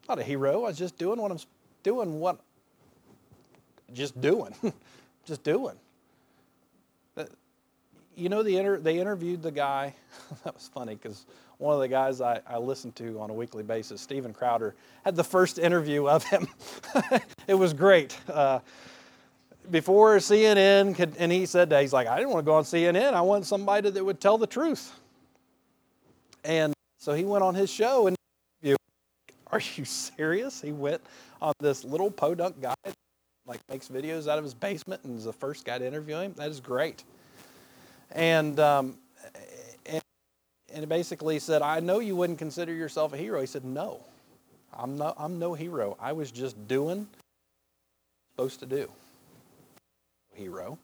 not 0.07 0.19
a 0.19 0.23
hero. 0.23 0.63
I 0.63 0.67
was 0.69 0.77
just 0.77 0.97
doing 0.97 1.19
what 1.19 1.31
I'm 1.31 1.39
doing 1.83 2.19
what 2.19 2.39
just 3.93 4.19
doing. 4.19 4.53
just 5.25 5.43
doing. 5.43 5.75
You 8.15 8.29
know, 8.29 8.41
the 8.41 8.57
inter, 8.57 8.79
they 8.79 8.99
interviewed 8.99 9.43
the 9.43 9.51
guy. 9.51 9.93
that 10.43 10.55
was 10.55 10.67
funny 10.73 10.95
because 10.95 11.25
one 11.57 11.73
of 11.73 11.79
the 11.79 11.87
guys 11.87 12.21
I, 12.21 12.39
I 12.47 12.57
listen 12.57 12.91
to 12.93 13.19
on 13.19 13.29
a 13.29 13.33
weekly 13.33 13.63
basis, 13.63 14.01
Steven 14.01 14.33
Crowder, 14.33 14.75
had 15.03 15.15
the 15.15 15.23
first 15.23 15.57
interview 15.59 16.07
of 16.07 16.23
him. 16.23 16.47
it 17.47 17.55
was 17.55 17.73
great. 17.73 18.17
Uh, 18.29 18.59
before 19.71 20.17
CNN, 20.17 20.95
could, 20.95 21.15
and 21.17 21.31
he 21.31 21.45
said 21.45 21.69
that, 21.71 21.81
he's 21.81 21.93
like, 21.93 22.07
I 22.07 22.17
didn't 22.17 22.31
want 22.31 22.45
to 22.45 22.49
go 22.49 22.55
on 22.55 22.63
CNN. 22.63 23.13
I 23.13 23.21
want 23.21 23.45
somebody 23.45 23.89
that 23.89 24.05
would 24.05 24.21
tell 24.21 24.37
the 24.37 24.47
truth. 24.47 24.93
And 26.43 26.73
so 26.97 27.13
he 27.13 27.25
went 27.25 27.43
on 27.43 27.55
his 27.55 27.69
show 27.69 28.07
and 28.07 28.17
are 29.51 29.61
you 29.75 29.85
serious? 29.85 30.61
He 30.61 30.71
went 30.71 31.01
on 31.41 31.53
this 31.59 31.83
little 31.83 32.11
podunk 32.11 32.61
guy, 32.61 32.75
like 33.45 33.59
makes 33.69 33.87
videos 33.87 34.27
out 34.27 34.37
of 34.37 34.43
his 34.43 34.53
basement, 34.53 35.03
and 35.03 35.17
is 35.17 35.23
the 35.23 35.33
first 35.33 35.65
guy 35.65 35.77
to 35.77 35.85
interview 35.85 36.17
him. 36.17 36.33
That 36.35 36.49
is 36.49 36.59
great. 36.59 37.03
And 38.11 38.59
um, 38.59 38.97
and 40.77 40.87
basically 40.87 41.39
said, 41.39 41.61
"I 41.61 41.79
know 41.79 41.99
you 41.99 42.15
wouldn't 42.15 42.39
consider 42.39 42.73
yourself 42.73 43.13
a 43.13 43.17
hero." 43.17 43.41
He 43.41 43.47
said, 43.47 43.65
"No, 43.65 44.03
I'm 44.73 44.97
no 44.97 45.13
I'm 45.17 45.39
no 45.39 45.53
hero. 45.53 45.97
I 45.99 46.13
was 46.13 46.31
just 46.31 46.67
doing 46.67 47.07
supposed 48.31 48.59
to 48.59 48.65
do." 48.65 48.89
Hero. 50.33 50.77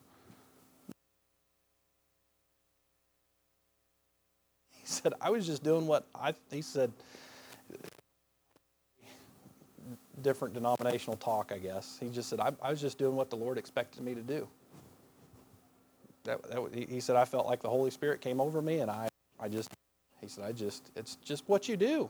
He 4.71 4.85
said, 4.85 5.13
"I 5.21 5.29
was 5.29 5.45
just 5.45 5.63
doing 5.63 5.87
what 5.87 6.05
I." 6.15 6.33
He 6.51 6.61
said 6.61 6.91
different 10.23 10.53
denominational 10.53 11.17
talk, 11.17 11.51
I 11.53 11.57
guess. 11.57 11.97
He 11.99 12.09
just 12.09 12.29
said, 12.29 12.39
I, 12.39 12.51
I 12.61 12.71
was 12.71 12.81
just 12.81 12.97
doing 12.97 13.15
what 13.15 13.29
the 13.29 13.35
Lord 13.35 13.57
expected 13.57 14.01
me 14.01 14.15
to 14.15 14.21
do. 14.21 14.47
That, 16.23 16.41
that, 16.49 16.87
he 16.89 16.99
said, 17.01 17.15
I 17.15 17.25
felt 17.25 17.45
like 17.45 17.61
the 17.61 17.69
Holy 17.69 17.91
Spirit 17.91 18.21
came 18.21 18.39
over 18.39 18.61
me, 18.61 18.79
and 18.79 18.89
I, 18.89 19.09
I 19.39 19.49
just, 19.49 19.69
he 20.23 20.29
said, 20.29 20.45
I 20.45 20.51
just, 20.53 20.89
it's 20.95 21.17
just 21.17 21.43
what 21.47 21.67
you 21.67 21.77
do. 21.77 22.09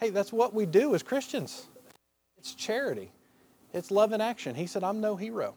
Hey, 0.00 0.10
that's 0.10 0.32
what 0.32 0.54
we 0.54 0.66
do 0.66 0.94
as 0.94 1.02
Christians. 1.02 1.66
It's 2.38 2.54
charity, 2.54 3.12
it's 3.72 3.90
love 3.90 4.12
in 4.12 4.20
action. 4.20 4.54
He 4.54 4.66
said, 4.66 4.82
I'm 4.82 5.00
no 5.00 5.14
hero. 5.16 5.54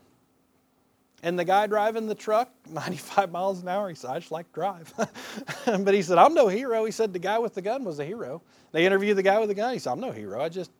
And 1.24 1.39
the 1.39 1.46
guy 1.46 1.66
driving 1.66 2.06
the 2.06 2.16
truck, 2.16 2.52
95 2.70 3.32
miles 3.32 3.62
an 3.62 3.70
hour, 3.70 3.89
he 3.89 3.96
said, 3.96 4.12
I 4.12 4.20
just 4.20 4.32
like 4.32 4.48
to 4.50 4.54
drive. 4.54 4.93
but 5.66 5.93
he 5.93 6.02
said, 6.02 6.18
I'm 6.18 6.34
no 6.34 6.48
hero. 6.48 6.86
He 6.86 6.91
said, 6.91 7.14
the 7.14 7.20
guy 7.20 7.39
with 7.39 7.56
the 7.56 7.62
gun 7.62 7.84
was 7.84 8.00
a 8.00 8.06
hero. 8.06 8.41
They 8.74 8.86
interviewed 8.86 9.18
the 9.18 9.24
guy 9.24 9.39
with 9.39 9.50
the 9.50 9.56
gun. 9.56 9.74
He 9.74 9.80
said, 9.80 9.91
I'm 9.91 10.02
no 10.02 10.12
hero. 10.12 10.41
I 10.41 10.50
just, 10.50 10.72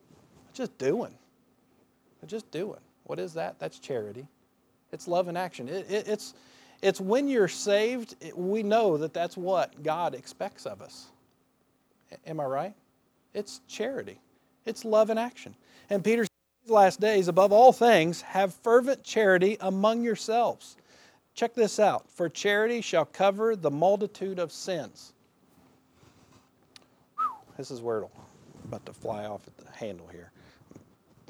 I'm 0.48 0.54
just 0.54 0.78
doing. 0.78 1.16
I'm 2.22 2.28
just 2.28 2.52
doing. 2.52 2.80
What 3.04 3.20
is 3.20 3.34
that? 3.36 3.58
That's 3.58 3.80
charity. 3.80 4.28
It's 4.92 5.08
love 5.08 5.28
in 5.28 5.38
action. 5.38 5.68
It, 5.68 5.90
it, 5.90 6.08
it's, 6.08 6.34
it's 6.86 7.02
when 7.02 7.28
you're 7.28 7.48
saved, 7.48 8.16
we 8.36 8.62
know 8.62 8.98
that 8.98 9.12
that's 9.12 9.36
what 9.36 9.82
God 9.82 10.14
expects 10.14 10.68
of 10.68 10.84
us. 10.84 11.08
Am 12.28 12.40
I 12.40 12.46
right? 12.46 12.74
It's 13.34 13.62
charity. 13.68 14.20
It's 14.66 14.86
love 14.86 15.10
in 15.10 15.18
action. 15.18 15.56
And 15.90 16.04
Peter 16.04 16.26
says, 16.26 16.30
these 16.64 16.72
last 16.72 17.02
days, 17.02 17.28
above 17.28 17.52
all 17.52 17.74
things, 17.74 18.22
have 18.22 18.54
fervent 18.54 19.04
charity 19.04 19.58
among 19.62 20.04
yourselves. 20.04 20.78
Check 21.34 21.56
this 21.56 21.80
out. 21.80 22.08
For 22.08 22.30
charity 22.30 22.82
shall 22.82 23.06
cover 23.06 23.56
the 23.56 23.72
multitude 23.72 24.38
of 24.38 24.52
sins. 24.52 25.14
This 27.58 27.72
is 27.72 27.82
where 27.82 27.98
it'll 27.98 28.12
about 28.66 28.86
to 28.86 28.94
fly 28.94 29.26
off 29.26 29.42
at 29.48 29.58
the 29.58 29.72
handle 29.72 30.08
here. 30.12 30.32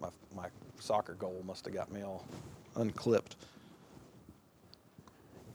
My, 0.01 0.09
my 0.35 0.47
soccer 0.81 1.13
goal 1.13 1.41
must 1.47 1.63
have 1.63 1.73
got 1.73 1.93
me 1.93 2.03
all 2.03 2.25
unclipped. 2.75 3.37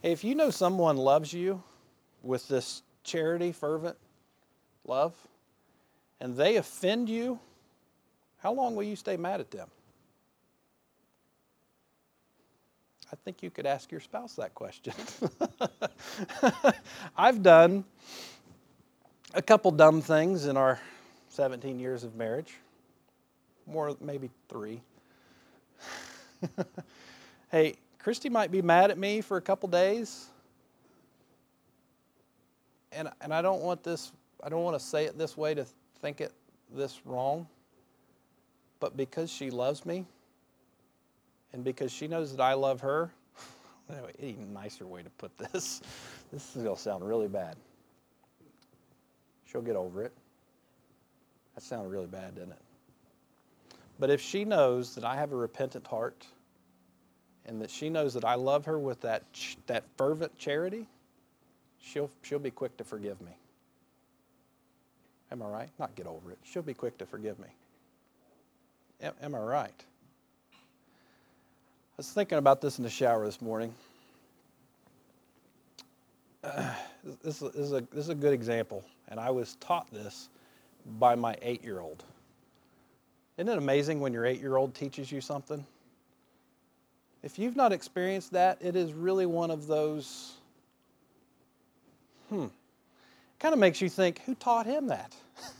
If 0.03 0.23
you 0.23 0.33
know 0.33 0.49
someone 0.49 0.97
loves 0.97 1.31
you 1.31 1.61
with 2.23 2.47
this 2.47 2.81
charity, 3.03 3.51
fervent 3.51 3.97
love, 4.85 5.13
and 6.19 6.35
they 6.35 6.55
offend 6.55 7.07
you, 7.07 7.39
how 8.39 8.51
long 8.51 8.75
will 8.75 8.83
you 8.83 8.95
stay 8.95 9.15
mad 9.15 9.39
at 9.39 9.51
them? 9.51 9.69
I 13.11 13.15
think 13.23 13.43
you 13.43 13.51
could 13.51 13.65
ask 13.65 13.91
your 13.91 13.99
spouse 13.99 14.35
that 14.35 14.55
question. 14.55 14.93
I've 17.17 17.43
done 17.43 17.83
a 19.33 19.41
couple 19.41 19.69
dumb 19.71 20.01
things 20.01 20.47
in 20.47 20.57
our 20.57 20.79
17 21.29 21.79
years 21.79 22.03
of 22.03 22.15
marriage, 22.15 22.55
more, 23.67 23.95
maybe 24.01 24.29
three. 24.49 24.81
hey, 27.51 27.75
Christy 28.01 28.29
might 28.29 28.49
be 28.49 28.63
mad 28.63 28.89
at 28.89 28.97
me 28.97 29.21
for 29.21 29.37
a 29.37 29.41
couple 29.41 29.69
days. 29.69 30.27
And, 32.91 33.09
and 33.21 33.31
I 33.31 33.43
don't 33.43 33.61
want 33.61 33.83
this, 33.83 34.11
I 34.43 34.49
don't 34.49 34.63
want 34.63 34.77
to 34.77 34.83
say 34.83 35.05
it 35.05 35.17
this 35.19 35.37
way 35.37 35.53
to 35.53 35.65
think 36.01 36.19
it 36.19 36.33
this 36.73 37.01
wrong. 37.05 37.47
But 38.79 38.97
because 38.97 39.31
she 39.31 39.51
loves 39.51 39.85
me 39.85 40.05
and 41.53 41.63
because 41.63 41.91
she 41.91 42.07
knows 42.07 42.35
that 42.35 42.41
I 42.41 42.53
love 42.53 42.81
her, 42.81 43.11
any 44.19 44.35
nicer 44.51 44.87
way 44.87 45.03
to 45.03 45.09
put 45.11 45.37
this, 45.37 45.81
this 46.33 46.55
is 46.55 46.63
going 46.63 46.75
to 46.75 46.81
sound 46.81 47.07
really 47.07 47.27
bad. 47.27 47.55
She'll 49.45 49.61
get 49.61 49.75
over 49.75 50.03
it. 50.03 50.13
That 51.53 51.61
sounded 51.61 51.89
really 51.89 52.07
bad, 52.07 52.33
didn't 52.33 52.53
it? 52.53 52.61
But 53.99 54.09
if 54.09 54.21
she 54.21 54.43
knows 54.43 54.95
that 54.95 55.03
I 55.03 55.15
have 55.17 55.31
a 55.31 55.35
repentant 55.35 55.85
heart, 55.85 56.25
and 57.45 57.61
that 57.61 57.69
she 57.69 57.89
knows 57.89 58.13
that 58.13 58.25
I 58.25 58.35
love 58.35 58.65
her 58.65 58.79
with 58.79 59.01
that, 59.01 59.23
that 59.67 59.83
fervent 59.97 60.37
charity, 60.37 60.87
she'll, 61.81 62.09
she'll 62.21 62.39
be 62.39 62.51
quick 62.51 62.77
to 62.77 62.83
forgive 62.83 63.19
me. 63.21 63.31
Am 65.31 65.41
I 65.41 65.47
right? 65.47 65.69
Not 65.79 65.95
get 65.95 66.07
over 66.07 66.31
it. 66.31 66.37
She'll 66.43 66.61
be 66.61 66.73
quick 66.73 66.97
to 66.97 67.05
forgive 67.05 67.39
me. 67.39 67.47
Am, 69.01 69.13
am 69.21 69.35
I 69.35 69.39
right? 69.39 69.85
I 70.53 71.97
was 71.97 72.11
thinking 72.11 72.37
about 72.37 72.61
this 72.61 72.77
in 72.77 72.83
the 72.83 72.89
shower 72.89 73.25
this 73.25 73.41
morning. 73.41 73.73
Uh, 76.43 76.73
this, 77.23 77.41
is 77.41 77.71
a, 77.71 77.81
this 77.81 78.05
is 78.05 78.09
a 78.09 78.15
good 78.15 78.33
example, 78.33 78.83
and 79.09 79.19
I 79.19 79.29
was 79.29 79.55
taught 79.55 79.91
this 79.91 80.29
by 80.99 81.15
my 81.15 81.35
eight 81.41 81.63
year 81.63 81.79
old. 81.79 82.03
Isn't 83.37 83.49
it 83.49 83.57
amazing 83.57 83.99
when 83.99 84.13
your 84.13 84.25
eight 84.25 84.39
year 84.39 84.57
old 84.57 84.73
teaches 84.73 85.11
you 85.11 85.21
something? 85.21 85.65
If 87.23 87.37
you've 87.37 87.55
not 87.55 87.71
experienced 87.71 88.31
that, 88.31 88.57
it 88.61 88.75
is 88.75 88.93
really 88.93 89.25
one 89.25 89.51
of 89.51 89.67
those, 89.67 90.33
hmm, 92.29 92.47
kind 93.39 93.53
of 93.53 93.59
makes 93.59 93.79
you 93.79 93.89
think, 93.89 94.21
who 94.25 94.33
taught 94.35 94.65
him 94.65 94.87
that? 94.87 95.15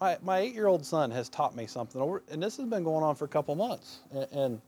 my 0.00 0.18
my 0.22 0.38
eight 0.38 0.54
year 0.54 0.66
old 0.66 0.84
son 0.84 1.10
has 1.10 1.28
taught 1.28 1.56
me 1.56 1.66
something 1.66 2.00
over, 2.00 2.22
and 2.30 2.42
this 2.42 2.56
has 2.58 2.66
been 2.66 2.84
going 2.84 3.02
on 3.02 3.16
for 3.16 3.24
a 3.24 3.28
couple 3.28 3.54
months, 3.56 4.00
and, 4.12 4.26
and 4.32 4.60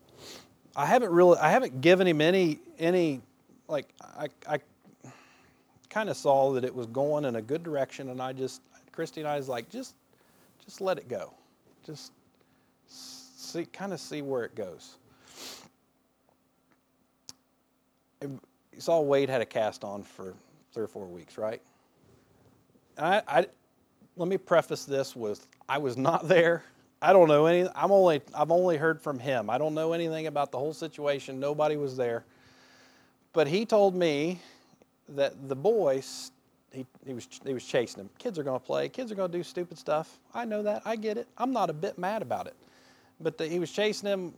I 0.74 0.86
haven't 0.86 1.10
really, 1.12 1.38
I 1.38 1.50
haven't 1.50 1.80
given 1.80 2.06
him 2.06 2.20
any 2.20 2.58
any, 2.78 3.20
like 3.68 3.86
I 4.00 4.28
I 4.48 4.58
kind 5.90 6.08
of 6.10 6.16
saw 6.16 6.52
that 6.54 6.64
it 6.64 6.74
was 6.74 6.86
going 6.88 7.24
in 7.24 7.36
a 7.36 7.42
good 7.42 7.62
direction, 7.62 8.10
and 8.10 8.20
I 8.20 8.32
just, 8.32 8.62
Christy 8.90 9.20
and 9.20 9.28
I 9.28 9.36
was 9.36 9.48
like, 9.48 9.68
just 9.68 9.94
just 10.64 10.80
let 10.80 10.98
it 10.98 11.08
go, 11.08 11.32
just 11.84 12.10
see, 13.56 13.66
kind 13.66 13.92
of 13.92 14.00
see 14.00 14.22
where 14.22 14.44
it 14.44 14.54
goes. 14.54 14.96
You 18.22 18.40
saw 18.78 19.00
Wade 19.00 19.28
had 19.28 19.40
a 19.40 19.46
cast 19.46 19.84
on 19.84 20.02
for 20.02 20.34
three 20.72 20.84
or 20.84 20.88
four 20.88 21.06
weeks, 21.06 21.38
right? 21.38 21.60
I, 22.98 23.22
I, 23.26 23.46
let 24.16 24.28
me 24.28 24.38
preface 24.38 24.84
this 24.84 25.14
with 25.14 25.46
I 25.68 25.78
was 25.78 25.96
not 25.96 26.28
there. 26.28 26.64
I 27.02 27.12
don't 27.12 27.28
know 27.28 27.46
any. 27.46 27.68
I'm 27.74 27.92
only. 27.92 28.22
I've 28.34 28.50
only 28.50 28.78
heard 28.78 29.02
from 29.02 29.18
him. 29.18 29.50
I 29.50 29.58
don't 29.58 29.74
know 29.74 29.92
anything 29.92 30.28
about 30.28 30.50
the 30.50 30.58
whole 30.58 30.72
situation. 30.72 31.38
Nobody 31.38 31.76
was 31.76 31.96
there. 31.96 32.24
But 33.34 33.46
he 33.46 33.66
told 33.66 33.94
me 33.94 34.40
that 35.10 35.48
the 35.48 35.56
boys. 35.56 36.30
He, 36.72 36.86
he 37.06 37.14
was 37.14 37.28
he 37.44 37.52
was 37.52 37.64
chasing 37.64 37.98
them. 37.98 38.10
Kids 38.18 38.38
are 38.38 38.42
going 38.42 38.58
to 38.58 38.64
play. 38.64 38.88
Kids 38.88 39.12
are 39.12 39.14
going 39.14 39.30
to 39.30 39.38
do 39.38 39.44
stupid 39.44 39.78
stuff. 39.78 40.18
I 40.34 40.46
know 40.46 40.62
that. 40.62 40.82
I 40.86 40.96
get 40.96 41.18
it. 41.18 41.28
I'm 41.36 41.52
not 41.52 41.68
a 41.68 41.74
bit 41.74 41.98
mad 41.98 42.22
about 42.22 42.46
it. 42.46 42.54
But 43.20 43.38
the, 43.38 43.48
he 43.48 43.58
was 43.58 43.70
chasing 43.70 44.08
him. 44.08 44.34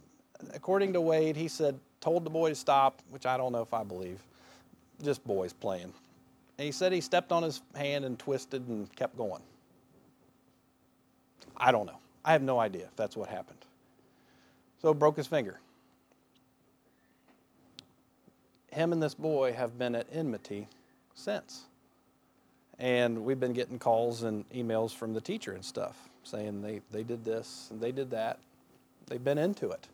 According 0.54 0.92
to 0.92 1.00
Wade, 1.00 1.36
he 1.36 1.48
said, 1.48 1.78
told 2.00 2.24
the 2.24 2.30
boy 2.30 2.50
to 2.50 2.54
stop, 2.54 3.00
which 3.10 3.26
I 3.26 3.36
don't 3.36 3.52
know 3.52 3.62
if 3.62 3.74
I 3.74 3.82
believe. 3.82 4.20
Just 5.02 5.26
boys 5.26 5.52
playing. 5.52 5.92
And 6.58 6.64
he 6.64 6.72
said 6.72 6.92
he 6.92 7.00
stepped 7.00 7.32
on 7.32 7.42
his 7.42 7.60
hand 7.74 8.04
and 8.04 8.18
twisted 8.18 8.66
and 8.68 8.94
kept 8.96 9.16
going. 9.16 9.42
I 11.56 11.72
don't 11.72 11.86
know. 11.86 11.98
I 12.24 12.32
have 12.32 12.42
no 12.42 12.58
idea 12.58 12.84
if 12.84 12.96
that's 12.96 13.16
what 13.16 13.28
happened. 13.28 13.58
So 14.80 14.94
broke 14.94 15.16
his 15.16 15.26
finger. 15.26 15.58
Him 18.70 18.92
and 18.92 19.02
this 19.02 19.14
boy 19.14 19.54
have 19.54 19.78
been 19.78 19.94
at 19.94 20.06
enmity 20.12 20.68
since. 21.14 21.64
And 22.78 23.24
we've 23.24 23.40
been 23.40 23.54
getting 23.54 23.78
calls 23.78 24.22
and 24.22 24.48
emails 24.50 24.94
from 24.94 25.14
the 25.14 25.20
teacher 25.20 25.52
and 25.52 25.64
stuff 25.64 26.08
saying 26.22 26.62
they, 26.62 26.80
they 26.92 27.02
did 27.02 27.24
this 27.24 27.68
and 27.70 27.80
they 27.80 27.90
did 27.90 28.10
that. 28.10 28.38
They've 29.08 29.22
been 29.22 29.38
into 29.38 29.70
it. 29.70 29.86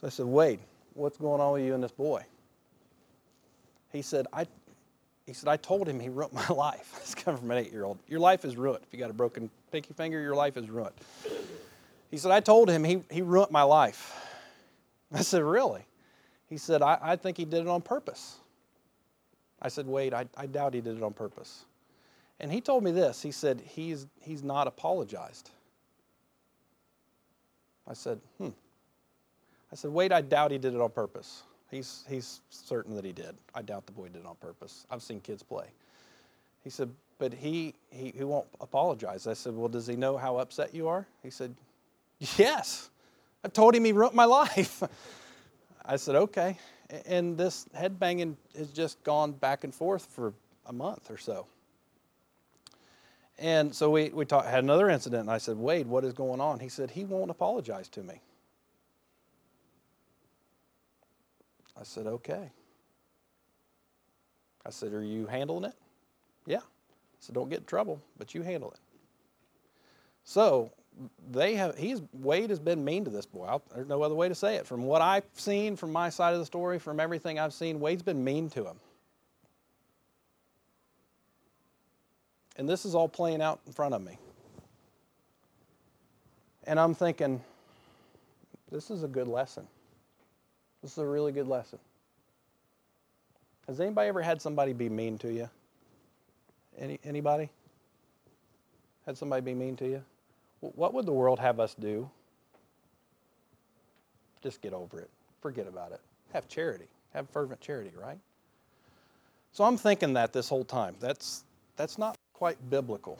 So 0.00 0.06
I 0.06 0.10
said, 0.10 0.26
Wade, 0.26 0.60
what's 0.94 1.16
going 1.16 1.40
on 1.40 1.54
with 1.54 1.62
you 1.62 1.74
and 1.74 1.82
this 1.82 1.92
boy? 1.92 2.24
He 3.92 4.02
said, 4.02 4.26
I, 4.32 4.46
he 5.26 5.32
said, 5.32 5.48
I 5.48 5.56
told 5.56 5.88
him 5.88 5.98
he 5.98 6.08
ruined 6.08 6.32
my 6.32 6.46
life. 6.54 6.92
It's 7.00 7.14
coming 7.14 7.40
from 7.40 7.50
an 7.50 7.58
eight 7.58 7.72
year 7.72 7.84
old. 7.84 7.98
Your 8.08 8.20
life 8.20 8.44
is 8.44 8.56
ruined. 8.56 8.84
If 8.86 8.92
you 8.92 8.98
got 8.98 9.10
a 9.10 9.14
broken 9.14 9.50
pinky 9.72 9.94
finger, 9.94 10.20
your 10.20 10.34
life 10.34 10.56
is 10.56 10.68
ruined. 10.68 10.94
He 12.10 12.18
said, 12.18 12.30
I 12.30 12.40
told 12.40 12.70
him 12.70 12.84
he, 12.84 13.02
he 13.10 13.22
ruined 13.22 13.50
my 13.50 13.62
life. 13.62 14.22
I 15.12 15.22
said, 15.22 15.42
Really? 15.42 15.84
He 16.48 16.58
said, 16.58 16.80
I, 16.82 16.98
I 17.02 17.16
think 17.16 17.36
he 17.36 17.44
did 17.44 17.62
it 17.62 17.68
on 17.68 17.82
purpose. 17.82 18.36
I 19.60 19.68
said, 19.68 19.86
Wade, 19.86 20.14
I, 20.14 20.26
I 20.36 20.46
doubt 20.46 20.74
he 20.74 20.80
did 20.80 20.96
it 20.96 21.02
on 21.02 21.12
purpose. 21.12 21.64
And 22.38 22.52
he 22.52 22.60
told 22.60 22.84
me 22.84 22.92
this. 22.92 23.22
He 23.22 23.32
said, 23.32 23.62
He's, 23.66 24.06
he's 24.20 24.42
not 24.42 24.66
apologized. 24.66 25.50
I 27.88 27.94
said, 27.94 28.20
hmm. 28.38 28.48
I 29.72 29.76
said, 29.76 29.90
Wade, 29.90 30.12
I 30.12 30.20
doubt 30.20 30.50
he 30.50 30.58
did 30.58 30.74
it 30.74 30.80
on 30.80 30.90
purpose. 30.90 31.42
He's, 31.70 32.04
he's 32.08 32.40
certain 32.50 32.94
that 32.94 33.04
he 33.04 33.12
did. 33.12 33.34
I 33.54 33.62
doubt 33.62 33.86
the 33.86 33.92
boy 33.92 34.08
did 34.08 34.20
it 34.22 34.26
on 34.26 34.36
purpose. 34.36 34.86
I've 34.90 35.02
seen 35.02 35.20
kids 35.20 35.42
play. 35.42 35.66
He 36.62 36.70
said, 36.70 36.90
but 37.18 37.32
he, 37.32 37.74
he, 37.90 38.12
he 38.16 38.24
won't 38.24 38.46
apologize. 38.60 39.26
I 39.26 39.34
said, 39.34 39.54
well, 39.54 39.68
does 39.68 39.86
he 39.86 39.96
know 39.96 40.16
how 40.16 40.36
upset 40.38 40.74
you 40.74 40.88
are? 40.88 41.06
He 41.22 41.30
said, 41.30 41.54
yes. 42.36 42.90
I 43.44 43.48
told 43.48 43.74
him 43.74 43.84
he 43.84 43.92
ruined 43.92 44.14
my 44.14 44.24
life. 44.26 44.82
I 45.84 45.96
said, 45.96 46.14
okay. 46.16 46.58
And 47.06 47.36
this 47.36 47.66
head 47.74 47.98
banging 47.98 48.36
has 48.56 48.70
just 48.70 49.02
gone 49.02 49.32
back 49.32 49.64
and 49.64 49.74
forth 49.74 50.06
for 50.06 50.32
a 50.66 50.72
month 50.72 51.10
or 51.10 51.16
so. 51.16 51.46
And 53.38 53.74
so 53.74 53.90
we, 53.90 54.08
we 54.10 54.24
talk, 54.24 54.46
had 54.46 54.64
another 54.64 54.88
incident, 54.88 55.22
and 55.22 55.30
I 55.30 55.38
said, 55.38 55.56
Wade, 55.56 55.86
what 55.86 56.04
is 56.04 56.14
going 56.14 56.40
on? 56.40 56.58
He 56.58 56.68
said, 56.68 56.90
he 56.90 57.04
won't 57.04 57.30
apologize 57.30 57.88
to 57.90 58.02
me. 58.02 58.20
I 61.78 61.82
said, 61.82 62.06
okay. 62.06 62.50
I 64.64 64.70
said, 64.70 64.94
are 64.94 65.04
you 65.04 65.26
handling 65.26 65.64
it? 65.64 65.74
Yeah. 66.46 66.58
I 66.58 67.20
said, 67.20 67.34
don't 67.34 67.50
get 67.50 67.60
in 67.60 67.64
trouble, 67.66 68.00
but 68.18 68.34
you 68.34 68.42
handle 68.42 68.70
it. 68.70 68.78
So 70.24 70.72
they 71.30 71.54
have 71.54 71.76
he's 71.76 72.02
Wade 72.12 72.50
has 72.50 72.58
been 72.58 72.84
mean 72.84 73.04
to 73.04 73.10
this 73.10 73.26
boy. 73.26 73.44
I'll, 73.44 73.62
there's 73.74 73.86
no 73.86 74.02
other 74.02 74.14
way 74.14 74.28
to 74.28 74.34
say 74.34 74.56
it. 74.56 74.66
From 74.66 74.84
what 74.84 75.02
I've 75.02 75.24
seen, 75.34 75.76
from 75.76 75.92
my 75.92 76.08
side 76.08 76.32
of 76.32 76.40
the 76.40 76.46
story, 76.46 76.78
from 76.78 76.98
everything 76.98 77.38
I've 77.38 77.52
seen, 77.52 77.80
Wade's 77.80 78.02
been 78.02 78.24
mean 78.24 78.48
to 78.50 78.66
him. 78.66 78.76
And 82.56 82.68
this 82.68 82.84
is 82.84 82.94
all 82.94 83.08
playing 83.08 83.42
out 83.42 83.60
in 83.66 83.72
front 83.72 83.94
of 83.94 84.02
me. 84.02 84.18
And 86.64 86.80
I'm 86.80 86.94
thinking, 86.94 87.42
this 88.70 88.90
is 88.90 89.02
a 89.02 89.08
good 89.08 89.28
lesson. 89.28 89.66
This 90.82 90.92
is 90.92 90.98
a 90.98 91.06
really 91.06 91.32
good 91.32 91.46
lesson. 91.46 91.78
Has 93.66 93.80
anybody 93.80 94.08
ever 94.08 94.22
had 94.22 94.40
somebody 94.40 94.72
be 94.72 94.88
mean 94.88 95.18
to 95.18 95.32
you? 95.32 95.48
Any, 96.78 96.98
anybody? 97.04 97.50
Had 99.04 99.16
somebody 99.16 99.42
be 99.42 99.54
mean 99.54 99.76
to 99.76 99.88
you? 99.88 100.02
What 100.60 100.94
would 100.94 101.06
the 101.06 101.12
world 101.12 101.38
have 101.38 101.60
us 101.60 101.74
do? 101.74 102.08
Just 104.42 104.60
get 104.62 104.72
over 104.72 105.00
it. 105.00 105.10
Forget 105.40 105.66
about 105.66 105.92
it. 105.92 106.00
Have 106.32 106.48
charity. 106.48 106.86
Have 107.14 107.28
fervent 107.30 107.60
charity, 107.60 107.92
right? 108.00 108.18
So 109.52 109.64
I'm 109.64 109.76
thinking 109.76 110.14
that 110.14 110.32
this 110.32 110.48
whole 110.48 110.64
time. 110.64 110.96
That's, 111.00 111.44
that's 111.76 111.98
not 111.98 112.16
quite 112.36 112.58
biblical. 112.68 113.18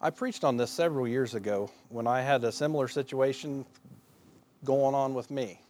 I 0.00 0.10
preached 0.10 0.44
on 0.44 0.56
this 0.56 0.70
several 0.70 1.08
years 1.08 1.34
ago 1.34 1.68
when 1.88 2.06
I 2.06 2.20
had 2.20 2.44
a 2.44 2.52
similar 2.52 2.86
situation 2.86 3.66
going 4.64 4.94
on 4.94 5.12
with 5.12 5.32
me. 5.32 5.60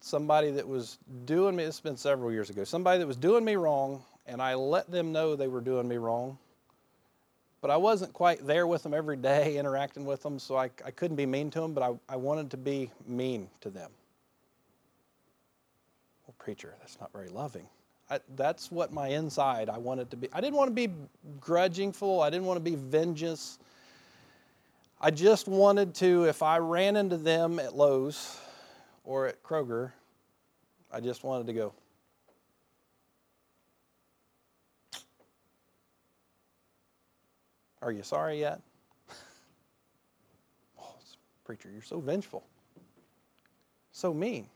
Somebody 0.00 0.50
that 0.52 0.66
was 0.66 0.96
doing 1.26 1.56
me, 1.56 1.64
it's 1.64 1.78
been 1.78 1.98
several 1.98 2.32
years 2.32 2.48
ago, 2.48 2.64
somebody 2.64 3.00
that 3.00 3.06
was 3.06 3.18
doing 3.18 3.44
me 3.44 3.56
wrong, 3.56 4.02
and 4.26 4.40
I 4.40 4.54
let 4.54 4.90
them 4.90 5.12
know 5.12 5.36
they 5.36 5.46
were 5.46 5.60
doing 5.60 5.86
me 5.86 5.98
wrong. 5.98 6.38
But 7.60 7.70
I 7.70 7.76
wasn't 7.76 8.14
quite 8.14 8.46
there 8.46 8.66
with 8.66 8.82
them 8.82 8.94
every 8.94 9.18
day, 9.18 9.58
interacting 9.58 10.06
with 10.06 10.22
them, 10.22 10.38
so 10.38 10.56
I, 10.56 10.70
I 10.86 10.90
couldn't 10.90 11.18
be 11.18 11.26
mean 11.26 11.50
to 11.50 11.60
them, 11.60 11.74
but 11.74 11.82
I, 11.82 12.14
I 12.14 12.16
wanted 12.16 12.50
to 12.52 12.56
be 12.56 12.90
mean 13.06 13.50
to 13.60 13.68
them. 13.68 13.90
Well, 16.26 16.34
preacher, 16.38 16.74
that's 16.80 16.98
not 16.98 17.12
very 17.12 17.28
loving. 17.28 17.68
I, 18.10 18.20
that's 18.36 18.70
what 18.70 18.92
my 18.92 19.08
inside 19.08 19.68
I 19.68 19.78
wanted 19.78 20.10
to 20.10 20.16
be. 20.16 20.28
I 20.32 20.40
didn't 20.40 20.56
want 20.56 20.68
to 20.68 20.74
be 20.74 20.92
grudgingful. 21.40 22.20
I 22.20 22.30
didn't 22.30 22.46
want 22.46 22.58
to 22.58 22.70
be 22.70 22.76
vengeance. 22.76 23.58
I 25.00 25.10
just 25.10 25.48
wanted 25.48 25.94
to, 25.96 26.24
if 26.24 26.42
I 26.42 26.58
ran 26.58 26.96
into 26.96 27.16
them 27.16 27.58
at 27.58 27.74
Lowe's 27.74 28.38
or 29.04 29.26
at 29.26 29.42
Kroger, 29.42 29.92
I 30.92 31.00
just 31.00 31.24
wanted 31.24 31.46
to 31.46 31.52
go. 31.52 31.72
Are 37.82 37.92
you 37.92 38.02
sorry 38.02 38.40
yet? 38.40 38.60
oh, 40.80 40.94
preacher, 41.44 41.68
you're 41.70 41.82
so 41.82 42.00
vengeful. 42.00 42.44
So 43.92 44.14
mean. 44.14 44.46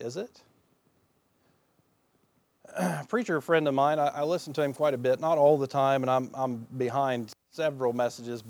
Is 0.00 0.16
it? 0.16 0.42
Preacher 3.08 3.40
friend 3.40 3.66
of 3.68 3.74
mine, 3.74 3.98
I, 3.98 4.08
I, 4.08 4.22
listen 4.22 4.52
to 4.54 4.62
him 4.62 4.72
quite 4.72 4.94
a 4.94 4.98
bit, 4.98 5.20
not 5.20 5.38
all 5.38 5.58
the 5.58 5.66
time, 5.66 6.02
and 6.02 6.10
I'm, 6.10 6.30
I'm 6.34 6.66
behind 6.76 7.32
several 7.50 7.92
messages. 7.92 8.44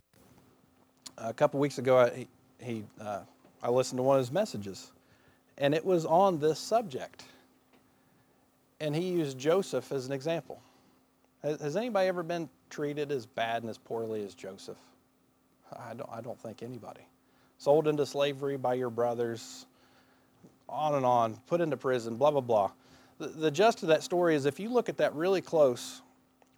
A 1.19 1.33
couple 1.33 1.61
weeks 1.61 1.79
ago, 1.79 1.99
I, 1.99 2.27
he 2.61 2.85
uh, 3.01 3.21
I 3.63 3.71
listened 3.71 3.99
to 3.99 4.03
one 4.03 4.17
of 4.17 4.21
his 4.21 4.33
messages, 4.33 4.93
and 5.57 5.75
it 5.75 5.85
was 5.85 6.07
on 6.07 6.39
this 6.39 6.59
subject. 6.59 7.25
And 8.81 8.95
he 8.95 9.09
used 9.09 9.39
Joseph 9.39 9.91
as 9.91 10.07
an 10.07 10.13
example. 10.13 10.61
Has, 11.43 11.61
has 11.61 11.77
anybody 11.77 12.07
ever 12.09 12.23
been 12.23 12.49
treated 12.71 13.11
as 13.11 13.27
bad 13.27 13.63
and 13.63 13.71
as 13.71 13.79
poorly 13.79 14.25
as 14.25 14.35
Joseph? 14.35 14.79
I 15.73 15.95
don't, 15.95 16.09
I 16.13 16.21
don't 16.21 16.41
think 16.41 16.63
anybody. 16.63 17.01
Sold 17.59 17.89
into 17.89 18.07
slavery 18.07 18.57
by 18.57 18.75
your 18.75 18.91
brothers, 18.91 19.67
on 20.69 20.95
and 20.95 21.05
on, 21.05 21.37
put 21.47 21.61
into 21.61 21.77
prison, 21.77 22.17
blah, 22.17 22.31
blah, 22.31 22.41
blah. 22.41 22.71
The, 23.19 23.51
gist 23.51 23.83
of 23.83 23.89
that 23.89 24.03
story 24.03 24.37
is 24.37 24.47
if 24.47 24.61
you 24.61 24.69
look 24.69 24.89
at 24.89 24.97
that 24.99 25.15
really 25.15 25.41
close, 25.41 26.03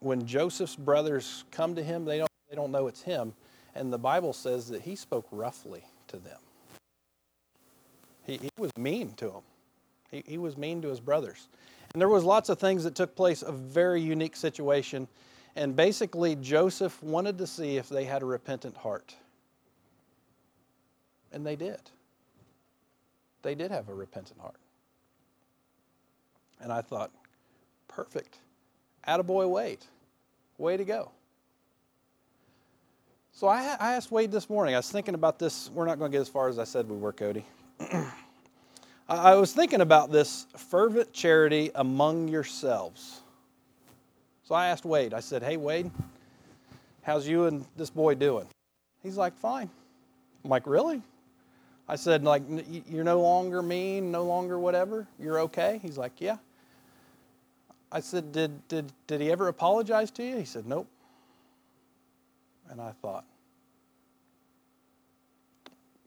when 0.00 0.26
Joseph's 0.26 0.76
brothers 0.76 1.44
come 1.50 1.74
to 1.74 1.82
him, 1.82 2.04
they 2.04 2.18
don't, 2.18 2.30
they 2.50 2.56
don't 2.56 2.70
know 2.70 2.86
it's 2.86 3.02
him. 3.02 3.32
And 3.74 3.92
the 3.92 3.98
Bible 3.98 4.32
says 4.32 4.68
that 4.68 4.82
he 4.82 4.94
spoke 4.94 5.26
roughly 5.30 5.84
to 6.08 6.18
them. 6.18 6.38
He, 8.26 8.36
he 8.36 8.50
was 8.58 8.70
mean 8.76 9.12
to 9.14 9.26
them. 9.26 9.42
He, 10.10 10.22
he 10.26 10.38
was 10.38 10.58
mean 10.58 10.82
to 10.82 10.88
his 10.88 11.00
brothers. 11.00 11.48
And 11.92 12.00
there 12.00 12.08
was 12.08 12.24
lots 12.24 12.48
of 12.48 12.58
things 12.58 12.84
that 12.84 12.94
took 12.94 13.16
place, 13.16 13.42
a 13.42 13.52
very 13.52 14.00
unique 14.00 14.36
situation. 14.36 15.08
And 15.56 15.74
basically, 15.74 16.36
Joseph 16.36 17.02
wanted 17.02 17.38
to 17.38 17.46
see 17.46 17.76
if 17.76 17.88
they 17.88 18.04
had 18.04 18.22
a 18.22 18.26
repentant 18.26 18.76
heart. 18.76 19.16
And 21.32 21.46
they 21.46 21.56
did. 21.56 21.80
They 23.42 23.54
did 23.54 23.70
have 23.70 23.88
a 23.88 23.94
repentant 23.94 24.40
heart. 24.40 24.59
And 26.62 26.72
I 26.72 26.82
thought, 26.82 27.10
perfect. 27.88 28.38
Attaboy 29.06 29.48
Wade. 29.48 29.84
Way 30.58 30.76
to 30.76 30.84
go. 30.84 31.10
So 33.32 33.48
I, 33.48 33.76
I 33.80 33.94
asked 33.94 34.12
Wade 34.12 34.30
this 34.30 34.50
morning. 34.50 34.74
I 34.74 34.78
was 34.78 34.90
thinking 34.90 35.14
about 35.14 35.38
this. 35.38 35.70
We're 35.72 35.86
not 35.86 35.98
going 35.98 36.10
to 36.10 36.16
get 36.16 36.20
as 36.20 36.28
far 36.28 36.48
as 36.48 36.58
I 36.58 36.64
said 36.64 36.88
we 36.88 36.98
were, 36.98 37.12
Cody. 37.12 37.44
I 39.08 39.34
was 39.34 39.52
thinking 39.52 39.80
about 39.80 40.12
this 40.12 40.46
fervent 40.56 41.12
charity 41.12 41.70
among 41.74 42.28
yourselves. 42.28 43.22
So 44.44 44.54
I 44.54 44.68
asked 44.68 44.84
Wade, 44.84 45.14
I 45.14 45.20
said, 45.20 45.42
Hey, 45.42 45.56
Wade, 45.56 45.90
how's 47.02 47.26
you 47.26 47.46
and 47.46 47.64
this 47.76 47.90
boy 47.90 48.14
doing? 48.14 48.46
He's 49.02 49.16
like, 49.16 49.36
Fine. 49.36 49.70
I'm 50.44 50.50
like, 50.50 50.66
Really? 50.66 51.02
I 51.90 51.96
said, 51.96 52.22
like, 52.22 52.44
you're 52.88 53.02
no 53.02 53.20
longer 53.20 53.62
mean, 53.62 54.12
no 54.12 54.22
longer 54.22 54.60
whatever. 54.60 55.08
You're 55.18 55.40
okay. 55.40 55.80
He's 55.82 55.98
like, 55.98 56.20
yeah. 56.20 56.36
I 57.92 58.00
said, 58.00 58.32
did 58.32 58.66
did 58.68 58.92
did 59.06 59.20
he 59.20 59.30
ever 59.30 59.48
apologize 59.48 60.10
to 60.12 60.22
you? 60.22 60.36
He 60.36 60.44
said, 60.44 60.66
nope. 60.66 60.88
And 62.68 62.80
I 62.80 62.92
thought, 63.02 63.24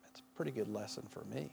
that's 0.03 0.21
a 0.21 0.37
pretty 0.37 0.51
good 0.51 0.69
lesson 0.69 1.03
for 1.09 1.23
me. 1.25 1.49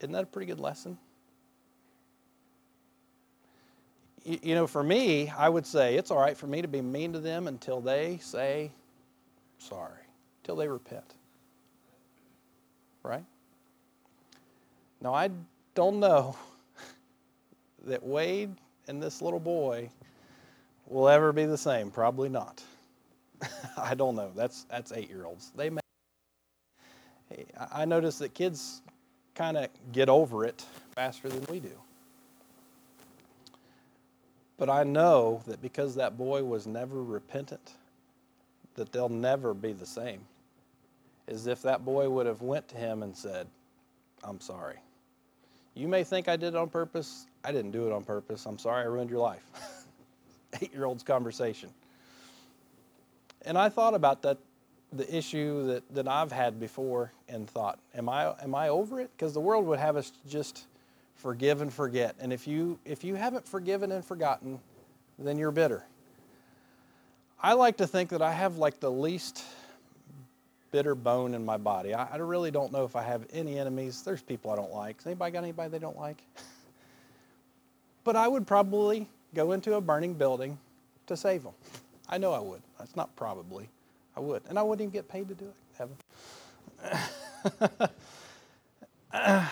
Isn't 0.00 0.12
that 0.12 0.22
a 0.22 0.26
pretty 0.26 0.46
good 0.46 0.60
lesson? 0.60 0.98
you 4.24 4.54
know, 4.54 4.66
for 4.66 4.82
me, 4.82 5.28
I 5.28 5.50
would 5.50 5.66
say 5.66 5.96
it's 5.96 6.10
all 6.10 6.18
right 6.18 6.36
for 6.36 6.46
me 6.46 6.62
to 6.62 6.68
be 6.68 6.80
mean 6.80 7.12
to 7.12 7.18
them 7.18 7.46
until 7.46 7.82
they 7.82 8.18
say 8.22 8.70
sorry, 9.58 10.00
until 10.42 10.56
they 10.56 10.68
repent. 10.68 11.14
Right? 13.02 13.24
Now, 15.00 15.14
I 15.14 15.28
don't 15.74 16.00
know 16.00 16.36
that 17.86 18.02
Wade 18.02 18.54
and 18.88 19.02
this 19.02 19.20
little 19.22 19.40
boy 19.40 19.90
will 20.86 21.08
ever 21.08 21.32
be 21.32 21.44
the 21.44 21.58
same. 21.58 21.90
Probably 21.90 22.28
not. 22.28 22.62
I 23.76 23.94
don't 23.94 24.14
know. 24.14 24.30
That's 24.34 24.64
that's 24.64 24.92
eight 24.92 25.08
year 25.08 25.24
olds. 25.26 25.52
They 25.56 25.70
may. 25.70 25.80
I 27.72 27.84
notice 27.84 28.18
that 28.18 28.34
kids 28.34 28.82
kind 29.34 29.56
of 29.56 29.68
get 29.92 30.08
over 30.08 30.44
it 30.44 30.64
faster 30.94 31.28
than 31.28 31.44
we 31.50 31.58
do. 31.58 31.72
But 34.56 34.70
I 34.70 34.84
know 34.84 35.42
that 35.46 35.60
because 35.60 35.96
that 35.96 36.16
boy 36.16 36.44
was 36.44 36.66
never 36.66 37.02
repentant, 37.02 37.72
that 38.76 38.92
they'll 38.92 39.08
never 39.08 39.52
be 39.52 39.72
the 39.72 39.86
same. 39.86 40.20
As 41.26 41.46
if 41.46 41.62
that 41.62 41.84
boy 41.84 42.08
would 42.08 42.26
have 42.26 42.42
went 42.42 42.68
to 42.68 42.76
him 42.76 43.02
and 43.02 43.16
said, 43.16 43.48
"I'm 44.22 44.40
sorry. 44.40 44.78
You 45.74 45.88
may 45.88 46.04
think 46.04 46.28
I 46.28 46.36
did 46.36 46.54
it 46.54 46.56
on 46.56 46.68
purpose. 46.68 47.26
I 47.44 47.52
didn't 47.52 47.72
do 47.72 47.86
it 47.86 47.92
on 47.92 48.04
purpose. 48.04 48.46
I'm 48.46 48.58
sorry 48.58 48.82
I 48.82 48.86
ruined 48.86 49.10
your 49.10 49.20
life." 49.20 49.44
Eight-year-old's 50.62 51.02
conversation. 51.02 51.70
And 53.42 53.58
I 53.58 53.68
thought 53.68 53.94
about 53.94 54.22
that 54.22 54.38
the 54.96 55.16
issue 55.16 55.66
that, 55.66 55.94
that 55.94 56.08
I've 56.08 56.30
had 56.30 56.60
before 56.60 57.12
and 57.28 57.48
thought, 57.48 57.78
am 57.94 58.08
I 58.08 58.34
am 58.42 58.54
I 58.54 58.68
over 58.68 59.00
it? 59.00 59.10
Because 59.16 59.34
the 59.34 59.40
world 59.40 59.66
would 59.66 59.78
have 59.78 59.96
us 59.96 60.12
just 60.28 60.66
forgive 61.16 61.60
and 61.60 61.72
forget. 61.72 62.14
And 62.20 62.32
if 62.32 62.46
you 62.46 62.78
if 62.84 63.04
you 63.04 63.16
haven't 63.16 63.46
forgiven 63.46 63.92
and 63.92 64.04
forgotten, 64.04 64.60
then 65.18 65.38
you're 65.38 65.50
bitter. 65.50 65.84
I 67.42 67.54
like 67.54 67.76
to 67.78 67.86
think 67.86 68.10
that 68.10 68.22
I 68.22 68.32
have 68.32 68.56
like 68.56 68.80
the 68.80 68.90
least 68.90 69.44
bitter 70.74 70.96
bone 70.96 71.34
in 71.34 71.44
my 71.44 71.56
body. 71.56 71.94
I, 71.94 72.04
I 72.14 72.16
really 72.16 72.50
don't 72.50 72.72
know 72.72 72.84
if 72.84 72.96
I 72.96 73.04
have 73.04 73.24
any 73.32 73.60
enemies. 73.60 74.02
There's 74.02 74.22
people 74.22 74.50
I 74.50 74.56
don't 74.56 74.72
like. 74.72 74.96
Has 74.96 75.06
anybody 75.06 75.30
got 75.30 75.44
anybody 75.44 75.68
they 75.68 75.78
don't 75.78 75.96
like? 75.96 76.20
but 78.04 78.16
I 78.16 78.26
would 78.26 78.44
probably 78.44 79.06
go 79.34 79.52
into 79.52 79.74
a 79.74 79.80
burning 79.80 80.14
building 80.14 80.58
to 81.06 81.16
save 81.16 81.44
them. 81.44 81.52
I 82.08 82.18
know 82.18 82.32
I 82.32 82.40
would. 82.40 82.60
That's 82.76 82.96
not 82.96 83.14
probably. 83.14 83.68
I 84.16 84.20
would. 84.20 84.42
And 84.48 84.58
I 84.58 84.62
wouldn't 84.62 84.80
even 84.80 84.90
get 84.90 85.08
paid 85.08 85.28
to 85.28 85.34
do 85.34 85.44
it. 85.44 85.54
Heaven. 85.78 85.96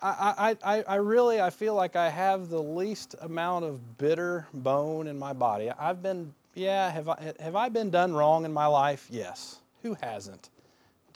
I, 0.00 0.56
I, 0.64 0.84
I 0.88 0.94
really 0.94 1.42
I 1.42 1.50
feel 1.50 1.74
like 1.74 1.96
I 1.96 2.08
have 2.08 2.48
the 2.48 2.62
least 2.62 3.14
amount 3.20 3.66
of 3.66 3.98
bitter 3.98 4.46
bone 4.54 5.06
in 5.06 5.18
my 5.18 5.34
body. 5.34 5.70
I've 5.70 6.02
been 6.02 6.32
yeah 6.54 6.90
have 6.90 7.10
I 7.10 7.34
have 7.40 7.56
I 7.56 7.68
been 7.68 7.90
done 7.90 8.14
wrong 8.14 8.46
in 8.46 8.54
my 8.54 8.64
life? 8.64 9.06
Yes. 9.10 9.60
Who 9.82 9.96
hasn't? 10.00 10.50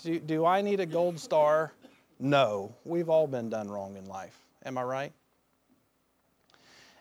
Do, 0.02 0.18
do 0.18 0.44
I 0.44 0.62
need 0.62 0.80
a 0.80 0.86
gold 0.86 1.18
star? 1.18 1.72
No. 2.18 2.74
We've 2.84 3.08
all 3.08 3.26
been 3.26 3.48
done 3.48 3.68
wrong 3.68 3.96
in 3.96 4.06
life. 4.06 4.38
Am 4.64 4.78
I 4.78 4.82
right? 4.82 5.12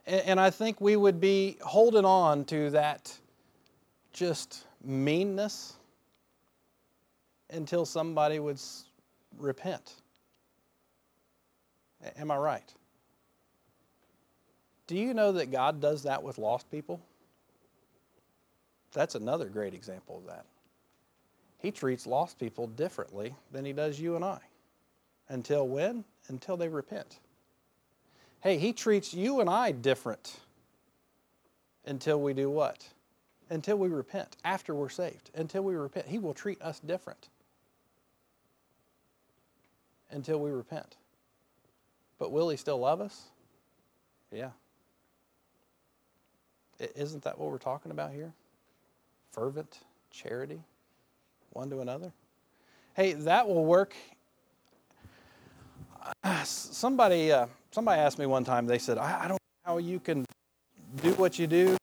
And, 0.06 0.22
and 0.22 0.40
I 0.40 0.50
think 0.50 0.82
we 0.82 0.96
would 0.96 1.20
be 1.20 1.58
holding 1.62 2.06
on 2.06 2.46
to 2.46 2.70
that 2.72 3.18
just 4.12 4.66
meanness 4.84 5.74
until 7.50 7.86
somebody 7.86 8.40
would 8.40 8.60
repent. 9.38 9.96
Am 12.18 12.32
I 12.32 12.38
right? 12.38 12.74
Do 14.88 14.96
you 14.96 15.14
know 15.14 15.32
that 15.34 15.52
God 15.52 15.80
does 15.80 16.04
that 16.04 16.22
with 16.22 16.38
lost 16.38 16.70
people? 16.70 17.00
That's 18.92 19.16
another 19.16 19.46
great 19.46 19.74
example 19.74 20.18
of 20.18 20.26
that. 20.28 20.46
He 21.64 21.72
treats 21.72 22.06
lost 22.06 22.38
people 22.38 22.68
differently 22.68 23.34
than 23.52 23.64
he 23.64 23.72
does 23.72 23.98
you 23.98 24.18
and 24.18 24.24
I. 24.24 24.40
Until 25.30 25.66
when? 25.66 26.04
Until 26.28 26.58
they 26.58 26.68
repent. 26.68 27.20
Hey, 28.42 28.58
he 28.58 28.74
treats 28.74 29.14
you 29.14 29.40
and 29.40 29.50
I 29.50 29.72
different 29.72 30.42
until 31.86 32.20
we 32.22 32.34
do 32.34 32.50
what? 32.50 32.86
Until 33.50 33.78
we 33.78 33.88
repent, 33.88 34.36
after 34.44 34.76
we're 34.76 34.90
saved. 34.90 35.32
Until 35.34 35.64
we 35.64 35.76
repent. 35.76 36.08
He 36.08 36.20
will 36.20 36.34
treat 36.34 36.62
us 36.62 36.82
different 36.82 37.30
until 40.12 40.40
we 40.40 40.52
repent. 40.52 40.98
But 42.20 42.34
will 42.34 42.50
he 42.50 42.58
still 42.58 42.80
love 42.80 43.00
us? 43.00 43.24
Yeah. 44.32 44.52
Isn't 46.96 47.24
that 47.24 47.40
what 47.40 47.50
we're 47.50 47.58
talking 47.58 47.92
about 47.92 48.12
here? 48.12 48.34
Fervent 49.32 49.80
charity, 50.12 50.62
one 51.54 51.70
to 51.70 51.80
another. 51.80 52.12
Hey, 52.96 53.14
that 53.14 53.48
will 53.48 53.66
work. 53.66 53.96
Somebody, 56.44 57.32
uh, 57.32 57.48
somebody 57.72 58.02
asked 58.02 58.20
me 58.20 58.26
one 58.26 58.44
time. 58.44 58.66
They 58.66 58.78
said, 58.78 58.98
I, 58.98 59.24
I 59.24 59.28
don't 59.28 59.32
know 59.32 59.38
how 59.64 59.78
you 59.78 60.00
can 60.00 60.26
do 61.02 61.14
what 61.14 61.40
you 61.40 61.48
do 61.48 61.78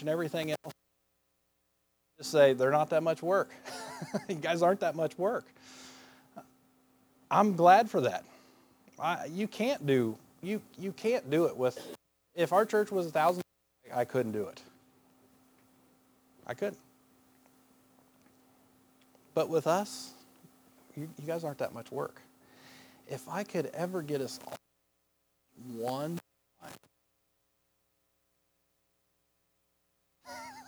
and 0.00 0.08
everything 0.08 0.50
else. 0.50 0.74
Just 2.18 2.32
say 2.32 2.52
they're 2.52 2.70
not 2.70 2.90
that 2.90 3.02
much 3.02 3.22
work. 3.22 3.50
you 4.28 4.34
guys 4.34 4.62
aren't 4.62 4.80
that 4.80 4.96
much 4.96 5.16
work. 5.16 5.46
I'm 7.30 7.54
glad 7.54 7.88
for 7.88 8.00
that. 8.00 8.24
I, 8.98 9.26
you 9.26 9.46
can't 9.46 9.86
do 9.86 10.18
you 10.42 10.60
you 10.78 10.92
can't 10.92 11.28
do 11.30 11.46
it 11.46 11.56
with. 11.56 11.78
If 12.34 12.52
our 12.52 12.64
church 12.64 12.90
was 12.92 13.06
a 13.06 13.10
thousand, 13.10 13.42
I 13.92 14.04
couldn't 14.04 14.32
do 14.32 14.44
it. 14.44 14.62
I 16.46 16.54
couldn't. 16.54 16.78
But 19.38 19.48
with 19.48 19.68
us, 19.68 20.14
you, 20.96 21.08
you 21.16 21.24
guys 21.24 21.44
aren't 21.44 21.58
that 21.58 21.72
much 21.72 21.92
work. 21.92 22.20
If 23.06 23.28
I 23.28 23.44
could 23.44 23.66
ever 23.66 24.02
get 24.02 24.20
us 24.20 24.40
all 24.44 24.56
one 25.76 26.18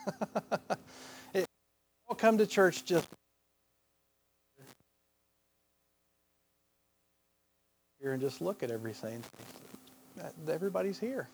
it, 1.35 1.47
all 2.07 2.14
come 2.14 2.39
to 2.39 2.47
church 2.47 2.85
just 2.85 3.09
here 8.01 8.12
and 8.12 8.21
just 8.21 8.41
look 8.41 8.62
at 8.62 8.71
everything. 8.71 9.21
Everybody's 10.49 11.01
here. 11.01 11.29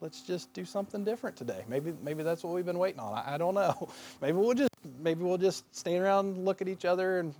Let's 0.00 0.22
just 0.22 0.52
do 0.52 0.64
something 0.64 1.04
different 1.04 1.36
today. 1.36 1.62
Maybe 1.68 1.92
maybe 2.02 2.24
that's 2.24 2.42
what 2.42 2.54
we've 2.54 2.66
been 2.66 2.80
waiting 2.80 2.98
on. 2.98 3.14
I, 3.14 3.34
I 3.34 3.38
don't 3.38 3.54
know. 3.54 3.88
Maybe 4.20 4.36
we'll 4.36 4.54
just 4.54 4.69
maybe 5.00 5.22
we'll 5.22 5.38
just 5.38 5.74
stand 5.74 6.02
around, 6.02 6.36
and 6.36 6.44
look 6.44 6.62
at 6.62 6.68
each 6.68 6.84
other, 6.84 7.20
and 7.20 7.34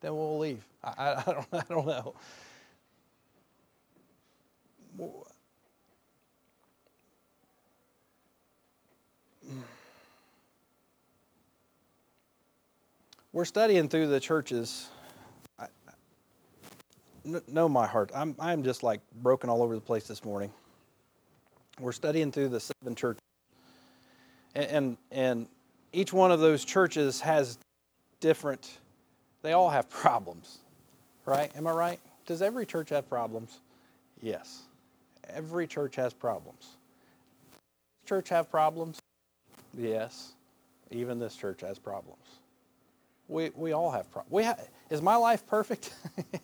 then 0.00 0.14
we'll 0.14 0.38
leave. 0.38 0.64
I, 0.82 0.90
I, 0.90 1.12
I 1.12 1.32
don't 1.32 1.46
I 1.52 1.62
don't 1.68 1.86
know. 1.86 2.14
We're 13.32 13.46
studying 13.46 13.88
through 13.88 14.08
the 14.08 14.20
churches 14.20 14.88
know 17.48 17.68
my 17.68 17.86
heart. 17.86 18.10
I'm, 18.14 18.34
I'm 18.38 18.62
just 18.62 18.82
like 18.82 19.00
broken 19.22 19.48
all 19.50 19.62
over 19.62 19.74
the 19.74 19.80
place 19.80 20.06
this 20.06 20.24
morning. 20.24 20.50
We're 21.80 21.92
studying 21.92 22.32
through 22.32 22.48
the 22.48 22.60
seven 22.60 22.94
churches. 22.94 23.20
And, 24.54 24.66
and, 24.66 24.96
and 25.10 25.46
each 25.92 26.12
one 26.12 26.32
of 26.32 26.40
those 26.40 26.64
churches 26.64 27.20
has 27.20 27.58
different, 28.20 28.78
they 29.42 29.52
all 29.52 29.70
have 29.70 29.90
problems, 29.90 30.58
right? 31.26 31.50
Am 31.56 31.66
I 31.66 31.72
right? 31.72 32.00
Does 32.26 32.42
every 32.42 32.64
church 32.66 32.90
have 32.90 33.08
problems? 33.08 33.60
Yes. 34.22 34.62
Every 35.28 35.66
church 35.66 35.96
has 35.96 36.12
problems. 36.12 36.76
Church 38.06 38.28
have 38.30 38.50
problems? 38.50 38.98
Yes. 39.76 40.32
Even 40.90 41.18
this 41.18 41.36
church 41.36 41.60
has 41.62 41.78
problems. 41.78 42.18
We, 43.28 43.50
we 43.54 43.72
all 43.72 43.90
have 43.90 44.10
problems. 44.10 44.32
We 44.32 44.44
ha- 44.44 44.56
is 44.90 45.00
my 45.00 45.16
life 45.16 45.46
perfect? 45.46 45.94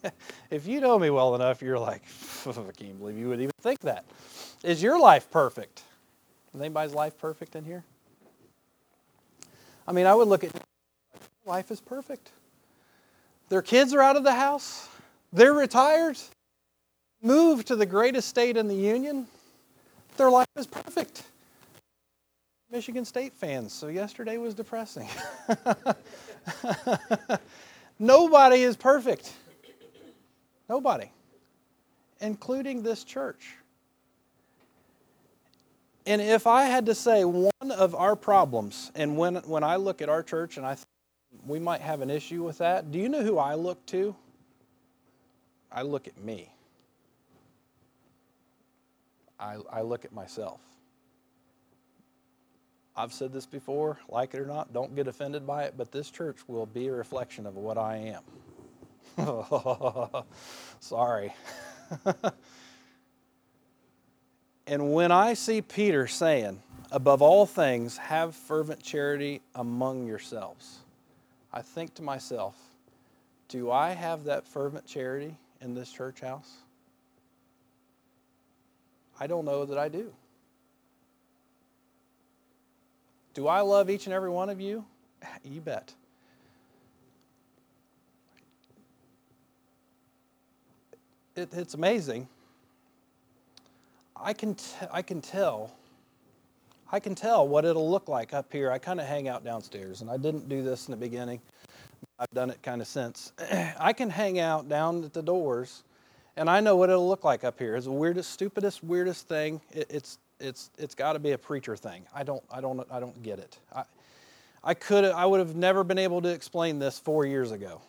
if 0.51 0.67
you 0.67 0.81
know 0.81 0.99
me 0.99 1.11
well 1.11 1.35
enough, 1.35 1.61
you're 1.61 1.79
like, 1.79 2.03
I 2.47 2.53
can't 2.53 2.99
believe 2.99 3.19
you 3.19 3.29
would 3.29 3.41
even 3.41 3.53
think 3.61 3.81
that. 3.81 4.05
Is 4.63 4.83
your 4.83 4.99
life 4.99 5.31
perfect? 5.31 5.83
Is 6.55 6.61
anybody's 6.61 6.95
life 6.95 7.19
perfect 7.19 7.57
in 7.57 7.65
here? 7.65 7.85
I 9.89 9.93
mean, 9.93 10.05
I 10.05 10.15
would 10.15 10.29
look 10.29 10.45
at 10.45 10.53
life 11.47 11.71
is 11.71 11.81
perfect. 11.81 12.31
Their 13.49 13.63
kids 13.63 13.95
are 13.95 14.03
out 14.03 14.17
of 14.17 14.23
the 14.23 14.35
house. 14.35 14.87
They're 15.33 15.55
retired. 15.55 16.19
Moved 17.23 17.69
to 17.69 17.77
the 17.77 17.87
greatest 17.87 18.29
state 18.29 18.59
in 18.59 18.69
the 18.69 18.75
union. 18.75 19.27
Their 20.19 20.31
life 20.31 20.47
is 20.57 20.67
perfect. 20.67 21.23
Michigan 22.71 23.07
State 23.07 23.33
fans, 23.33 23.73
so 23.73 23.89
yesterday 23.89 24.37
was 24.37 24.53
depressing. 24.53 25.09
Nobody 27.99 28.63
is 28.63 28.77
perfect. 28.77 29.33
Nobody, 30.69 31.11
including 32.21 32.83
this 32.83 33.05
church. 33.05 33.55
And 36.09 36.23
if 36.23 36.47
I 36.47 36.65
had 36.65 36.87
to 36.87 36.95
say 36.95 37.23
one 37.27 37.71
of 37.71 37.95
our 37.95 38.17
problems, 38.17 38.91
and 38.95 39.19
when, 39.19 39.37
when 39.37 39.63
I 39.63 39.77
look 39.77 40.01
at 40.01 40.09
our 40.09 40.23
church 40.23 40.57
and 40.57 40.65
I 40.65 40.75
think 40.75 40.87
we 41.47 41.59
might 41.59 41.83
have 41.83 42.01
an 42.01 42.09
issue 42.09 42.43
with 42.43 42.57
that, 42.59 42.91
do 42.91 42.99
you 42.99 43.11
know 43.11 43.23
who 43.23 43.37
I 43.37 43.57
look 43.57 43.85
to? 43.89 44.17
I 45.71 45.83
look 45.83 46.09
at 46.09 46.17
me. 46.17 46.51
I, 49.39 49.59
I 49.71 49.83
look 49.83 50.07
at 50.07 50.13
myself. 50.15 50.63
I've 52.97 53.13
said 53.13 53.31
this 53.31 53.45
before, 53.45 53.99
like 54.09 54.33
it 54.33 54.41
or 54.41 54.47
not, 54.47 54.73
don't 54.73 54.97
get 54.97 55.09
offended 55.09 55.47
by 55.47 55.65
it, 55.65 55.75
but 55.77 55.93
this 55.93 56.11
church 56.11 56.39
will 56.49 56.65
be 56.65 56.89
a 56.89 56.93
reflection 56.93 57.45
of 57.45 57.57
what 57.57 57.77
I 57.77 58.15
am. 59.19 60.25
Sorry. 60.81 61.35
and 64.69 64.93
when 64.93 65.11
I 65.11 65.33
see 65.33 65.63
Peter 65.63 66.07
saying, 66.07 66.63
above 66.93 67.23
all 67.23 67.47
things, 67.47 67.97
have 67.97 68.37
fervent 68.37 68.83
charity 68.83 69.41
among 69.55 70.07
yourselves, 70.07 70.81
I 71.51 71.63
think 71.63 71.95
to 71.95 72.03
myself, 72.03 72.55
do 73.49 73.71
I 73.71 73.91
have 73.91 74.25
that 74.25 74.47
fervent 74.47 74.85
charity 74.85 75.35
in 75.63 75.75
this 75.75 75.91
church 75.91 76.21
house? 76.21 76.53
I 79.19 79.27
don't 79.27 79.47
know 79.47 79.65
that 79.65 79.79
I 79.79 79.89
do. 79.89 80.13
Do 83.33 83.49
I 83.49 83.63
love 83.63 83.89
each 83.89 84.07
and 84.07 84.13
every 84.13 84.31
one 84.31 84.51
of 84.51 84.61
you? 84.61 84.85
You 85.45 85.61
bet. 85.63 85.95
It, 91.35 91.49
it's 91.55 91.75
amazing. 91.75 92.29
I 94.21 94.33
can, 94.33 94.55
t- 94.55 94.65
I 94.93 95.03
can 95.03 95.21
tell. 95.21 95.73
I 96.91 97.01
can 97.01 97.15
tell 97.15 97.47
what 97.47 97.65
it'll 97.65 97.91
look 97.91 98.09
like 98.09 98.33
up 98.33 98.53
here. 98.53 98.71
I 98.71 98.79
kind 98.79 99.01
of 99.01 99.07
hang 99.07 99.29
out 99.29 99.45
downstairs, 99.45 100.01
and 100.01 100.11
I 100.11 100.17
didn't 100.17 100.49
do 100.49 100.63
this 100.63 100.89
in 100.89 100.93
the 100.93 100.97
beginning. 100.97 101.41
I've 102.19 102.31
done 102.31 102.51
it 102.51 102.63
kind 102.63 102.81
of 102.81 102.89
since. 102.89 103.33
I 103.79 103.93
can 103.93 104.11
hang 104.11 104.39
out 104.39 104.69
down 104.69 105.05
at 105.05 105.13
the 105.13 105.23
doors, 105.23 105.85
and 106.37 106.49
I 106.49 106.61
know 106.61 106.77
what 106.77 106.91
it'll 106.91 107.09
look 107.09 107.25
like 107.25 107.45
up 107.45 107.59
here. 107.59 107.77
It's 107.77 107.87
the 107.87 107.93
weirdest, 107.93 108.31
stupidest, 108.31 108.83
weirdest 108.83 109.29
thing. 109.29 109.61
It, 109.73 109.87
it's 109.91 110.19
it's 110.41 110.71
it's 110.79 110.95
got 110.95 111.13
to 111.13 111.19
be 111.19 111.33
a 111.33 111.39
preacher 111.39 111.77
thing. 111.77 112.05
I 112.15 112.23
don't 112.23 112.43
I 112.51 112.61
don't 112.61 112.87
I 112.91 113.01
don't 113.01 113.23
get 113.23 113.39
it. 113.39 113.59
I 113.75 113.85
I 114.65 114.75
could 114.75 115.05
I 115.05 115.27
would 115.27 115.41
have 115.41 115.55
never 115.55 115.85
been 115.85 115.99
able 115.99 116.23
to 116.23 116.29
explain 116.29 116.79
this 116.79 116.99
four 116.99 117.25
years 117.27 117.53
ago. 117.53 117.81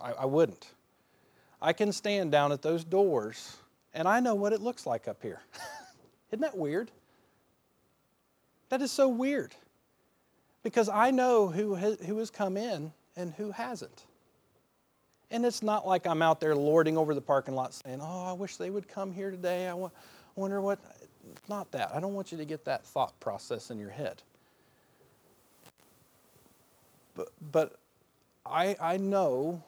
I, 0.00 0.12
I 0.12 0.24
wouldn't. 0.26 0.68
I 1.60 1.72
can 1.72 1.92
stand 1.92 2.32
down 2.32 2.52
at 2.52 2.60
those 2.60 2.84
doors 2.84 3.56
and 3.94 4.08
I 4.08 4.20
know 4.20 4.34
what 4.34 4.52
it 4.52 4.60
looks 4.60 4.86
like 4.86 5.08
up 5.08 5.22
here. 5.22 5.40
Isn't 6.30 6.40
that 6.40 6.56
weird? 6.56 6.90
That 8.70 8.80
is 8.80 8.90
so 8.90 9.08
weird 9.08 9.54
because 10.62 10.88
I 10.88 11.10
know 11.10 11.48
who 11.48 11.74
has, 11.74 12.00
who 12.00 12.18
has 12.18 12.30
come 12.30 12.56
in 12.56 12.92
and 13.16 13.32
who 13.34 13.50
hasn't. 13.50 14.04
And 15.30 15.44
it's 15.44 15.62
not 15.62 15.86
like 15.86 16.06
I'm 16.06 16.22
out 16.22 16.40
there 16.40 16.54
lording 16.54 16.96
over 16.96 17.14
the 17.14 17.20
parking 17.20 17.54
lot 17.54 17.74
saying, 17.74 18.00
Oh, 18.02 18.24
I 18.24 18.32
wish 18.32 18.56
they 18.56 18.70
would 18.70 18.88
come 18.88 19.12
here 19.12 19.30
today. 19.30 19.68
I 19.68 19.88
wonder 20.36 20.60
what. 20.60 20.78
Not 21.48 21.70
that. 21.72 21.90
I 21.94 22.00
don't 22.00 22.14
want 22.14 22.32
you 22.32 22.38
to 22.38 22.44
get 22.44 22.64
that 22.64 22.84
thought 22.84 23.18
process 23.20 23.70
in 23.70 23.78
your 23.78 23.90
head. 23.90 24.22
But, 27.14 27.28
but 27.52 27.76
I, 28.44 28.76
I 28.80 28.96
know 28.96 29.62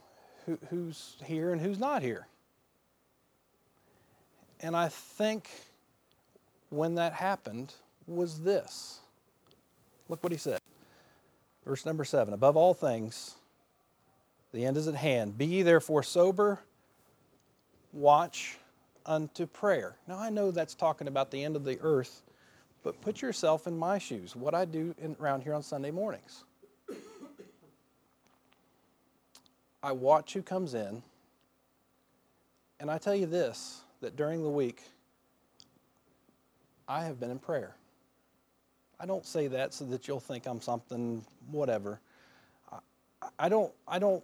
who, 0.47 0.59
who's 0.71 1.17
here 1.25 1.53
and 1.53 1.61
who's 1.61 1.79
not 1.79 2.03
here. 2.03 2.27
And 4.65 4.75
I 4.75 4.89
think 4.89 5.51
when 6.71 6.95
that 6.95 7.13
happened 7.13 7.75
was 8.07 8.41
this. 8.41 9.01
Look 10.09 10.23
what 10.25 10.33
he 10.33 10.39
said. 10.39 10.59
Verse 11.67 11.85
number 11.85 12.03
seven 12.03 12.33
Above 12.33 12.57
all 12.57 12.73
things, 12.73 13.35
the 14.53 14.65
end 14.65 14.79
is 14.79 14.89
at 14.89 14.95
hand. 14.95 15.37
Be 15.37 15.45
ye 15.45 15.63
therefore 15.63 16.03
sober, 16.03 16.61
watch 17.93 18.57
unto 19.05 19.47
prayer. 19.47 19.97
Now 20.09 20.19
I 20.19 20.31
know 20.31 20.51
that's 20.51 20.75
talking 20.75 21.09
about 21.09 21.31
the 21.31 21.45
end 21.45 21.57
of 21.57 21.65
the 21.65 21.79
earth, 21.83 22.23
but 22.83 22.99
put 23.03 23.21
yourself 23.21 23.67
in 23.67 23.77
my 23.77 23.99
shoes, 23.99 24.35
what 24.35 24.55
I 24.55 24.65
do 24.65 24.95
in, 24.97 25.15
around 25.21 25.43
here 25.43 25.53
on 25.53 25.63
Sunday 25.63 25.91
mornings. 25.91 26.45
I 29.83 29.93
watch 29.93 30.33
who 30.33 30.41
comes 30.41 30.73
in, 30.73 31.03
and 32.81 32.91
I 32.91 32.97
tell 32.97 33.15
you 33.15 33.27
this 33.27 33.84
that 34.05 34.17
during 34.17 34.43
the 34.43 34.51
week, 34.51 34.83
I 36.87 37.05
have 37.05 37.19
been 37.19 37.31
in 37.31 37.39
prayer. 37.39 37.75
I 39.01 39.07
don't 39.07 39.25
say 39.25 39.47
that 39.49 39.73
so 39.73 39.87
that 39.87 40.07
you'll 40.07 40.21
think 40.21 40.47
I'm 40.47 40.61
something, 40.61 41.25
whatever. 41.51 42.01
I, 42.71 42.79
I 43.39 43.49
don't, 43.49 43.73
I 43.89 43.99
don't, 43.99 44.23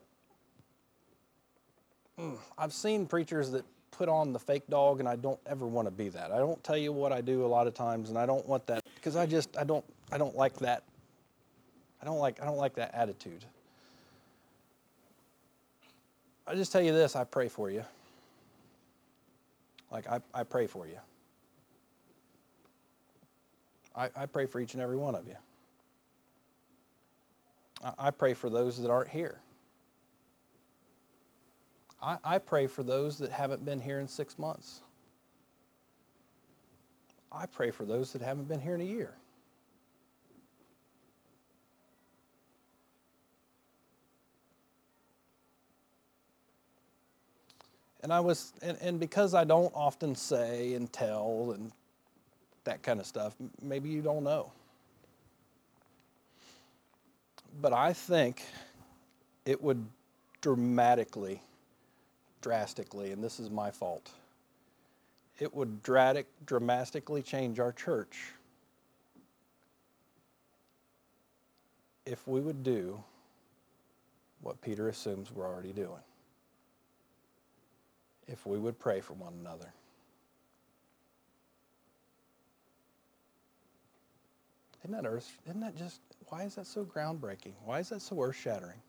mm, 2.18 2.36
I've 2.58 2.74
seen 2.74 3.06
preachers 3.06 3.50
that 3.52 3.64
put 3.90 4.10
on 4.10 4.34
the 4.34 4.38
fake 4.38 4.66
dog, 4.68 5.00
and 5.00 5.08
I 5.08 5.16
don't 5.16 5.40
ever 5.46 5.66
want 5.66 5.88
to 5.88 5.92
be 5.92 6.10
that. 6.10 6.30
I 6.30 6.36
don't 6.36 6.62
tell 6.62 6.76
you 6.76 6.92
what 6.92 7.10
I 7.10 7.22
do 7.22 7.46
a 7.46 7.48
lot 7.48 7.66
of 7.66 7.72
times, 7.72 8.10
and 8.10 8.18
I 8.18 8.26
don't 8.26 8.46
want 8.46 8.66
that 8.66 8.84
because 8.94 9.16
I 9.16 9.24
just, 9.24 9.56
I 9.56 9.64
don't, 9.64 9.84
I 10.12 10.18
don't 10.18 10.36
like 10.36 10.56
that. 10.58 10.84
I 12.02 12.04
don't 12.04 12.18
like, 12.18 12.40
I 12.42 12.44
don't 12.44 12.58
like 12.58 12.74
that 12.74 12.94
attitude. 12.94 13.46
I 16.46 16.54
just 16.54 16.70
tell 16.70 16.82
you 16.82 16.92
this 16.92 17.16
I 17.16 17.24
pray 17.24 17.48
for 17.48 17.70
you. 17.70 17.84
Like, 19.90 20.08
I, 20.08 20.20
I 20.32 20.44
pray 20.44 20.66
for 20.66 20.86
you. 20.86 20.98
I, 23.94 24.08
I 24.14 24.26
pray 24.26 24.46
for 24.46 24.60
each 24.60 24.74
and 24.74 24.82
every 24.82 24.96
one 24.96 25.14
of 25.14 25.26
you. 25.26 25.36
I, 27.82 27.92
I 27.98 28.10
pray 28.10 28.34
for 28.34 28.48
those 28.48 28.80
that 28.80 28.90
aren't 28.90 29.08
here. 29.08 29.40
I, 32.02 32.16
I 32.24 32.38
pray 32.38 32.66
for 32.66 32.82
those 32.82 33.18
that 33.18 33.30
haven't 33.30 33.64
been 33.64 33.80
here 33.80 34.00
in 34.00 34.08
six 34.08 34.38
months. 34.38 34.80
I 37.32 37.46
pray 37.46 37.70
for 37.70 37.84
those 37.84 38.12
that 38.12 38.22
haven't 38.22 38.48
been 38.48 38.60
here 38.60 38.74
in 38.74 38.80
a 38.80 38.84
year. 38.84 39.14
And 48.02 48.12
I 48.12 48.20
was, 48.20 48.52
and, 48.62 48.78
and 48.80 48.98
because 48.98 49.34
I 49.34 49.44
don't 49.44 49.72
often 49.74 50.14
say 50.14 50.74
and 50.74 50.90
tell 50.92 51.52
and 51.54 51.70
that 52.64 52.82
kind 52.82 53.00
of 53.00 53.06
stuff, 53.06 53.34
maybe 53.60 53.88
you 53.88 54.00
don't 54.00 54.24
know. 54.24 54.52
But 57.60 57.72
I 57.72 57.92
think 57.92 58.42
it 59.44 59.62
would 59.62 59.84
dramatically, 60.40 61.42
drastically, 62.40 63.12
and 63.12 63.22
this 63.22 63.38
is 63.38 63.50
my 63.50 63.70
fault, 63.70 64.10
it 65.38 65.54
would 65.54 65.82
dramatic, 65.82 66.26
dramatically 66.46 67.22
change 67.22 67.58
our 67.58 67.72
church 67.72 68.32
if 72.06 72.26
we 72.26 72.40
would 72.40 72.62
do 72.62 73.02
what 74.40 74.60
Peter 74.62 74.88
assumes 74.88 75.30
we're 75.30 75.46
already 75.46 75.72
doing 75.72 76.00
if 78.30 78.46
we 78.46 78.58
would 78.58 78.78
pray 78.78 79.00
for 79.00 79.14
one 79.14 79.34
another. 79.40 79.72
Isn't 84.84 84.92
that 84.92 85.06
earth? 85.06 85.30
Isn't 85.46 85.60
that 85.60 85.76
just, 85.76 86.00
why 86.28 86.44
is 86.44 86.54
that 86.54 86.66
so 86.66 86.84
groundbreaking? 86.84 87.52
Why 87.64 87.80
is 87.80 87.90
that 87.90 88.00
so 88.00 88.22
earth 88.22 88.36
shattering? 88.36 88.80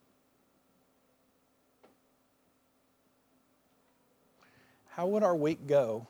How 4.90 5.08
would 5.08 5.24
our 5.24 5.36
week 5.36 5.68
go 5.68 6.08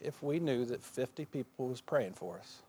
if 0.00 0.22
we 0.22 0.38
knew 0.38 0.64
that 0.66 0.82
50 0.82 1.24
people 1.26 1.68
was 1.68 1.80
praying 1.80 2.12
for 2.12 2.38
us? 2.38 2.62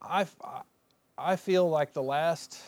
I, 0.00 0.26
I 1.16 1.36
feel 1.36 1.68
like 1.68 1.94
the 1.94 2.02
last 2.02 2.60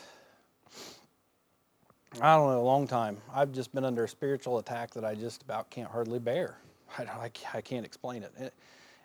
I 2.21 2.35
don't 2.37 2.51
know, 2.51 2.61
a 2.61 2.63
long 2.63 2.87
time. 2.87 3.19
I've 3.35 3.53
just 3.53 3.75
been 3.75 3.85
under 3.85 4.05
a 4.05 4.09
spiritual 4.09 4.59
attack 4.59 4.93
that 4.95 5.05
I 5.05 5.15
just 5.15 5.43
about 5.43 5.69
can't 5.69 5.91
hardly 5.91 6.19
bear. 6.19 6.57
I, 6.99 7.03
I, 7.03 7.31
I 7.55 7.61
can't 7.61 7.85
explain 7.85 8.23
it. 8.23 8.55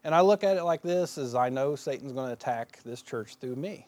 And 0.03 0.15
I 0.15 0.21
look 0.21 0.43
at 0.43 0.57
it 0.57 0.63
like 0.63 0.81
this 0.81 1.17
as 1.17 1.35
I 1.35 1.49
know 1.49 1.75
Satan's 1.75 2.13
going 2.13 2.27
to 2.27 2.33
attack 2.33 2.79
this 2.83 3.01
church 3.01 3.35
through 3.35 3.55
me. 3.55 3.85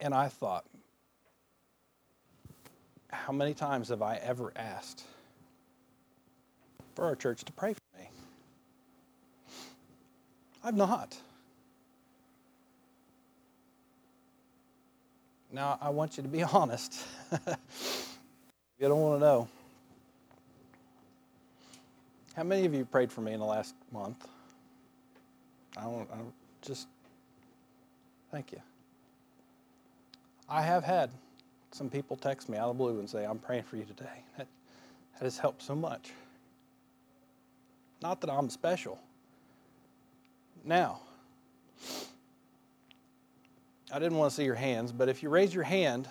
And 0.00 0.12
I 0.12 0.28
thought, 0.28 0.66
how 3.10 3.32
many 3.32 3.54
times 3.54 3.88
have 3.88 4.02
I 4.02 4.16
ever 4.16 4.52
asked 4.56 5.04
for 6.94 7.06
our 7.06 7.16
church 7.16 7.44
to 7.44 7.52
pray 7.52 7.72
for 7.72 7.98
me? 7.98 8.10
I've 10.62 10.76
not. 10.76 11.16
Now, 15.52 15.78
I 15.80 15.90
want 15.90 16.16
you 16.16 16.22
to 16.22 16.28
be 16.28 16.42
honest. 16.52 17.04
you 18.78 18.88
don't 18.88 19.00
want 19.00 19.20
to 19.20 19.26
know. 19.26 19.48
How 22.34 22.42
many 22.42 22.66
of 22.66 22.74
you 22.74 22.84
prayed 22.84 23.10
for 23.10 23.22
me 23.22 23.32
in 23.32 23.40
the 23.40 23.46
last 23.46 23.74
month? 23.92 24.26
I 25.76 25.82
don't, 25.84 26.08
I 26.10 26.16
just 26.62 26.86
thank 28.30 28.52
you. 28.52 28.60
I 30.48 30.62
have 30.62 30.84
had 30.84 31.10
some 31.72 31.90
people 31.90 32.16
text 32.16 32.48
me 32.48 32.56
out 32.56 32.70
of 32.70 32.76
the 32.76 32.84
blue 32.84 32.98
and 32.98 33.08
say, 33.08 33.24
I'm 33.24 33.38
praying 33.38 33.64
for 33.64 33.76
you 33.76 33.84
today. 33.84 34.22
That, 34.36 34.46
that 35.14 35.24
has 35.24 35.38
helped 35.38 35.62
so 35.62 35.74
much. 35.74 36.12
Not 38.02 38.20
that 38.20 38.30
I'm 38.30 38.50
special. 38.50 38.98
Now, 40.64 41.00
I 43.92 43.98
didn't 43.98 44.18
want 44.18 44.30
to 44.30 44.36
see 44.36 44.44
your 44.44 44.56
hands, 44.56 44.90
but 44.92 45.08
if 45.08 45.22
you 45.22 45.28
raise 45.28 45.54
your 45.54 45.64
hand, 45.64 46.08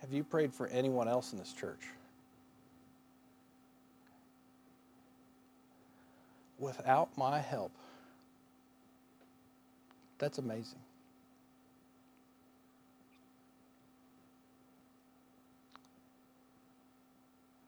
have 0.00 0.12
you 0.12 0.22
prayed 0.22 0.52
for 0.52 0.66
anyone 0.66 1.08
else 1.08 1.32
in 1.32 1.38
this 1.38 1.52
church? 1.52 1.80
Without 6.58 7.16
my 7.16 7.40
help. 7.40 7.72
That's 10.18 10.38
amazing. 10.38 10.78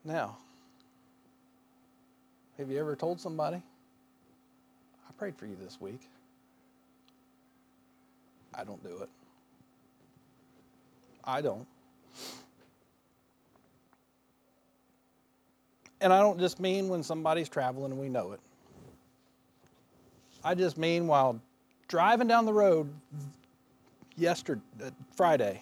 Now, 0.04 0.36
have 2.58 2.70
you 2.70 2.78
ever 2.78 2.94
told 2.94 3.20
somebody, 3.20 3.56
I 3.56 5.12
prayed 5.18 5.36
for 5.36 5.46
you 5.46 5.56
this 5.60 5.80
week? 5.80 6.00
I 8.56 8.64
don't 8.64 8.82
do 8.82 8.98
it. 9.02 9.08
I 11.24 11.40
don't. 11.40 11.66
And 16.00 16.12
I 16.12 16.20
don't 16.20 16.38
just 16.38 16.60
mean 16.60 16.88
when 16.88 17.02
somebody's 17.02 17.48
traveling 17.48 17.92
and 17.92 18.00
we 18.00 18.08
know 18.08 18.32
it. 18.32 18.40
I 20.44 20.54
just 20.54 20.78
mean 20.78 21.06
while 21.06 21.40
driving 21.88 22.28
down 22.28 22.44
the 22.44 22.52
road 22.52 22.88
yesterday, 24.16 24.60
uh, 24.84 24.90
Friday, 25.16 25.60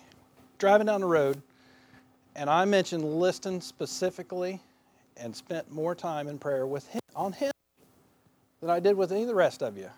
driving 0.59 0.87
down 0.87 1.01
the 1.01 1.07
road, 1.07 1.41
and 2.37 2.51
I 2.51 2.65
mentioned 2.65 3.05
Liston 3.05 3.61
specifically 3.61 4.61
and 5.17 5.35
spent 5.35 5.71
more 5.71 5.95
time 5.95 6.29
in 6.29 6.39
prayer 6.39 6.67
with 6.67 6.87
him 6.89 7.01
on 7.15 7.33
him 7.33 7.53
than 8.61 8.71
I 8.71 8.81
did 8.81 8.97
with 8.97 9.13
any 9.13 9.23
of 9.23 9.29
the 9.29 9.35
rest 9.35 9.63
of 9.63 9.79
you. 9.79 9.89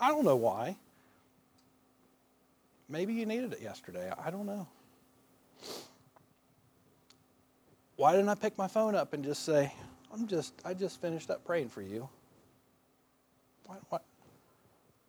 I 0.00 0.08
don't 0.08 0.24
know 0.24 0.36
why. 0.36 0.76
Maybe 2.90 3.14
you 3.14 3.24
needed 3.24 3.52
it 3.52 3.62
yesterday. 3.62 4.12
I 4.22 4.30
don't 4.30 4.46
know. 4.46 4.66
Why 7.94 8.12
didn't 8.12 8.28
I 8.28 8.34
pick 8.34 8.58
my 8.58 8.66
phone 8.66 8.96
up 8.96 9.12
and 9.12 9.22
just 9.22 9.44
say, 9.44 9.72
I'm 10.12 10.26
just, 10.26 10.54
I 10.64 10.74
just 10.74 11.00
finished 11.00 11.30
up 11.30 11.44
praying 11.44 11.68
for 11.68 11.82
you? 11.82 12.08
Why, 13.66 13.76
why? 13.90 13.98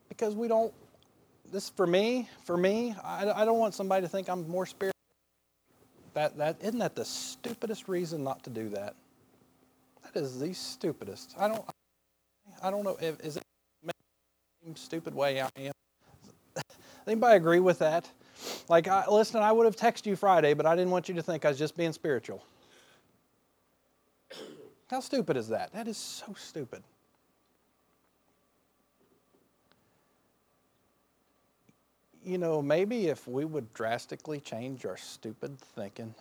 Because 0.10 0.36
we 0.36 0.48
don't, 0.48 0.72
this 1.52 1.70
for 1.70 1.88
me, 1.88 2.30
for 2.46 2.56
me, 2.56 2.96
I, 3.04 3.32
I 3.32 3.46
don't 3.46 3.58
want 3.58 3.74
somebody 3.74 4.04
to 4.06 4.10
think 4.10 4.30
I'm 4.30 4.48
more 4.48 4.68
spiritual. 4.68 4.92
That, 6.14 6.38
that, 6.38 6.58
isn't 6.62 6.80
that 6.80 6.96
the 6.96 7.06
stupidest 7.06 7.88
reason 7.88 8.24
not 8.24 8.44
to 8.44 8.50
do 8.52 8.70
that? 8.70 8.96
That 10.04 10.22
is 10.22 10.40
the 10.40 10.54
stupidest. 10.54 11.34
I 11.40 11.48
don't, 11.48 11.64
I 12.62 12.70
don't 12.70 12.84
know, 12.84 12.98
if, 13.02 13.20
is 13.22 13.38
it 13.38 13.44
the 13.84 13.94
same 14.64 14.76
stupid 14.76 15.16
way 15.16 15.42
I 15.42 15.50
am? 15.58 15.72
Anybody 17.08 17.36
agree 17.36 17.60
with 17.60 17.80
that? 17.80 18.10
Like, 18.70 18.88
I, 18.88 19.08
listen, 19.08 19.41
I 19.41 19.52
would 19.52 19.66
have 19.66 19.76
texted 19.76 20.06
you 20.06 20.16
Friday, 20.16 20.54
but 20.54 20.66
I 20.66 20.76
didn't 20.76 20.91
want 20.91 21.10
you 21.10 21.16
to 21.16 21.22
think 21.22 21.45
I 21.45 21.49
was 21.49 21.58
just 21.58 21.78
being 21.78 21.93
spiritual. 21.93 22.43
How 24.88 24.99
stupid 24.99 25.38
is 25.38 25.47
that? 25.49 25.72
That 25.74 25.88
is 25.88 25.97
so 25.97 26.36
stupid. 26.38 26.84
You 32.24 32.38
know, 32.38 32.62
maybe 32.62 33.08
if 33.08 33.28
we 33.28 33.45
would 33.45 33.74
drastically 33.74 34.39
change 34.39 34.86
our 34.86 34.97
stupid 34.97 35.58
thinking 35.60 36.14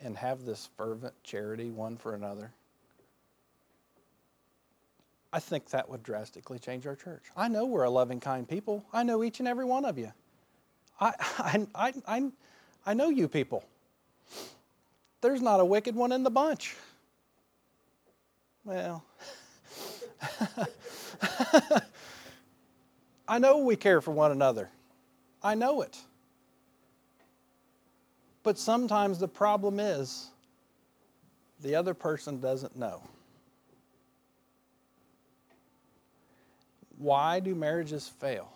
and 0.00 0.16
have 0.16 0.44
this 0.44 0.68
fervent 0.76 1.14
charity 1.24 1.70
one 1.70 1.96
for 1.96 2.14
another, 2.14 2.52
I 5.32 5.40
think 5.40 5.70
that 5.70 5.88
would 5.88 6.02
drastically 6.02 6.58
change 6.58 6.86
our 6.86 6.94
church. 6.94 7.24
I 7.36 7.48
know 7.48 7.64
we're 7.64 7.84
a 7.84 7.90
loving, 7.90 8.20
kind 8.20 8.46
people. 8.46 8.84
I 8.92 9.02
know 9.02 9.24
each 9.24 9.38
and 9.38 9.48
every 9.48 9.64
one 9.64 9.84
of 9.84 9.96
you. 9.98 10.12
I, 11.00 11.14
I, 11.38 11.66
I, 11.74 11.92
I, 12.06 12.30
I 12.84 12.94
know 12.94 13.08
you 13.08 13.28
people. 13.28 13.64
There's 15.22 15.40
not 15.40 15.60
a 15.60 15.64
wicked 15.64 15.94
one 15.94 16.12
in 16.12 16.22
the 16.22 16.30
bunch. 16.30 16.76
Well, 18.64 19.04
I 23.28 23.38
know 23.38 23.58
we 23.58 23.76
care 23.76 24.00
for 24.00 24.10
one 24.10 24.32
another. 24.32 24.68
I 25.42 25.54
know 25.54 25.82
it. 25.82 25.98
But 28.42 28.58
sometimes 28.58 29.18
the 29.18 29.28
problem 29.28 29.80
is 29.80 30.28
the 31.60 31.74
other 31.76 31.94
person 31.94 32.40
doesn't 32.40 32.76
know. 32.76 33.02
Why 37.02 37.40
do 37.40 37.54
marriages 37.54 38.08
fail? 38.08 38.48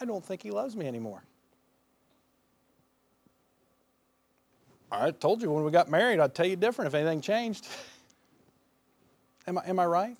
I 0.00 0.04
don't 0.04 0.24
think 0.24 0.42
he 0.42 0.52
loves 0.52 0.76
me 0.76 0.86
anymore. 0.86 1.22
I 4.92 5.10
told 5.10 5.42
you 5.42 5.50
when 5.50 5.64
we 5.64 5.72
got 5.72 5.90
married, 5.90 6.20
I'd 6.20 6.34
tell 6.34 6.46
you 6.46 6.54
different 6.54 6.86
if 6.86 6.94
anything 6.94 7.20
changed. 7.20 7.66
am, 9.48 9.58
I, 9.58 9.66
am 9.66 9.80
I 9.80 9.86
right? 9.86 10.16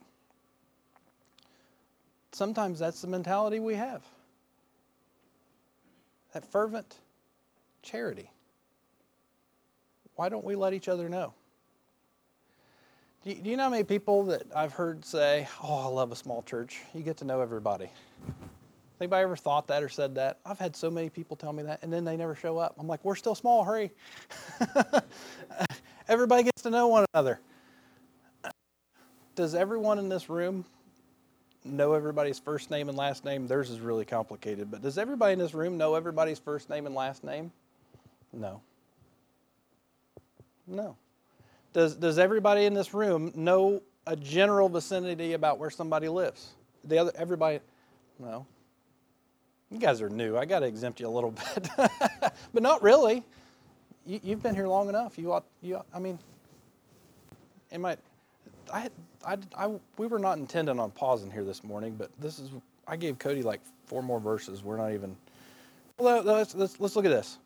Sometimes 2.33 2.81
that's 2.81 3.01
the 3.01 3.07
mentality 3.07 3.61
we 3.61 3.75
have 3.75 4.03
that 6.33 6.45
fervent 6.45 6.97
charity. 7.83 8.31
Why 10.17 10.29
don't 10.29 10.45
we 10.45 10.57
let 10.57 10.75
each 10.75 10.89
other 10.89 11.09
know? 11.09 11.33
Do 13.27 13.35
you, 13.43 13.57
know 13.57 13.64
how 13.64 13.70
many 13.70 13.83
people 13.83 14.22
that 14.27 14.45
I've 14.55 14.72
heard 14.72 15.05
say, 15.05 15.49
Oh, 15.61 15.87
I 15.87 15.89
love 15.89 16.12
a 16.12 16.14
small 16.16 16.43
church? 16.43 16.79
You 16.95 17.03
get 17.03 17.16
to 17.16 17.24
know 17.24 17.41
everybody. 17.41 17.91
Anybody 19.01 19.24
ever 19.24 19.35
thought 19.35 19.66
that 19.66 19.83
or 19.83 19.89
said 19.89 20.14
that? 20.14 20.39
I've 20.47 20.61
had 20.61 20.77
so 20.77 20.93
many 20.93 21.11
people 21.11 21.35
tell 21.35 21.53
me 21.53 21.64
that, 21.64 21.83
and 21.83 21.93
then 21.93 22.05
they 22.05 22.16
never 22.16 22.37
show 22.37 22.57
up. 22.59 22.77
I'm 22.79 22.87
like, 22.87 23.05
we're 23.05 23.16
still 23.16 23.35
small, 23.35 23.64
hurry. 23.64 23.91
Everybody 26.09 26.45
gets 26.45 26.62
to 26.62 26.70
know 26.70 26.87
one 26.87 27.05
another. 27.14 27.41
Does 29.35 29.57
everyone 29.57 29.99
in 29.99 30.09
this 30.09 30.31
room 30.31 30.64
know 31.64 31.95
everybody's 31.95 32.39
first 32.39 32.70
name 32.70 32.89
and 32.89 32.97
last 32.97 33.24
name? 33.24 33.49
Theirs 33.49 33.70
is 33.70 33.81
really 33.81 34.05
complicated, 34.05 34.70
but 34.70 34.83
does 34.83 34.99
everybody 34.99 35.33
in 35.33 35.41
this 35.41 35.53
room 35.53 35.77
know 35.77 35.97
everybody's 35.97 36.39
first 36.39 36.70
name 36.70 36.87
and 36.87 36.95
last 36.95 37.24
name? 37.24 37.51
No. 38.33 38.61
No. 40.68 40.97
Does, 41.73 41.95
does 41.97 42.19
everybody 42.19 42.64
in 42.64 42.75
this 42.75 42.95
room 42.95 43.33
know 43.35 43.83
a 44.07 44.17
general 44.17 44.69
vicinity 44.69 45.33
about 45.35 45.59
where 45.59 45.71
somebody 45.71 46.09
lives? 46.09 46.51
The 46.85 46.99
other, 46.99 47.12
everybody, 47.17 47.61
no. 48.19 48.47
You 49.71 49.79
guys 49.79 50.01
are 50.01 50.09
new. 50.09 50.37
I 50.37 50.45
got 50.45 50.61
to 50.61 50.67
exempt 50.67 51.01
you 51.01 51.09
a 51.09 51.11
little 51.11 51.31
bit, 51.55 51.69
but 52.55 52.62
not 52.62 52.83
really. 52.83 53.25
You, 54.07 54.21
have 54.31 54.43
been 54.43 54.55
here 54.55 54.69
long 54.69 54.89
enough. 54.89 55.19
You 55.19 55.33
ought, 55.33 55.45
you 55.61 55.81
I 55.93 55.99
mean, 55.99 56.19
it 57.73 57.79
might, 57.79 57.99
I, 58.73 58.89
I, 59.27 59.37
I, 59.57 59.75
we 59.99 60.07
were 60.07 60.21
not 60.21 60.39
intending 60.39 60.79
on 60.79 60.93
pausing 60.93 61.31
here 61.31 61.43
this 61.43 61.64
morning, 61.64 61.97
but 61.97 62.11
this 62.21 62.39
is, 62.39 62.51
I 62.87 62.97
gave 62.97 63.19
Cody 63.19 63.43
like 63.43 63.61
four 63.87 64.03
more 64.03 64.21
verses. 64.21 64.62
We're 64.62 64.77
not 64.77 64.93
even, 64.93 65.17
well, 65.99 66.23
let's, 66.23 66.55
let's, 66.55 66.79
let's 66.79 66.95
look 66.95 67.05
at 67.05 67.11
this. 67.11 67.39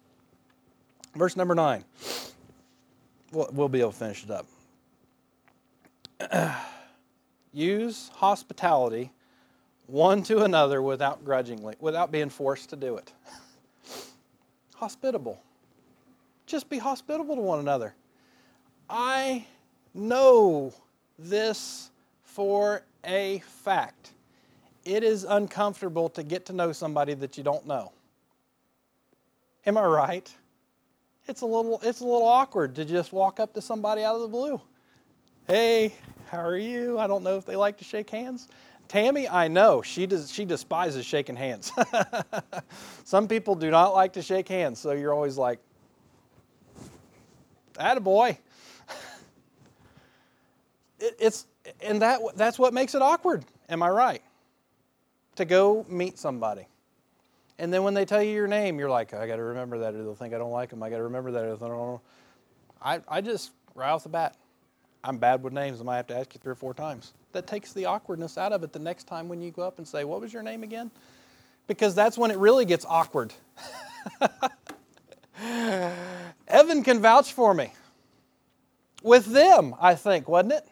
Verse 1.15 1.37
number 1.37 1.55
nine 1.55 1.85
we'll, 3.31 3.49
we'll 3.53 3.69
be 3.69 3.81
able 3.81 3.93
to 3.93 3.97
finish 3.97 4.25
it 4.25 4.31
up. 4.31 4.47
Use 7.53 8.11
hospitality 8.15 9.11
one 9.91 10.23
to 10.23 10.45
another 10.45 10.81
without 10.81 11.25
grudgingly, 11.25 11.75
without 11.81 12.13
being 12.13 12.29
forced 12.29 12.71
to 12.71 12.77
do 12.77 12.97
it. 12.97 13.13
Hospitable. 14.77 15.41
Just 16.47 16.69
be 16.69 16.79
hospitable 16.79 17.37
to 17.37 17.41
one 17.43 17.61
another. 17.61 17.95
I 18.89 19.47
know 19.95 20.73
this 21.19 21.91
for 22.25 22.83
a 23.05 23.39
fact. 23.41 24.13
It 24.85 25.05
is 25.05 25.25
uncomfortable 25.25 26.09
to 26.11 26.23
get 26.23 26.47
to 26.47 26.53
know 26.53 26.73
somebody 26.73 27.15
that 27.15 27.39
you 27.39 27.45
don't 27.45 27.67
know. 27.67 27.93
Am 29.67 29.77
I 29.77 29.85
right? 29.85 30.35
It's 31.27 31.43
a 31.43 31.47
little 31.47 31.81
it's 31.83 32.01
a 32.01 32.05
little 32.05 32.27
awkward 32.27 32.75
to 32.77 32.85
just 32.85 33.13
walk 33.13 33.41
up 33.41 33.55
to 33.55 33.61
somebody 33.61 34.03
out 34.03 34.17
of 34.17 34.23
the 34.23 34.29
blue. 34.29 34.61
Hey, 35.47 35.95
how 36.31 36.39
are 36.39 36.57
you? 36.57 36.99
I 36.99 37.07
don't 37.07 37.25
know 37.25 37.37
if 37.37 37.45
they 37.45 37.57
like 37.57 37.79
to 37.79 37.85
shake 37.85 38.11
hands. 38.11 38.49
Tammy, 38.89 39.29
I 39.29 39.49
know 39.49 39.83
she 39.83 40.07
does. 40.07 40.33
She 40.33 40.45
despises 40.45 41.07
shaking 41.07 41.37
hands. 41.37 41.71
Some 43.05 43.29
people 43.29 43.55
do 43.55 43.71
not 43.71 43.95
like 43.95 44.15
to 44.15 44.23
shake 44.23 44.49
hands, 44.49 44.81
so 44.81 44.93
you're 44.93 45.15
always 45.15 45.39
like, 45.39 45.61
"Attaboy." 47.75 48.31
it, 50.99 51.17
it's 51.21 51.47
and 51.81 52.03
that 52.03 52.21
that's 52.35 52.59
what 52.59 52.75
makes 52.75 52.97
it 52.97 53.03
awkward. 53.03 53.45
Am 53.69 53.83
I 53.83 53.91
right? 53.91 54.23
To 55.37 55.45
go 55.45 55.87
meet 55.89 56.19
somebody. 56.19 56.67
And 57.61 57.71
then 57.71 57.83
when 57.83 57.93
they 57.93 58.07
tell 58.07 58.23
you 58.23 58.33
your 58.33 58.49
name, 58.49 58.79
you're 58.79 58.89
like, 58.89 59.13
I 59.13 59.27
got 59.27 59.37
to 59.37 59.43
remember 59.43 59.81
that, 59.81 59.95
or 59.95 60.03
they'll 60.03 60.15
think 60.15 60.33
I 60.33 60.39
don't 60.39 60.51
like 60.51 60.71
them. 60.71 60.83
I 60.83 60.89
got 60.89 60.97
to 60.97 61.03
remember 61.03 61.31
that. 61.33 61.45
Or 61.45 61.57
they 61.57 61.67
don't. 61.67 62.01
I, 62.83 63.01
I 63.07 63.21
just, 63.21 63.53
right 63.75 63.91
off 63.91 64.03
the 64.03 64.09
bat, 64.09 64.35
I'm 65.05 65.19
bad 65.19 65.43
with 65.43 65.53
names. 65.53 65.79
I 65.79 65.85
might 65.85 65.97
have 65.97 66.07
to 66.07 66.17
ask 66.17 66.33
you 66.33 66.41
three 66.43 66.53
or 66.53 66.57
four 66.57 66.73
times. 66.73 67.13
That 67.33 67.47
takes 67.47 67.75
the 67.75 67.85
awkwardness 67.85 68.39
out 68.39 68.53
of 68.53 68.63
it 68.63 68.73
the 68.73 68.79
next 68.79 69.05
time 69.05 69.29
when 69.29 69.43
you 69.43 69.51
go 69.51 69.61
up 69.61 69.77
and 69.77 69.87
say, 69.87 70.05
What 70.05 70.23
was 70.23 70.33
your 70.33 70.43
name 70.43 70.63
again? 70.63 70.91
Because 71.67 71.95
that's 71.95 72.17
when 72.17 72.31
it 72.31 72.39
really 72.39 72.65
gets 72.65 72.87
awkward. 72.89 73.35
Evan 76.49 76.83
can 76.83 77.01
vouch 77.01 77.35
for 77.35 77.53
me. 77.53 77.75
With 79.03 79.27
them, 79.27 79.75
I 79.79 79.97
think, 79.97 80.31
wasn't 80.31 80.55
it? 80.55 80.67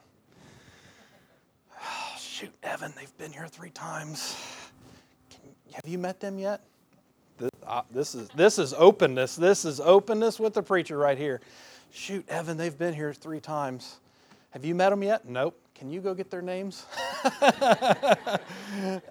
Oh, 1.78 2.14
shoot, 2.18 2.54
Evan, 2.62 2.94
they've 2.96 3.18
been 3.18 3.32
here 3.32 3.46
three 3.46 3.70
times. 3.70 4.42
Have 5.74 5.86
you 5.86 5.98
met 5.98 6.18
them 6.20 6.38
yet? 6.38 6.62
This, 7.38 7.50
uh, 7.66 7.82
this, 7.90 8.14
is, 8.14 8.28
this 8.34 8.58
is 8.58 8.74
openness. 8.74 9.36
This 9.36 9.64
is 9.64 9.80
openness 9.80 10.40
with 10.40 10.54
the 10.54 10.62
preacher 10.62 10.98
right 10.98 11.16
here. 11.16 11.40
Shoot, 11.92 12.28
Evan, 12.28 12.56
they've 12.56 12.76
been 12.76 12.94
here 12.94 13.14
three 13.14 13.40
times. 13.40 13.96
Have 14.50 14.64
you 14.64 14.74
met 14.74 14.90
them 14.90 15.02
yet? 15.02 15.26
Nope. 15.26 15.58
Can 15.74 15.90
you 15.90 16.00
go 16.00 16.12
get 16.12 16.30
their 16.30 16.42
names? 16.42 16.84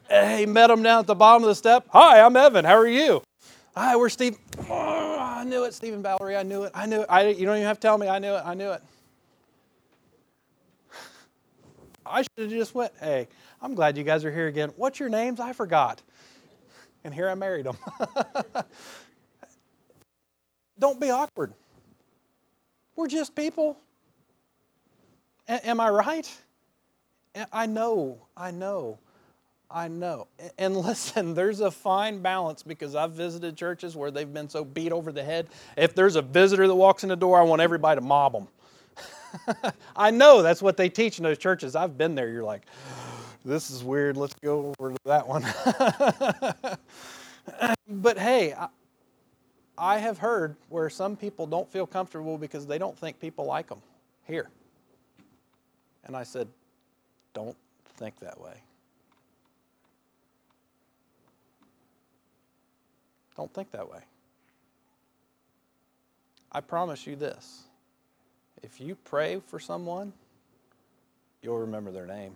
hey, 0.09 0.45
met 0.45 0.67
them 0.67 0.83
down 0.83 0.99
at 0.99 1.07
the 1.07 1.15
bottom 1.15 1.43
of 1.43 1.47
the 1.47 1.55
step. 1.55 1.85
Hi, 1.89 2.19
I'm 2.19 2.35
Evan. 2.35 2.65
How 2.65 2.75
are 2.75 2.87
you? 2.87 3.23
Hi, 3.75 3.95
we're 3.95 4.09
Steve. 4.09 4.37
Oh, 4.69 5.17
I 5.19 5.45
knew 5.45 5.63
it, 5.63 5.73
Stephen 5.73 6.01
Valerie. 6.03 6.35
I 6.35 6.43
knew 6.43 6.63
it. 6.63 6.71
I 6.75 6.85
knew 6.85 7.01
it. 7.01 7.05
I, 7.09 7.29
you 7.29 7.45
don't 7.45 7.55
even 7.55 7.67
have 7.67 7.77
to 7.77 7.87
tell 7.87 7.97
me. 7.97 8.09
I 8.09 8.19
knew 8.19 8.33
it. 8.33 8.43
I 8.43 8.53
knew 8.53 8.71
it. 8.71 8.81
I 12.05 12.23
should 12.23 12.31
have 12.37 12.49
just 12.49 12.75
went, 12.75 12.91
hey, 12.99 13.27
I'm 13.61 13.73
glad 13.73 13.97
you 13.97 14.03
guys 14.03 14.25
are 14.25 14.31
here 14.31 14.47
again. 14.47 14.71
What's 14.75 14.99
your 14.99 15.09
names? 15.09 15.39
I 15.39 15.53
forgot 15.53 16.01
and 17.03 17.13
here 17.13 17.29
I 17.29 17.35
married 17.35 17.65
him. 17.65 17.77
Don't 20.79 20.99
be 20.99 21.09
awkward. 21.09 21.53
We're 22.95 23.07
just 23.07 23.35
people. 23.35 23.77
A- 25.47 25.65
am 25.67 25.79
I 25.79 25.89
right? 25.89 26.37
I 27.53 27.67
know, 27.67 28.17
I 28.35 28.51
know. 28.51 28.97
I 29.69 29.87
know. 29.87 30.27
And 30.57 30.77
listen, 30.77 31.33
there's 31.33 31.59
a 31.59 31.71
fine 31.71 32.21
balance 32.21 32.63
because 32.63 32.95
I've 32.95 33.11
visited 33.11 33.57
churches 33.57 33.95
where 33.95 34.11
they've 34.11 34.31
been 34.31 34.49
so 34.49 34.63
beat 34.63 34.91
over 34.91 35.11
the 35.11 35.23
head. 35.23 35.47
If 35.75 35.95
there's 35.95 36.15
a 36.15 36.21
visitor 36.21 36.67
that 36.67 36.75
walks 36.75 37.03
in 37.03 37.09
the 37.09 37.15
door, 37.15 37.39
I 37.39 37.43
want 37.43 37.61
everybody 37.61 37.99
to 37.99 38.05
mob 38.05 38.33
them. 38.33 38.47
I 39.95 40.11
know 40.11 40.41
that's 40.41 40.61
what 40.61 40.77
they 40.77 40.89
teach 40.89 41.17
in 41.17 41.23
those 41.23 41.37
churches. 41.37 41.75
I've 41.75 41.97
been 41.97 42.15
there. 42.15 42.29
You're 42.29 42.43
like, 42.43 42.63
this 43.47 43.71
is 43.71 43.81
weird. 43.83 44.17
Let's 44.17 44.33
go 44.43 44.73
over 44.77 44.91
to 44.91 44.97
that 45.05 45.25
one. 45.25 45.45
but 47.87 48.17
hey, 48.17 48.53
I, 48.53 48.67
I 49.77 49.97
have 49.99 50.17
heard 50.17 50.57
where 50.67 50.89
some 50.89 51.15
people 51.15 51.47
don't 51.47 51.71
feel 51.71 51.87
comfortable 51.87 52.37
because 52.37 52.67
they 52.67 52.77
don't 52.77 52.97
think 52.97 53.21
people 53.21 53.45
like 53.45 53.69
them 53.69 53.81
here. 54.25 54.49
And 56.03 56.15
I 56.15 56.23
said, 56.23 56.49
don't 57.33 57.55
think 57.95 58.19
that 58.19 58.39
way. 58.41 58.61
Don't 63.37 63.53
think 63.53 63.71
that 63.71 63.89
way. 63.89 63.99
I 66.51 66.59
promise 66.59 67.07
you 67.07 67.15
this 67.15 67.63
if 68.63 68.81
you 68.81 68.97
pray 69.05 69.39
for 69.45 69.59
someone, 69.59 70.11
you'll 71.41 71.59
remember 71.59 71.91
their 71.91 72.07
name. 72.07 72.35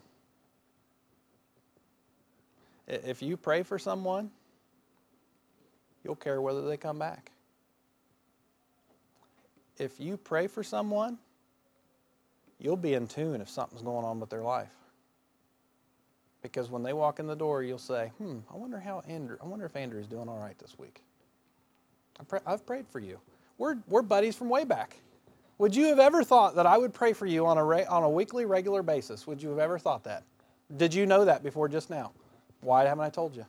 If 2.87 3.21
you 3.21 3.37
pray 3.37 3.63
for 3.63 3.79
someone, 3.79 4.31
you'll 6.03 6.15
care 6.15 6.41
whether 6.41 6.67
they 6.67 6.77
come 6.77 6.99
back. 6.99 7.31
If 9.77 9.99
you 9.99 10.17
pray 10.17 10.47
for 10.47 10.63
someone, 10.63 11.17
you'll 12.59 12.77
be 12.77 12.93
in 12.93 13.07
tune 13.07 13.41
if 13.41 13.49
something's 13.49 13.81
going 13.81 14.05
on 14.05 14.19
with 14.19 14.29
their 14.29 14.43
life. 14.43 14.73
Because 16.41 16.69
when 16.69 16.83
they 16.83 16.93
walk 16.93 17.19
in 17.19 17.27
the 17.27 17.35
door, 17.35 17.63
you'll 17.63 17.77
say, 17.77 18.11
hmm, 18.17 18.39
I 18.51 18.57
wonder 18.57 18.79
how 18.79 19.03
Andrew, 19.07 19.37
I 19.41 19.45
wonder 19.45 19.65
if 19.65 19.75
Andrew's 19.75 20.07
doing 20.07 20.27
all 20.27 20.39
right 20.39 20.57
this 20.59 20.77
week. 20.77 21.01
I've 22.45 22.65
prayed 22.65 22.87
for 22.87 22.99
you. 22.99 23.19
We're, 23.57 23.77
we're 23.87 24.01
buddies 24.01 24.35
from 24.35 24.49
way 24.49 24.63
back. 24.63 24.97
Would 25.57 25.75
you 25.75 25.85
have 25.87 25.99
ever 25.99 26.23
thought 26.23 26.55
that 26.55 26.65
I 26.65 26.77
would 26.77 26.93
pray 26.93 27.13
for 27.13 27.27
you 27.27 27.45
on 27.45 27.57
a, 27.57 27.63
re, 27.63 27.85
on 27.85 28.03
a 28.03 28.09
weekly, 28.09 28.45
regular 28.45 28.81
basis? 28.81 29.27
Would 29.27 29.41
you 29.41 29.49
have 29.49 29.59
ever 29.59 29.77
thought 29.77 30.03
that? 30.05 30.23
Did 30.77 30.93
you 30.93 31.05
know 31.05 31.25
that 31.25 31.43
before 31.43 31.67
just 31.67 31.89
now? 31.89 32.11
Why 32.61 32.85
haven't 32.85 33.03
I 33.03 33.09
told 33.09 33.35
you? 33.35 33.45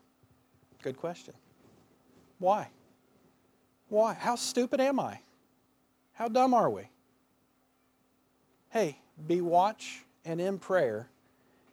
Good 0.82 0.96
question. 0.96 1.34
Why? 2.38 2.68
Why? 3.88 4.14
How 4.14 4.36
stupid 4.36 4.80
am 4.80 4.98
I? 4.98 5.20
How 6.14 6.28
dumb 6.28 6.54
are 6.54 6.70
we? 6.70 6.82
Hey, 8.70 8.98
be 9.26 9.40
watch 9.40 10.02
and 10.24 10.40
in 10.40 10.58
prayer 10.58 11.08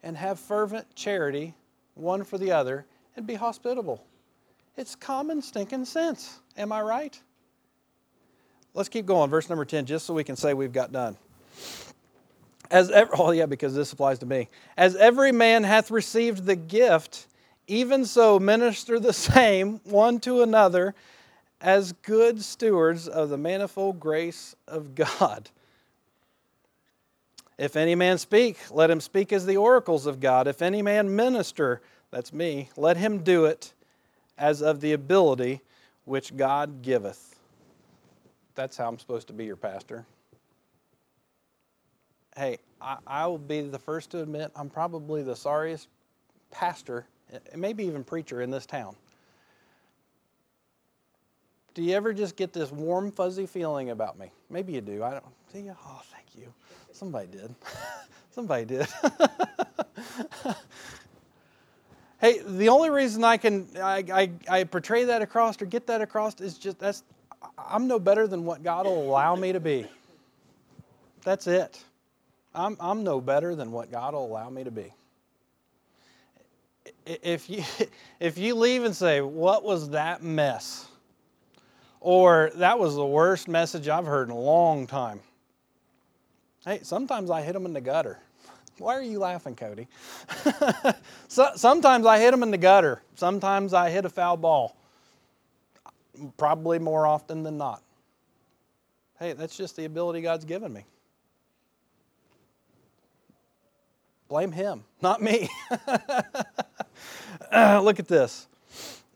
and 0.02 0.16
have 0.16 0.38
fervent 0.38 0.94
charity 0.94 1.54
one 1.94 2.24
for 2.24 2.38
the 2.38 2.52
other 2.52 2.86
and 3.16 3.26
be 3.26 3.34
hospitable. 3.34 4.04
It's 4.76 4.94
common 4.94 5.42
stinking 5.42 5.84
sense. 5.84 6.40
Am 6.56 6.72
I 6.72 6.82
right? 6.82 7.18
Let's 8.74 8.88
keep 8.88 9.06
going. 9.06 9.30
Verse 9.30 9.48
number 9.48 9.64
10, 9.64 9.86
just 9.86 10.06
so 10.06 10.14
we 10.14 10.24
can 10.24 10.36
say 10.36 10.54
we've 10.54 10.72
got 10.72 10.92
done. 10.92 11.16
As 12.70 12.90
oh 13.18 13.32
yeah, 13.32 13.46
because 13.46 13.74
this 13.74 13.92
applies 13.92 14.18
to 14.20 14.26
me. 14.26 14.48
As 14.76 14.94
every 14.96 15.32
man 15.32 15.64
hath 15.64 15.90
received 15.90 16.44
the 16.44 16.56
gift, 16.56 17.26
even 17.66 18.04
so 18.04 18.38
minister 18.38 18.98
the 18.98 19.12
same 19.12 19.80
one 19.84 20.20
to 20.20 20.42
another 20.42 20.94
as 21.60 21.92
good 21.92 22.42
stewards 22.42 23.06
of 23.06 23.28
the 23.28 23.36
manifold 23.36 24.00
grace 24.00 24.56
of 24.66 24.94
God. 24.94 25.50
If 27.58 27.76
any 27.76 27.94
man 27.94 28.16
speak, 28.16 28.56
let 28.70 28.90
him 28.90 29.00
speak 29.00 29.32
as 29.32 29.44
the 29.44 29.58
oracles 29.58 30.06
of 30.06 30.18
God. 30.18 30.48
If 30.48 30.62
any 30.62 30.80
man 30.80 31.14
minister, 31.14 31.82
that's 32.10 32.32
me, 32.32 32.70
let 32.76 32.96
him 32.96 33.18
do 33.18 33.44
it 33.44 33.74
as 34.38 34.62
of 34.62 34.80
the 34.80 34.92
ability 34.94 35.60
which 36.06 36.36
God 36.36 36.80
giveth. 36.80 37.38
That's 38.54 38.78
how 38.78 38.88
I'm 38.88 38.98
supposed 38.98 39.26
to 39.28 39.34
be 39.34 39.44
your 39.44 39.56
pastor. 39.56 40.06
Hey, 42.34 42.58
I, 42.80 42.96
I 43.06 43.26
will 43.26 43.38
be 43.38 43.60
the 43.60 43.78
first 43.78 44.10
to 44.12 44.22
admit 44.22 44.50
I'm 44.56 44.70
probably 44.70 45.22
the 45.22 45.36
sorriest 45.36 45.88
pastor, 46.50 47.04
Uh, 47.32 47.38
maybe 47.56 47.84
even 47.84 48.04
preacher 48.04 48.42
in 48.42 48.50
this 48.50 48.66
town. 48.66 48.96
Do 51.74 51.82
you 51.82 51.94
ever 51.94 52.12
just 52.12 52.36
get 52.36 52.52
this 52.52 52.72
warm, 52.72 53.12
fuzzy 53.12 53.46
feeling 53.46 53.90
about 53.90 54.18
me? 54.18 54.30
Maybe 54.48 54.72
you 54.72 54.80
do. 54.80 55.04
I 55.04 55.12
don't. 55.12 55.24
See 55.52 55.60
you? 55.60 55.76
Oh, 55.84 56.02
thank 56.12 56.26
you. 56.36 56.52
Somebody 56.92 57.28
did. 57.28 57.54
Somebody 58.32 58.64
did. 58.64 58.86
hey, 62.20 62.40
the 62.44 62.68
only 62.68 62.90
reason 62.90 63.22
I 63.24 63.36
can 63.36 63.68
I, 63.80 64.04
I, 64.12 64.30
I 64.48 64.64
portray 64.64 65.04
that 65.04 65.22
across 65.22 65.60
or 65.62 65.66
get 65.66 65.86
that 65.86 66.00
across 66.00 66.40
is 66.40 66.58
just 66.58 66.78
that's 66.78 67.04
I'm 67.56 67.86
no 67.86 67.98
better 67.98 68.26
than 68.26 68.44
what 68.44 68.62
God 68.62 68.86
will 68.86 69.02
allow 69.02 69.36
me 69.36 69.52
to 69.52 69.60
be. 69.60 69.86
That's 71.24 71.46
it. 71.46 71.82
I'm, 72.54 72.76
I'm 72.80 73.04
no 73.04 73.20
better 73.20 73.54
than 73.54 73.70
what 73.70 73.90
God 73.90 74.14
will 74.14 74.26
allow 74.26 74.50
me 74.50 74.64
to 74.64 74.70
be. 74.70 74.92
If 77.06 77.48
you, 77.50 77.64
if 78.20 78.38
you 78.38 78.54
leave 78.54 78.84
and 78.84 78.94
say, 78.94 79.20
What 79.20 79.64
was 79.64 79.90
that 79.90 80.22
mess? 80.22 80.86
Or 82.00 82.50
that 82.54 82.78
was 82.78 82.94
the 82.94 83.04
worst 83.04 83.46
message 83.46 83.88
I've 83.88 84.06
heard 84.06 84.28
in 84.28 84.34
a 84.34 84.38
long 84.38 84.86
time. 84.86 85.20
Hey, 86.64 86.80
sometimes 86.82 87.30
I 87.30 87.42
hit 87.42 87.52
them 87.52 87.66
in 87.66 87.74
the 87.74 87.80
gutter. 87.80 88.18
Why 88.78 88.94
are 88.94 89.02
you 89.02 89.18
laughing, 89.18 89.54
Cody? 89.54 89.86
so, 91.28 91.50
sometimes 91.56 92.06
I 92.06 92.18
hit 92.18 92.30
them 92.30 92.42
in 92.42 92.50
the 92.50 92.58
gutter. 92.58 93.02
Sometimes 93.16 93.74
I 93.74 93.90
hit 93.90 94.06
a 94.06 94.08
foul 94.08 94.38
ball. 94.38 94.76
Probably 96.38 96.78
more 96.78 97.06
often 97.06 97.42
than 97.42 97.58
not. 97.58 97.82
Hey, 99.18 99.34
that's 99.34 99.56
just 99.56 99.76
the 99.76 99.84
ability 99.84 100.22
God's 100.22 100.46
given 100.46 100.72
me. 100.72 100.84
Blame 104.28 104.52
Him, 104.52 104.84
not 105.02 105.20
me. 105.20 105.50
look 107.82 107.98
at 107.98 108.08
this. 108.08 108.46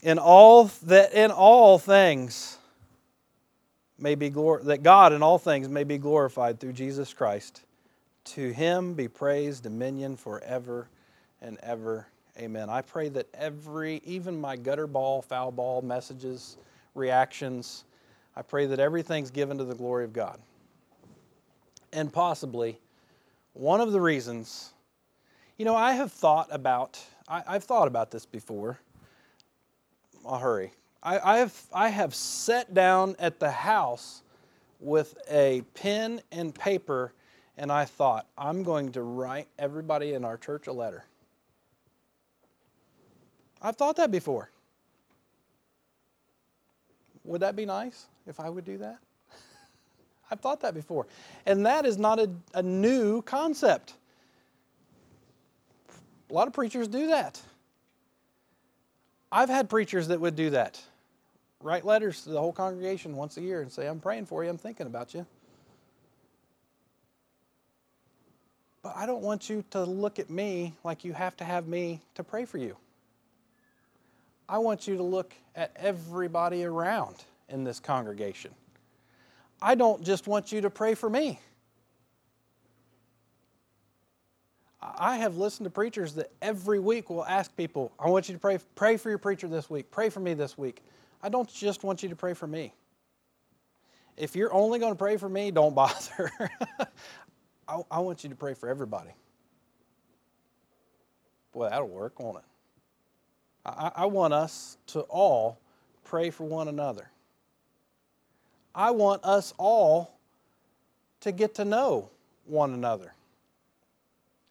In 0.02 0.18
all 0.18 0.64
that 0.84 1.12
in 1.12 1.30
all 1.30 1.78
things 1.78 2.58
may 3.98 4.14
be 4.14 4.30
glor- 4.30 4.62
that 4.64 4.82
God 4.82 5.12
in 5.12 5.22
all 5.22 5.38
things 5.38 5.68
may 5.68 5.84
be 5.84 5.98
glorified 5.98 6.60
through 6.60 6.72
Jesus 6.72 7.14
Christ. 7.14 7.62
To 8.24 8.50
him 8.50 8.94
be 8.94 9.08
praise, 9.08 9.60
dominion 9.60 10.16
forever 10.16 10.88
and 11.40 11.58
ever. 11.62 12.06
Amen. 12.38 12.68
I 12.68 12.82
pray 12.82 13.08
that 13.10 13.28
every, 13.34 14.00
even 14.04 14.40
my 14.40 14.56
gutter 14.56 14.86
ball, 14.86 15.22
foul 15.22 15.52
ball 15.52 15.82
messages, 15.82 16.56
reactions, 16.94 17.84
I 18.34 18.42
pray 18.42 18.66
that 18.66 18.80
everything's 18.80 19.30
given 19.30 19.58
to 19.58 19.64
the 19.64 19.74
glory 19.74 20.04
of 20.04 20.12
God. 20.12 20.40
And 21.92 22.12
possibly 22.12 22.80
one 23.52 23.80
of 23.80 23.92
the 23.92 24.00
reasons, 24.00 24.72
you 25.56 25.64
know, 25.64 25.76
I 25.76 25.92
have 25.92 26.10
thought 26.10 26.48
about, 26.50 27.00
I, 27.28 27.54
have 27.54 27.64
thought 27.64 27.88
about 27.88 28.10
this 28.10 28.26
before. 28.26 28.78
I'll 30.26 30.38
hurry. 30.38 30.72
I, 31.02 31.18
I, 31.18 31.38
have, 31.38 31.62
I 31.72 31.88
have 31.88 32.14
sat 32.14 32.74
down 32.74 33.16
at 33.18 33.40
the 33.40 33.50
house 33.50 34.22
with 34.80 35.16
a 35.30 35.62
pen 35.74 36.20
and 36.32 36.54
paper 36.54 37.12
and 37.56 37.70
I 37.70 37.84
thought, 37.84 38.26
I'm 38.36 38.62
going 38.62 38.92
to 38.92 39.02
write 39.02 39.46
everybody 39.58 40.14
in 40.14 40.24
our 40.24 40.36
church 40.36 40.66
a 40.66 40.72
letter. 40.72 41.04
I've 43.62 43.76
thought 43.76 43.96
that 43.96 44.10
before. 44.10 44.50
Would 47.22 47.40
that 47.40 47.56
be 47.56 47.64
nice 47.64 48.06
if 48.26 48.40
I 48.40 48.50
would 48.50 48.64
do 48.64 48.76
that? 48.78 48.98
I've 50.30 50.40
thought 50.40 50.60
that 50.60 50.74
before. 50.74 51.06
And 51.46 51.64
that 51.64 51.86
is 51.86 51.96
not 51.96 52.18
a, 52.18 52.28
a 52.54 52.62
new 52.62 53.22
concept. 53.22 53.94
A 56.34 56.36
lot 56.36 56.48
of 56.48 56.52
preachers 56.52 56.88
do 56.88 57.06
that. 57.06 57.40
I've 59.30 59.48
had 59.48 59.70
preachers 59.70 60.08
that 60.08 60.20
would 60.20 60.34
do 60.34 60.50
that 60.50 60.82
write 61.60 61.86
letters 61.86 62.24
to 62.24 62.30
the 62.30 62.40
whole 62.40 62.52
congregation 62.52 63.14
once 63.14 63.36
a 63.36 63.40
year 63.40 63.62
and 63.62 63.70
say, 63.70 63.86
I'm 63.86 64.00
praying 64.00 64.26
for 64.26 64.42
you, 64.42 64.50
I'm 64.50 64.58
thinking 64.58 64.88
about 64.88 65.14
you. 65.14 65.24
But 68.82 68.96
I 68.96 69.06
don't 69.06 69.22
want 69.22 69.48
you 69.48 69.64
to 69.70 69.84
look 69.84 70.18
at 70.18 70.28
me 70.28 70.74
like 70.82 71.04
you 71.04 71.12
have 71.12 71.36
to 71.36 71.44
have 71.44 71.68
me 71.68 72.00
to 72.16 72.24
pray 72.24 72.44
for 72.44 72.58
you. 72.58 72.76
I 74.48 74.58
want 74.58 74.88
you 74.88 74.96
to 74.96 75.04
look 75.04 75.32
at 75.54 75.70
everybody 75.76 76.64
around 76.64 77.14
in 77.48 77.62
this 77.62 77.78
congregation. 77.78 78.50
I 79.62 79.76
don't 79.76 80.02
just 80.02 80.26
want 80.26 80.50
you 80.50 80.60
to 80.62 80.68
pray 80.68 80.94
for 80.94 81.08
me. 81.08 81.38
I 84.84 85.16
have 85.16 85.38
listened 85.38 85.64
to 85.64 85.70
preachers 85.70 86.14
that 86.14 86.30
every 86.42 86.78
week 86.78 87.08
will 87.08 87.24
ask 87.24 87.54
people, 87.56 87.92
I 87.98 88.08
want 88.08 88.28
you 88.28 88.34
to 88.34 88.40
pray, 88.40 88.58
pray 88.74 88.96
for 88.98 89.08
your 89.08 89.18
preacher 89.18 89.48
this 89.48 89.70
week, 89.70 89.90
pray 89.90 90.10
for 90.10 90.20
me 90.20 90.34
this 90.34 90.58
week. 90.58 90.82
I 91.22 91.30
don't 91.30 91.48
just 91.48 91.84
want 91.84 92.02
you 92.02 92.10
to 92.10 92.16
pray 92.16 92.34
for 92.34 92.46
me. 92.46 92.74
If 94.16 94.36
you're 94.36 94.52
only 94.52 94.78
going 94.78 94.92
to 94.92 94.98
pray 94.98 95.16
for 95.16 95.28
me, 95.28 95.50
don't 95.50 95.74
bother. 95.74 96.30
I, 97.66 97.80
I 97.90 97.98
want 98.00 98.24
you 98.24 98.30
to 98.30 98.36
pray 98.36 98.52
for 98.52 98.68
everybody. 98.68 99.10
Boy, 101.52 101.70
that'll 101.70 101.88
work, 101.88 102.20
won't 102.20 102.38
it? 102.38 102.44
I, 103.64 103.90
I 103.96 104.06
want 104.06 104.34
us 104.34 104.76
to 104.88 105.00
all 105.00 105.58
pray 106.04 106.28
for 106.28 106.44
one 106.44 106.68
another. 106.68 107.08
I 108.74 108.90
want 108.90 109.24
us 109.24 109.54
all 109.56 110.18
to 111.20 111.32
get 111.32 111.54
to 111.54 111.64
know 111.64 112.10
one 112.44 112.74
another. 112.74 113.13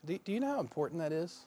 Do, 0.06 0.18
do 0.18 0.32
you 0.32 0.40
know 0.40 0.48
how 0.48 0.60
important 0.60 1.00
that 1.02 1.12
is? 1.12 1.40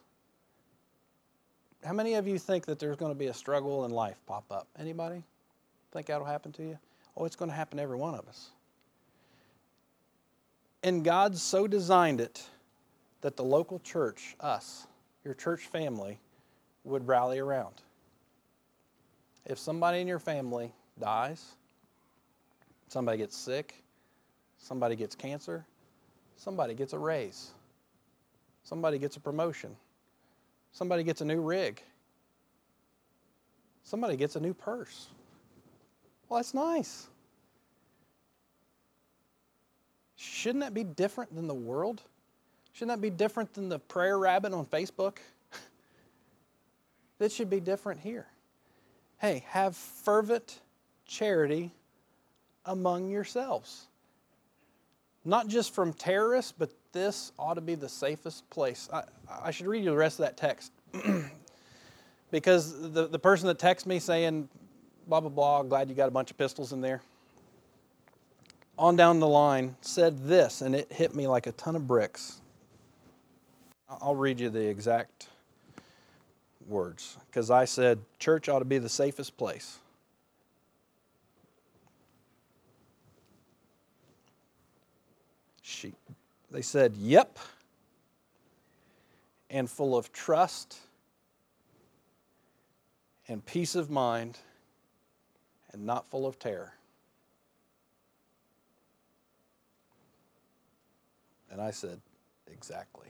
How 1.85 1.93
many 1.93 2.15
of 2.15 2.27
you 2.27 2.39
think 2.39 2.67
that 2.67 2.79
there's 2.79 2.97
going 2.97 3.13
to 3.13 3.19
be 3.19 3.27
a 3.27 3.35
struggle 3.35 3.85
in 3.85 3.91
life 3.91 4.17
pop 4.27 4.45
up? 4.51 4.67
Anybody 4.79 5.23
think 5.93 6.07
that'll 6.07 6.27
happen 6.27 6.53
to 6.53 6.63
you? 6.63 6.79
Oh, 7.17 7.25
it's 7.25 7.37
going 7.37 7.51
to 7.51 7.57
happen 7.57 7.79
to 7.79 7.83
every 7.83 7.97
one 7.97 8.15
of 8.15 8.29
us. 8.29 8.51
And 10.83 11.05
God 11.05 11.37
so 11.37 11.67
designed 11.67 12.21
it 12.21 12.45
that 13.23 13.37
the 13.37 13.43
local 13.43 13.79
church, 13.81 14.37
us, 14.41 14.87
your 15.25 15.35
church 15.35 15.63
family, 15.67 16.19
would 16.85 17.07
rally 17.07 17.39
around. 17.39 17.75
If 19.47 19.59
somebody 19.59 20.01
in 20.01 20.07
your 20.07 20.19
family 20.19 20.73
dies, 21.01 21.45
somebody 22.89 23.19
gets 23.19 23.37
sick, 23.37 23.83
somebody 24.59 24.97
gets 24.97 25.15
cancer, 25.15 25.65
somebody 26.37 26.75
gets 26.75 26.93
a 26.93 26.99
raise, 26.99 27.51
somebody 28.67 28.99
gets 28.99 29.17
a 29.17 29.21
promotion, 29.21 29.77
somebody 30.73 31.05
gets 31.05 31.21
a 31.21 31.25
new 31.25 31.41
rig, 31.41 31.81
somebody 33.85 34.17
gets 34.17 34.35
a 34.35 34.41
new 34.41 34.53
purse. 34.53 35.07
Well, 36.29 36.41
that's 36.41 36.53
nice. 36.53 37.07
Shouldn't 40.17 40.65
that 40.65 40.75
be 40.75 40.83
different 40.83 41.33
than 41.33 41.47
the 41.47 41.55
world? 41.55 42.03
Shouldn't 42.73 42.97
that 42.97 43.01
be 43.01 43.11
different 43.11 43.55
than 43.55 43.69
the 43.69 43.79
prayer 43.79 44.19
rabbit 44.19 44.53
on 44.53 44.67
Facebook? 44.67 45.19
that 47.19 47.31
should 47.31 47.49
be 47.49 47.61
different 47.61 48.01
here. 48.01 48.27
Hey, 49.19 49.45
have 49.49 49.77
fervent 49.77 50.59
charity 51.07 51.71
among 52.65 53.11
yourselves. 53.11 53.87
Not 55.25 55.47
just 55.47 55.73
from 55.73 55.93
terrorists, 55.93 56.53
but 56.57 56.73
this 56.97 57.33
ought 57.39 57.55
to 57.55 57.61
be 57.61 57.75
the 57.75 57.89
safest 57.89 58.49
place. 58.49 58.89
I, 58.91 59.03
I 59.43 59.51
should 59.51 59.67
read 59.67 59.85
you 59.85 59.91
the 59.91 59.97
rest 59.97 60.19
of 60.19 60.25
that 60.25 60.39
text. 60.39 60.73
because 62.31 62.93
the, 62.93 63.07
the 63.07 63.19
person 63.19 63.47
that 63.49 63.59
texted 63.59 63.85
me 63.85 63.99
saying, 63.99 64.49
blah, 65.07 65.21
blah, 65.21 65.29
blah, 65.29 65.63
glad 65.63 65.91
you 65.91 65.95
got 65.95 66.09
a 66.09 66.11
bunch 66.11 66.31
of 66.31 66.39
pistols 66.39 66.73
in 66.73 66.81
there, 66.81 67.03
on 68.79 68.97
down 68.97 69.21
the 69.21 69.29
line 69.29 69.77
said 69.83 70.27
this, 70.27 70.63
and 70.63 70.75
it 70.75 70.91
hit 70.91 71.15
me 71.15 71.27
like 71.27 71.47
a 71.47 71.53
ton 71.53 71.77
of 71.77 71.87
bricks. 71.87 72.41
I'll 74.01 74.17
read 74.17 74.41
you 74.41 74.49
the 74.49 74.67
exact 74.67 75.29
words 76.67 77.19
because 77.27 77.51
I 77.51 77.67
said 77.67 77.99
church 78.19 78.49
ought 78.49 78.61
to 78.61 78.65
be 78.65 78.79
the 78.79 78.89
safest 78.89 79.37
place. 79.37 79.79
She, 85.61 85.93
they 86.57 86.63
said, 86.63 86.97
Yep, 86.97 87.39
and 89.51 89.69
full 89.69 89.95
of 89.95 90.11
trust 90.11 90.79
and 93.29 93.45
peace 93.45 93.75
of 93.75 93.91
mind 93.91 94.39
and 95.73 95.85
not 95.85 96.07
full 96.07 96.27
of 96.27 96.39
terror. 96.39 96.73
And 101.51 101.61
I 101.61 101.73
said, 101.73 102.01
Exactly. 102.51 103.09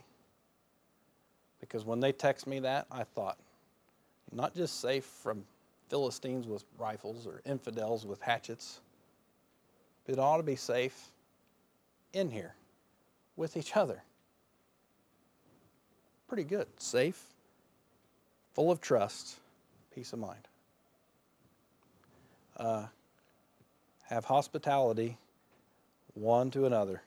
Because 1.61 1.85
when 1.85 2.01
they 2.01 2.11
text 2.11 2.49
me 2.49 2.59
that, 2.59 2.89
I 2.91 3.05
thought, 3.05 3.39
not 4.33 4.57
just 4.57 4.81
safe 4.81 5.05
from 5.05 5.45
Philistines 5.89 6.49
with 6.49 6.65
rifles 6.79 7.29
or 7.29 7.43
infidels 7.47 8.07
with 8.07 8.21
hatchets, 8.21 8.81
but 10.05 10.15
it 10.15 10.19
ought 10.19 10.39
to 10.39 10.43
be 10.43 10.57
safe 10.57 11.13
in 12.13 12.29
here 12.29 12.57
with 13.37 13.57
each 13.57 13.76
other. 13.76 14.03
Pretty 16.28 16.45
good. 16.45 16.66
Safe, 16.78 17.22
full 18.55 18.70
of 18.70 18.80
trust, 18.80 19.37
peace 19.95 20.12
of 20.12 20.18
mind. 20.18 20.49
Uh, 22.57 22.87
have 24.05 24.24
hospitality 24.24 25.18
one 26.14 26.51
to 26.51 26.64
another. 26.64 27.03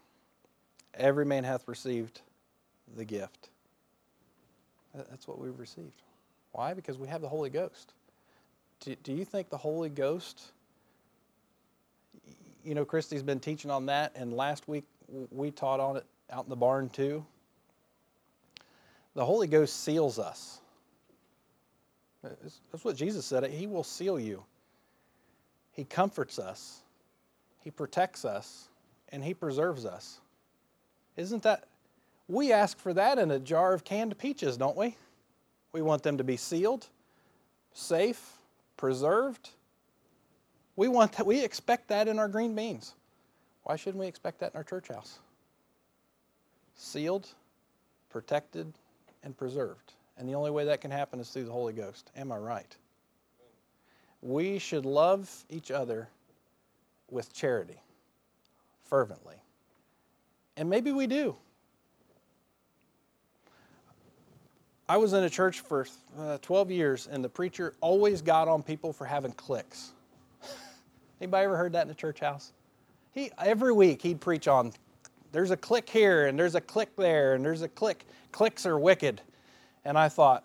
Every 0.94 1.26
man 1.26 1.44
hath 1.44 1.68
received 1.68 2.22
the 2.96 3.06
gift. 3.06 3.50
That's 4.94 5.28
what 5.28 5.40
we've 5.40 5.58
received. 5.60 6.02
Why? 6.52 6.74
Because 6.74 6.98
we 6.98 7.08
have 7.08 7.22
the 7.22 7.28
Holy 7.28 7.50
Ghost. 7.50 7.94
Do, 8.82 8.96
do 9.04 9.14
you 9.14 9.26
think 9.26 9.50
the 9.50 9.58
Holy 9.58 9.90
Ghost, 9.90 10.52
you 12.64 12.74
know, 12.74 12.86
Christy's 12.86 13.24
been 13.24 13.40
teaching 13.40 13.70
on 13.72 13.88
that, 13.88 14.14
and 14.16 14.34
last 14.34 14.68
week 14.68 14.86
we 15.32 15.52
taught 15.52 15.80
on 15.80 15.98
it 15.98 16.06
out 16.32 16.46
in 16.46 16.50
the 16.50 16.56
barn 16.56 16.90
too. 16.90 17.26
The 19.16 19.26
Holy 19.26 19.48
Ghost 19.48 19.84
seals 19.84 20.20
us. 20.20 20.60
That's 22.22 22.84
what 22.84 22.96
Jesus 22.96 23.26
said. 23.26 23.46
He 23.46 23.68
will 23.68 23.84
seal 23.84 24.20
you. 24.20 24.44
He 25.72 25.86
comforts 25.86 26.40
us, 26.40 26.82
He 27.64 27.72
protects 27.72 28.26
us, 28.26 28.68
and 29.10 29.24
He 29.24 29.34
preserves 29.34 29.86
us. 29.86 30.20
Isn't 31.16 31.44
that? 31.44 31.66
We 32.28 32.52
ask 32.52 32.78
for 32.78 32.94
that 32.94 33.18
in 33.18 33.32
a 33.32 33.40
jar 33.40 33.74
of 33.74 33.84
canned 33.84 34.18
peaches, 34.18 34.58
don't 34.58 34.78
we? 34.78 34.96
We 35.72 35.82
want 35.82 36.04
them 36.04 36.18
to 36.18 36.24
be 36.24 36.38
sealed, 36.38 36.88
safe, 37.74 38.34
preserved. 38.78 39.50
We 40.76 40.88
want 40.88 41.14
that. 41.14 41.26
We 41.26 41.44
expect 41.44 41.88
that 41.90 42.08
in 42.08 42.20
our 42.20 42.28
green 42.28 42.56
beans. 42.56 42.94
Why 43.64 43.76
shouldn't 43.76 44.00
we 44.00 44.08
expect 44.08 44.40
that 44.40 44.54
in 44.54 44.58
our 44.58 44.64
church 44.64 44.90
house? 44.90 45.20
Sealed, 46.82 47.28
protected, 48.10 48.72
and 49.24 49.36
preserved. 49.38 49.92
And 50.18 50.30
the 50.30 50.34
only 50.34 50.50
way 50.50 50.64
that 50.64 50.80
can 50.80 50.92
happen 50.92 51.20
is 51.20 51.30
through 51.30 51.44
the 51.44 51.52
Holy 51.52 51.74
Ghost. 51.74 52.10
Am 52.16 52.32
I 52.32 52.38
right? 52.38 52.74
We 54.22 54.60
should 54.60 54.86
love 54.86 55.44
each 55.50 55.72
other 55.72 56.08
with 57.12 57.34
charity, 57.34 57.82
fervently. 58.86 59.36
And 60.56 60.70
maybe 60.70 60.94
we 60.94 61.06
do. 61.06 61.36
I 64.88 64.96
was 64.96 65.12
in 65.12 65.26
a 65.26 65.30
church 65.30 65.60
for 65.60 65.86
uh, 66.18 66.38
12 66.42 66.72
years, 66.72 67.10
and 67.12 67.22
the 67.22 67.30
preacher 67.30 67.74
always 67.82 68.22
got 68.22 68.48
on 68.48 68.64
people 68.64 68.94
for 68.94 69.04
having 69.04 69.34
cliques. 69.34 69.92
Anybody 71.20 71.44
ever 71.44 71.58
heard 71.58 71.74
that 71.74 71.88
in 71.88 71.92
a 71.92 71.96
church 71.96 72.22
house? 72.22 72.54
He 73.12 73.32
every 73.38 73.74
week 73.74 74.02
he'd 74.02 74.22
preach 74.22 74.48
on 74.48 74.72
there's 75.32 75.52
a 75.52 75.58
click 75.58 75.90
here 75.90 76.28
and 76.28 76.38
there's 76.38 76.56
a 76.56 76.62
click 76.62 76.96
there 76.96 77.34
and 77.36 77.44
there's 77.46 77.62
a 77.62 77.68
click. 77.68 78.06
Clicks 78.32 78.66
are 78.66 78.78
wicked. 78.78 79.22
And 79.86 79.98
I 79.98 80.10
thought, 80.10 80.44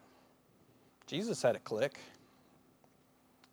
Jesus 1.06 1.42
had 1.42 1.56
a 1.56 1.58
click. 1.58 1.98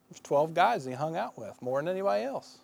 There's 0.09 0.21
12 0.21 0.53
guys 0.53 0.85
he 0.85 0.91
hung 0.91 1.15
out 1.15 1.37
with, 1.37 1.61
more 1.61 1.79
than 1.79 1.87
anybody 1.87 2.23
else. 2.23 2.57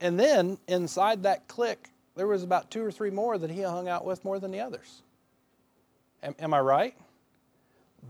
And 0.00 0.18
then 0.18 0.58
inside 0.66 1.22
that 1.24 1.48
click, 1.48 1.90
there 2.16 2.26
was 2.26 2.42
about 2.42 2.70
two 2.70 2.82
or 2.82 2.90
three 2.90 3.10
more 3.10 3.36
that 3.38 3.50
he 3.50 3.62
hung 3.62 3.88
out 3.88 4.04
with 4.04 4.24
more 4.24 4.38
than 4.38 4.50
the 4.50 4.60
others. 4.60 5.02
Am, 6.22 6.34
am 6.38 6.54
I 6.54 6.60
right? 6.60 6.94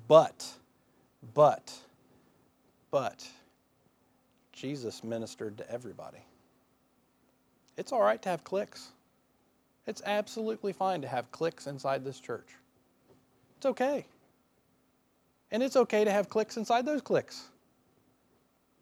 But, 0.06 0.46
but, 1.34 1.72
but, 2.90 3.28
Jesus 4.52 5.02
ministered 5.02 5.58
to 5.58 5.70
everybody. 5.70 6.18
It's 7.80 7.92
all 7.92 8.02
right 8.02 8.20
to 8.20 8.28
have 8.28 8.44
cliques. 8.44 8.88
It's 9.86 10.02
absolutely 10.04 10.74
fine 10.74 11.00
to 11.00 11.08
have 11.08 11.32
cliques 11.32 11.66
inside 11.66 12.04
this 12.04 12.20
church. 12.20 12.46
It's 13.56 13.64
okay. 13.64 14.04
And 15.50 15.62
it's 15.62 15.76
okay 15.76 16.04
to 16.04 16.10
have 16.10 16.28
cliques 16.28 16.58
inside 16.58 16.84
those 16.84 17.00
cliques. 17.00 17.44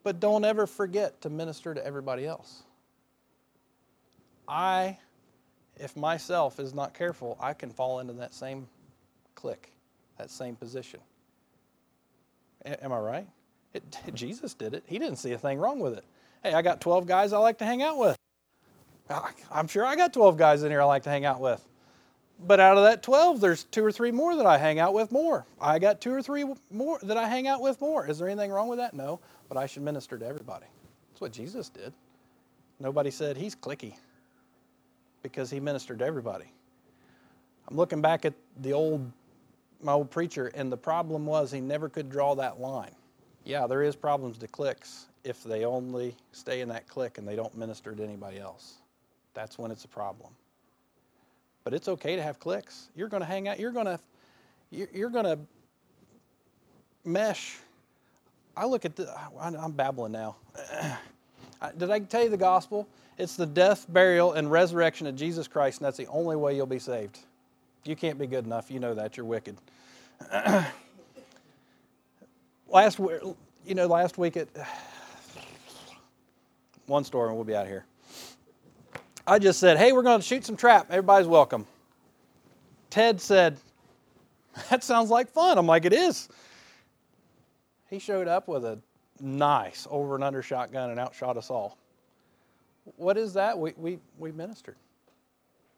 But 0.03 0.19
don't 0.19 0.45
ever 0.45 0.67
forget 0.67 1.21
to 1.21 1.31
minister 1.31 1.75
to 1.75 1.87
everybody 1.87 2.27
else. 2.27 2.65
I, 4.49 4.99
if 5.77 5.97
myself 5.97 6.59
is 6.59 6.75
not 6.75 6.93
careful, 6.93 7.39
I 7.41 7.53
can 7.53 7.71
fall 7.71 8.01
into 8.01 8.15
that 8.15 8.35
same 8.35 8.67
clique, 9.37 9.71
that 10.19 10.29
same 10.29 10.57
position. 10.57 10.99
A- 12.65 12.83
am 12.83 12.93
I 12.93 12.99
right? 12.99 13.29
It, 13.75 13.85
Jesus 14.15 14.55
did 14.55 14.75
it. 14.75 14.83
He 14.87 14.99
didn't 14.99 15.19
see 15.19 15.31
a 15.31 15.39
thing 15.39 15.59
wrong 15.59 15.79
with 15.79 15.95
it. 15.95 16.05
Hey, 16.43 16.53
I 16.53 16.63
got 16.63 16.81
12 16.81 17.07
guys 17.07 17.33
I 17.33 17.39
like 17.39 17.59
to 17.59 17.65
hang 17.65 17.81
out 17.81 17.97
with. 17.97 18.19
I'm 19.51 19.69
sure 19.69 19.85
I 19.85 19.97
got 19.97 20.13
12 20.13 20.37
guys 20.37 20.63
in 20.63 20.71
here 20.71 20.83
I 20.83 20.85
like 20.85 21.05
to 21.05 21.11
hang 21.11 21.25
out 21.25 21.41
with. 21.41 21.65
But 22.41 22.61
out 22.61 22.77
of 22.77 22.85
that 22.85 23.03
12, 23.03 23.41
there's 23.41 23.65
two 23.65 23.85
or 23.85 23.91
three 23.91 24.13
more 24.13 24.37
that 24.37 24.47
I 24.47 24.59
hang 24.59 24.79
out 24.79 24.95
with 24.95 25.11
more. 25.11 25.47
I 25.61 25.79
got 25.79 26.01
two 26.01 26.13
or 26.13 26.23
three 26.23 26.45
more 26.71 26.99
that 27.03 27.17
I 27.17 27.29
hang 27.29 27.49
out 27.49 27.61
with 27.61 27.81
more. 27.81 28.07
Is 28.07 28.19
there 28.19 28.29
anything 28.29 28.53
wrong 28.53 28.69
with 28.69 28.79
that? 28.79 28.95
No, 28.95 29.21
but 29.49 29.59
I 29.59 29.67
should 29.67 29.83
minister 29.83 30.19
to 30.19 30.27
everybody. 30.27 30.67
That's 31.11 31.21
what 31.21 31.33
Jesus 31.33 31.69
did. 31.69 31.93
Nobody 32.81 33.11
said 33.11 33.37
he's 33.37 33.57
clicky 33.57 33.95
because 35.23 35.51
he 35.51 35.61
ministered 35.61 35.99
to 36.01 36.07
everybody. 36.07 36.47
I'm 37.69 37.77
looking 37.77 38.01
back 38.01 38.25
at 38.25 38.35
the 38.61 38.73
old 38.73 39.11
my 39.83 39.93
old 39.93 40.11
preacher, 40.11 40.51
and 40.55 40.73
the 40.73 40.77
problem 40.77 41.25
was 41.27 41.51
he 41.53 41.61
never 41.61 41.89
could 41.89 42.11
draw 42.11 42.35
that 42.35 42.61
line. 42.61 42.91
Yeah, 43.45 43.67
there 43.67 43.83
is 43.83 43.97
problems 43.97 44.39
to 44.39 44.49
clicks 44.49 45.07
if 45.25 45.45
they 45.45 45.65
only 45.65 46.15
stay 46.33 46.61
in 46.61 46.69
that 46.69 46.89
click 46.89 47.19
and 47.19 47.27
they 47.27 47.37
don't 47.37 47.57
minister 47.57 47.95
to 47.95 48.03
anybody 48.03 48.39
else. 48.39 48.79
That's 49.35 49.59
when 49.59 49.71
it's 49.71 49.85
a 49.85 49.89
problem. 49.89 50.31
But 51.65 51.75
it's 51.75 51.89
okay 51.89 52.17
to 52.17 52.23
have 52.23 52.41
clicks. 52.41 52.89
You're 52.97 53.09
going 53.09 53.21
to 53.21 53.27
hang 53.27 53.49
out. 53.49 53.61
You're 53.61 53.73
going 53.73 53.87
to 53.87 53.99
you're 54.71 55.11
going 55.11 55.25
to 55.25 55.39
mesh. 57.05 57.57
I 58.57 58.67
look 58.67 58.85
at 58.85 58.97
the. 58.97 59.13
I'm 59.41 59.73
babbling 59.73 60.13
now. 60.13 60.37
Did 61.79 61.91
I 61.91 62.01
tell 62.01 62.23
you 62.23 62.31
the 62.31 62.37
gospel? 62.37 62.87
It's 63.17 63.35
the 63.35 63.47
death, 63.47 63.87
burial, 63.89 64.35
and 64.35 64.51
resurrection 64.51 65.07
of 65.07 65.17
Jesus 65.17 65.49
Christ, 65.49 65.81
and 65.81 65.87
that's 65.87 65.97
the 65.97 66.07
only 66.07 66.37
way 66.37 66.55
you'll 66.55 66.67
be 66.67 66.79
saved. 66.79 67.19
You 67.85 67.97
can't 67.97 68.19
be 68.19 68.27
good 68.27 68.45
enough. 68.45 68.71
You 68.71 68.81
know 68.81 68.95
that. 68.95 69.17
You're 69.17 69.27
wicked. 69.27 69.57
last, 72.69 72.99
you 72.99 73.75
know, 73.75 73.87
last 73.87 74.19
week 74.19 74.37
at 74.37 74.49
one 76.87 77.05
store, 77.05 77.29
and 77.29 77.35
we'll 77.35 77.45
be 77.45 77.57
out 77.57 77.67
here. 77.67 77.87
I 79.29 79.39
just 79.39 79.61
said, 79.61 79.77
"Hey, 79.77 79.93
we're 79.93 80.03
going 80.03 80.21
to 80.21 80.27
shoot 80.27 80.45
some 80.45 80.57
trap. 80.57 80.87
Everybody's 80.91 81.29
welcome." 81.29 81.67
Ted 82.91 83.21
said, 83.21 83.59
"That 84.71 84.83
sounds 84.83 85.11
like 85.11 85.29
fun." 85.29 85.59
I'm 85.59 85.67
like, 85.67 85.85
"It 85.85 85.93
is." 85.93 86.29
He 87.91 87.99
showed 87.99 88.29
up 88.29 88.49
with 88.49 88.65
a 88.65 88.79
nice 89.21 89.87
over 89.91 90.15
and 90.15 90.25
under 90.25 90.43
shotgun 90.43 90.91
and 90.91 90.99
outshot 90.99 91.37
us 91.37 91.51
all. 91.51 91.77
What 92.97 93.17
is 93.17 93.35
that? 93.35 93.59
We, 93.59 93.75
we, 93.77 93.99
we 94.19 94.33
ministered. 94.33 94.77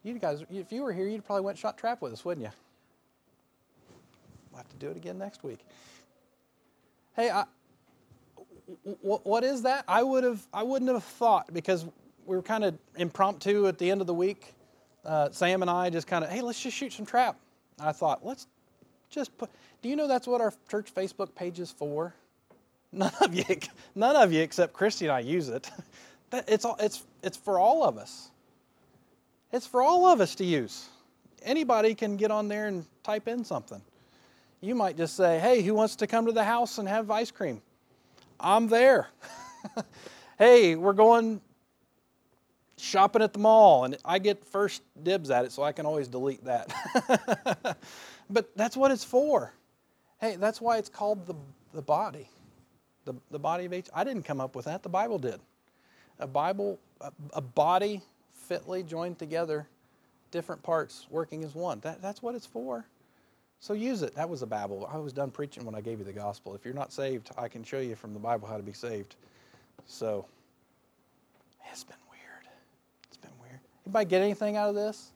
You 0.03 0.19
guys, 0.19 0.45
if 0.51 0.73
you 0.73 0.83
were 0.83 0.93
here, 0.93 1.09
you'd 1.09 1.25
probably 1.25 1.45
went 1.45 1.59
shot 1.59 1.77
trap 1.77 2.01
with 2.01 2.13
us, 2.13 2.25
wouldn't 2.25 2.47
you? 2.47 2.53
We'll 4.51 4.59
have 4.59 4.69
to 4.69 4.77
do 4.77 4.89
it 4.89 4.97
again 4.97 5.19
next 5.19 5.45
week. 5.45 5.61
Hey, 7.15 7.31
I, 7.31 7.45
what 9.03 9.45
is 9.45 9.63
that? 9.63 9.85
I 9.87 10.03
would 10.03 10.25
have, 10.25 10.47
I 10.53 10.63
wouldn't 10.63 10.91
have 10.91 11.05
thought 11.05 11.53
because 11.53 11.87
we 12.31 12.37
were 12.37 12.43
kind 12.43 12.63
of 12.63 12.79
impromptu 12.97 13.67
at 13.67 13.77
the 13.77 13.91
end 13.91 14.01
of 14.01 14.07
the 14.07 14.15
week. 14.15 14.55
Uh, 15.05 15.31
Sam 15.33 15.63
and 15.63 15.71
I 15.71 15.91
just 15.91 16.07
kind 16.07 16.23
of, 16.23 16.31
hey, 16.31 16.43
let's 16.43 16.63
just 16.63 16.77
shoot 16.77 16.93
some 16.93 17.05
trap. 17.05 17.37
I 17.81 17.91
thought, 17.91 18.25
let's 18.25 18.47
just 19.11 19.37
put. 19.37 19.51
Do 19.83 19.89
you 19.89 19.97
know 19.97 20.07
that's 20.07 20.29
what 20.29 20.41
our 20.41 20.55
church 20.71 20.95
Facebook 20.95 21.35
page 21.35 21.59
is 21.59 21.73
for? 21.73 22.15
None 22.93 23.13
of 23.21 23.35
you, 23.35 23.45
none 23.95 24.17
of 24.17 24.33
you 24.33 24.43
except 24.43 24.73
Christy 24.73 25.07
and 25.07 25.13
I 25.13 25.21
use 25.21 25.49
it. 25.49 25.71
It's, 26.33 26.65
it's, 26.79 27.05
it's 27.25 27.37
for 27.37 27.59
all 27.59 27.83
of 27.83 27.99
us. 27.99 28.31
It's 29.53 29.67
for 29.67 29.83
all 29.83 30.07
of 30.07 30.21
us 30.21 30.37
to 30.37 30.45
use. 30.45 30.89
Anybody 31.43 31.93
can 31.93 32.17
get 32.17 32.31
on 32.31 32.47
there 32.47 32.69
and 32.69 32.87
type 33.03 33.27
in 33.27 33.45
something. 33.45 33.83
You 34.61 34.77
might 34.77 34.97
just 34.97 35.17
say, 35.17 35.41
hey, 35.41 35.61
who 35.63 35.75
wants 35.75 35.97
to 35.97 36.07
come 36.07 36.27
to 36.27 36.33
the 36.33 36.45
house 36.45 36.79
and 36.79 36.87
have 36.87 37.11
ice 37.11 37.33
cream? 37.33 37.61
I'm 38.39 38.69
there. 38.69 39.09
hey, 40.39 40.77
we're 40.77 40.93
going 40.93 41.41
shopping 42.83 43.23
at 43.23 43.33
the 43.33 43.39
mall, 43.39 43.85
and 43.85 43.97
I 44.05 44.19
get 44.19 44.45
first 44.45 44.83
dibs 45.03 45.31
at 45.31 45.45
it, 45.45 45.53
so 45.53 45.63
I 45.63 45.73
can 45.73 45.87
always 45.87 46.09
delete 46.09 46.45
that. 46.45 46.73
but 48.31 48.55
that's 48.57 48.77
what 48.77 48.91
it's 48.91 49.05
for. 49.05 49.53
Hey, 50.21 50.37
that's 50.37 50.61
why 50.61 50.79
it's 50.79 50.89
called 50.89 51.27
the, 51.27 51.35
the 51.73 51.83
body. 51.83 52.29
The, 53.05 53.15
the 53.31 53.39
body 53.39 53.65
of 53.65 53.73
each. 53.73 53.89
I 53.95 54.05
didn't 54.05 54.25
come 54.25 54.41
up 54.41 54.55
with 54.55 54.67
that, 54.67 54.83
the 54.83 54.89
Bible 54.89 55.19
did. 55.19 55.41
A 56.19 56.27
Bible, 56.27 56.79
a, 57.01 57.13
a 57.33 57.41
body 57.41 58.03
fitly 58.35 58.83
joined 58.83 59.19
together, 59.19 59.67
different 60.31 60.63
parts 60.63 61.07
working 61.11 61.45
as 61.45 61.55
one. 61.55 61.81
That, 61.81 62.03
that's 62.03 62.23
what 62.23 62.35
it's 62.35 62.47
for. 62.47 62.85
So 63.61 63.75
use 63.75 64.03
it. 64.03 64.15
That 64.15 64.29
was 64.29 64.41
a 64.41 64.47
Bible. 64.47 64.89
I 64.91 64.97
was 64.97 65.13
done 65.13 65.31
preaching 65.31 65.65
when 65.67 65.75
I 65.75 65.83
gave 65.83 65.99
you 65.99 66.05
the 66.05 66.13
gospel. 66.13 66.55
If 66.55 66.65
you're 66.65 66.75
not 66.75 66.93
saved, 66.93 67.31
I 67.37 67.47
can 67.47 67.63
show 67.63 67.79
you 67.79 67.95
from 67.95 68.15
the 68.15 68.19
Bible 68.19 68.49
how 68.49 68.57
to 68.57 68.63
be 68.63 68.73
saved. 68.73 69.17
So 69.87 70.27
it's 71.71 71.85
been 71.85 71.97
weird. 72.11 72.49
It's 73.09 73.19
been 73.19 73.31
weird. 73.43 73.61
Anybody 73.91 74.09
get 74.09 74.23
anything 74.23 74.57
out 74.57 74.69
of 74.69 74.77
this? 74.77 75.11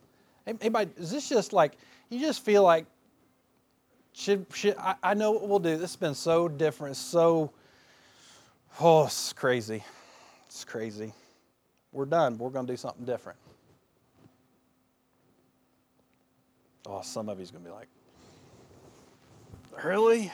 Anybody, 0.48 0.90
is 0.96 1.12
this 1.12 1.28
just 1.28 1.52
like 1.52 1.76
you 2.08 2.18
just 2.18 2.44
feel 2.44 2.64
like 2.64 2.86
should 4.12 4.46
should 4.52 4.76
I, 4.78 4.96
I 5.00 5.14
know 5.14 5.30
what 5.30 5.48
we'll 5.48 5.60
do. 5.60 5.76
This 5.76 5.92
has 5.92 5.96
been 5.96 6.16
so 6.16 6.48
different, 6.48 6.96
so 6.96 7.52
oh, 8.80 9.04
it's 9.04 9.32
crazy. 9.32 9.84
It's 10.46 10.64
crazy. 10.64 11.12
We're 11.92 12.04
done. 12.04 12.36
We're 12.36 12.50
going 12.50 12.66
to 12.66 12.72
do 12.72 12.76
something 12.76 13.04
different. 13.04 13.38
Oh, 16.84 17.00
some 17.02 17.28
of 17.28 17.38
you's 17.38 17.52
going 17.52 17.62
to 17.62 17.70
be 17.70 17.76
like, 17.76 17.86
Really? 19.84 20.32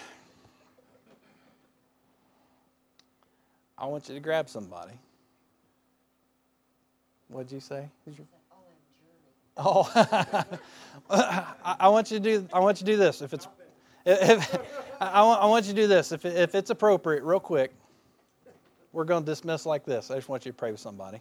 I 3.77 3.85
want 3.85 4.09
you 4.09 4.15
to 4.15 4.21
grab 4.21 4.49
somebody. 4.49 4.95
What'd 7.31 7.53
you 7.53 7.61
say? 7.61 7.89
Oh, 9.57 9.89
oh. 9.95 10.57
I, 11.81 11.89
want 11.89 12.11
you 12.11 12.19
to 12.19 12.23
do. 12.23 12.49
I 12.53 12.59
want 12.59 12.81
you 12.81 12.87
to 12.87 12.93
do 12.93 12.99
this. 12.99 13.23
If 13.23 13.33
it's, 13.33 13.47
if, 14.05 14.59
I, 15.01 15.23
want, 15.23 15.43
I 15.43 15.47
want 15.47 15.67
you 15.67 15.73
to 15.73 15.81
do 15.81 15.87
this. 15.87 16.11
If, 16.11 16.25
if 16.25 16.55
it's 16.55 16.71
appropriate, 16.71 17.23
real 17.23 17.39
quick, 17.39 17.73
we're 18.93 19.05
going 19.05 19.25
to 19.25 19.31
dismiss 19.31 19.65
like 19.65 19.85
this. 19.85 20.11
I 20.11 20.17
just 20.17 20.29
want 20.29 20.45
you 20.45 20.51
to 20.51 20.57
pray 20.57 20.73
with 20.73 20.81
somebody. 20.81 21.21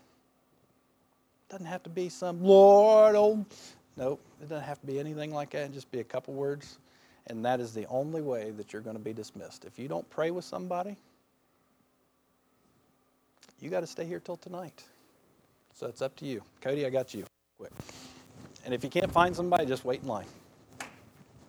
Doesn't 1.50 1.68
have 1.68 1.84
to 1.84 1.90
be 1.90 2.10
some 2.10 2.44
Lord, 2.44 3.16
oh, 3.16 3.46
nope. 3.98 4.22
It 4.42 4.50
doesn't 4.50 4.66
have 4.66 4.80
to 4.82 4.88
be 4.88 5.00
anything 5.00 5.32
like 5.32 5.52
that. 5.52 5.72
Just 5.72 5.92
be 5.92 6.00
a 6.00 6.04
couple 6.04 6.34
words, 6.34 6.80
and 7.28 7.46
that 7.46 7.60
is 7.60 7.74
the 7.74 7.86
only 7.88 8.22
way 8.22 8.52
that 8.52 8.74
you're 8.74 8.82
going 8.82 8.96
to 8.96 9.02
be 9.02 9.14
dismissed. 9.14 9.66
If 9.66 9.78
you 9.78 9.88
don't 9.88 10.08
pray 10.10 10.32
with 10.32 10.46
somebody, 10.46 10.96
you 13.60 13.70
got 13.70 13.82
to 13.82 13.88
stay 13.88 14.06
here 14.06 14.20
till 14.20 14.38
tonight. 14.38 14.84
So 15.80 15.88
it's 15.88 16.02
up 16.02 16.14
to 16.18 16.26
you. 16.26 16.42
Cody, 16.60 16.86
I 16.86 16.90
got 16.90 17.14
you. 17.14 17.24
Quick. 17.58 17.72
And 18.66 18.74
if 18.74 18.84
you 18.84 18.90
can't 18.90 19.10
find 19.10 19.34
somebody, 19.34 19.66
just 19.66 19.86
wait 19.86 20.02
in 20.02 20.10
line. 20.10 20.26